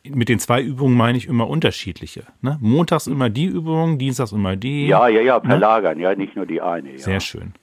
mit 0.07 0.29
den 0.29 0.39
zwei 0.39 0.61
Übungen 0.61 0.95
meine 0.95 1.17
ich 1.17 1.27
immer 1.27 1.47
unterschiedliche. 1.47 2.23
Ne? 2.41 2.57
Montags 2.61 3.07
immer 3.07 3.29
die 3.29 3.45
Übung, 3.45 3.97
dienstags 3.97 4.31
immer 4.31 4.55
die. 4.55 4.87
Ja, 4.87 5.07
ja, 5.07 5.21
ja, 5.21 5.41
verlagern, 5.41 5.97
ne? 5.97 6.03
ja, 6.03 6.15
nicht 6.15 6.35
nur 6.35 6.45
die 6.45 6.61
eine. 6.61 6.91
Ja. 6.93 6.97
Sehr 6.97 7.19
schön. 7.19 7.53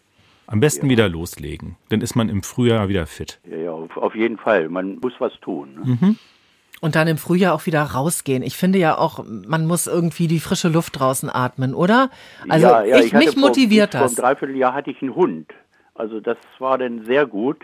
Am 0.46 0.60
besten 0.60 0.86
ja. 0.86 0.92
wieder 0.92 1.08
loslegen, 1.08 1.76
dann 1.88 2.00
ist 2.00 2.14
man 2.14 2.28
im 2.28 2.42
Frühjahr 2.42 2.88
wieder 2.88 3.06
fit. 3.06 3.40
Ja, 3.50 3.56
ja, 3.56 3.70
auf, 3.72 3.96
auf 3.96 4.14
jeden 4.14 4.38
Fall. 4.38 4.68
Man 4.68 4.98
muss 5.00 5.14
was 5.18 5.32
tun. 5.40 5.74
Ne? 5.74 5.98
Mhm. 6.00 6.18
Und 6.80 6.94
dann 6.94 7.08
im 7.08 7.16
Frühjahr 7.16 7.54
auch 7.54 7.66
wieder 7.66 7.82
rausgehen. 7.82 8.42
Ich 8.42 8.56
finde 8.56 8.78
ja 8.78 8.98
auch, 8.98 9.24
man 9.26 9.66
muss 9.66 9.86
irgendwie 9.86 10.28
die 10.28 10.40
frische 10.40 10.68
Luft 10.68 11.00
draußen 11.00 11.30
atmen, 11.30 11.74
oder? 11.74 12.10
Also 12.48 12.66
ja, 12.66 12.84
ja, 12.84 12.98
ich, 12.98 13.06
ich 13.06 13.12
mich 13.14 13.36
motiviert 13.36 13.92
vor, 13.92 14.02
das. 14.02 14.14
Vor 14.14 14.24
einem 14.24 14.36
Dreivierteljahr 14.36 14.74
hatte 14.74 14.90
ich 14.90 15.00
einen 15.00 15.14
Hund. 15.14 15.52
Also 15.94 16.20
das 16.20 16.36
war 16.58 16.76
dann 16.76 17.04
sehr 17.06 17.26
gut. 17.26 17.56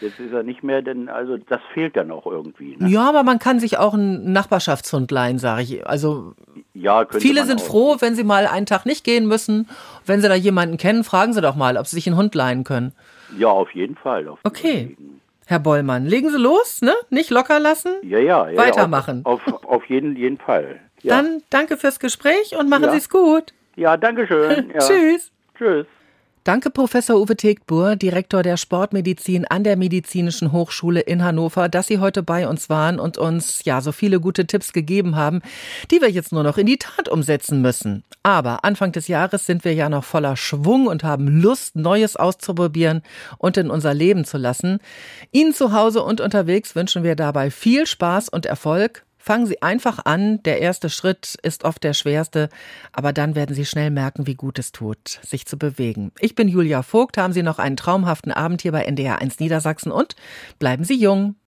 Jetzt 0.00 0.20
ist 0.20 0.32
er 0.32 0.42
nicht 0.42 0.62
mehr, 0.62 0.82
denn 0.82 1.08
also 1.08 1.36
das 1.36 1.60
fehlt 1.74 1.96
dann 1.96 2.10
auch 2.10 2.26
irgendwie. 2.26 2.76
Ne? 2.78 2.88
Ja, 2.88 3.08
aber 3.08 3.22
man 3.24 3.38
kann 3.38 3.58
sich 3.58 3.78
auch 3.78 3.94
einen 3.94 4.32
Nachbarschaftshund 4.32 5.10
leihen, 5.10 5.38
sage 5.38 5.62
ich. 5.62 5.86
Also 5.86 6.34
ja, 6.72 7.06
viele 7.10 7.44
sind 7.44 7.60
froh, 7.60 7.96
wenn 7.98 8.14
sie 8.14 8.24
mal 8.24 8.46
einen 8.46 8.66
Tag 8.66 8.86
nicht 8.86 9.04
gehen 9.04 9.26
müssen. 9.26 9.68
Wenn 10.06 10.20
sie 10.20 10.28
da 10.28 10.34
jemanden 10.34 10.76
kennen, 10.76 11.04
fragen 11.04 11.32
sie 11.32 11.40
doch 11.40 11.56
mal, 11.56 11.76
ob 11.76 11.86
sie 11.86 11.96
sich 11.96 12.06
einen 12.06 12.16
Hund 12.16 12.34
leihen 12.34 12.64
können. 12.64 12.92
Ja, 13.36 13.48
auf 13.48 13.72
jeden 13.72 13.96
Fall. 13.96 14.28
Auf 14.28 14.38
okay. 14.44 14.96
Herr 15.46 15.60
Bollmann, 15.60 16.04
legen 16.04 16.28
Sie 16.28 16.38
los, 16.38 16.82
ne? 16.82 16.92
Nicht 17.08 17.30
locker 17.30 17.58
lassen. 17.58 17.94
Ja, 18.02 18.18
ja. 18.18 18.48
ja 18.50 18.58
Weitermachen. 18.58 19.22
Auf, 19.24 19.46
auf, 19.46 19.64
auf 19.64 19.84
jeden, 19.86 20.14
jeden 20.14 20.36
Fall. 20.36 20.78
Ja. 21.00 21.16
Dann 21.16 21.42
danke 21.48 21.76
fürs 21.76 22.00
Gespräch 22.00 22.54
und 22.58 22.68
machen 22.68 22.84
ja. 22.84 22.90
Sie 22.92 22.98
es 22.98 23.08
gut. 23.08 23.54
Ja, 23.76 23.96
danke 23.96 24.26
schön. 24.26 24.70
Ja. 24.74 24.80
Tschüss. 24.80 25.32
Tschüss. 25.56 25.86
Danke, 26.48 26.70
Professor 26.70 27.20
Uwe 27.20 27.36
Tegtbuhr, 27.36 27.94
Direktor 27.94 28.42
der 28.42 28.56
Sportmedizin 28.56 29.44
an 29.44 29.64
der 29.64 29.76
Medizinischen 29.76 30.50
Hochschule 30.50 31.00
in 31.00 31.22
Hannover, 31.22 31.68
dass 31.68 31.88
Sie 31.88 31.98
heute 31.98 32.22
bei 32.22 32.48
uns 32.48 32.70
waren 32.70 32.98
und 32.98 33.18
uns 33.18 33.66
ja 33.66 33.82
so 33.82 33.92
viele 33.92 34.18
gute 34.18 34.46
Tipps 34.46 34.72
gegeben 34.72 35.14
haben, 35.14 35.42
die 35.90 36.00
wir 36.00 36.08
jetzt 36.08 36.32
nur 36.32 36.42
noch 36.42 36.56
in 36.56 36.64
die 36.64 36.78
Tat 36.78 37.10
umsetzen 37.10 37.60
müssen. 37.60 38.02
Aber 38.22 38.64
Anfang 38.64 38.92
des 38.92 39.08
Jahres 39.08 39.44
sind 39.44 39.62
wir 39.66 39.74
ja 39.74 39.90
noch 39.90 40.04
voller 40.04 40.38
Schwung 40.38 40.86
und 40.86 41.04
haben 41.04 41.28
Lust, 41.28 41.76
Neues 41.76 42.16
auszuprobieren 42.16 43.02
und 43.36 43.58
in 43.58 43.68
unser 43.68 43.92
Leben 43.92 44.24
zu 44.24 44.38
lassen. 44.38 44.78
Ihnen 45.30 45.52
zu 45.52 45.74
Hause 45.74 46.02
und 46.02 46.22
unterwegs 46.22 46.74
wünschen 46.74 47.02
wir 47.02 47.14
dabei 47.14 47.50
viel 47.50 47.86
Spaß 47.86 48.30
und 48.30 48.46
Erfolg. 48.46 49.04
Fangen 49.28 49.44
Sie 49.44 49.60
einfach 49.60 50.06
an. 50.06 50.42
Der 50.44 50.62
erste 50.62 50.88
Schritt 50.88 51.36
ist 51.42 51.64
oft 51.64 51.84
der 51.84 51.92
schwerste, 51.92 52.48
aber 52.94 53.12
dann 53.12 53.34
werden 53.34 53.54
Sie 53.54 53.66
schnell 53.66 53.90
merken, 53.90 54.26
wie 54.26 54.34
gut 54.34 54.58
es 54.58 54.72
tut, 54.72 55.20
sich 55.22 55.44
zu 55.44 55.58
bewegen. 55.58 56.12
Ich 56.18 56.34
bin 56.34 56.48
Julia 56.48 56.82
Vogt. 56.82 57.18
Haben 57.18 57.34
Sie 57.34 57.42
noch 57.42 57.58
einen 57.58 57.76
traumhaften 57.76 58.32
Abend 58.32 58.62
hier 58.62 58.72
bei 58.72 58.84
NDR 58.84 59.20
1 59.20 59.38
Niedersachsen 59.38 59.92
und 59.92 60.16
bleiben 60.58 60.82
Sie 60.82 60.98
jung. 60.98 61.34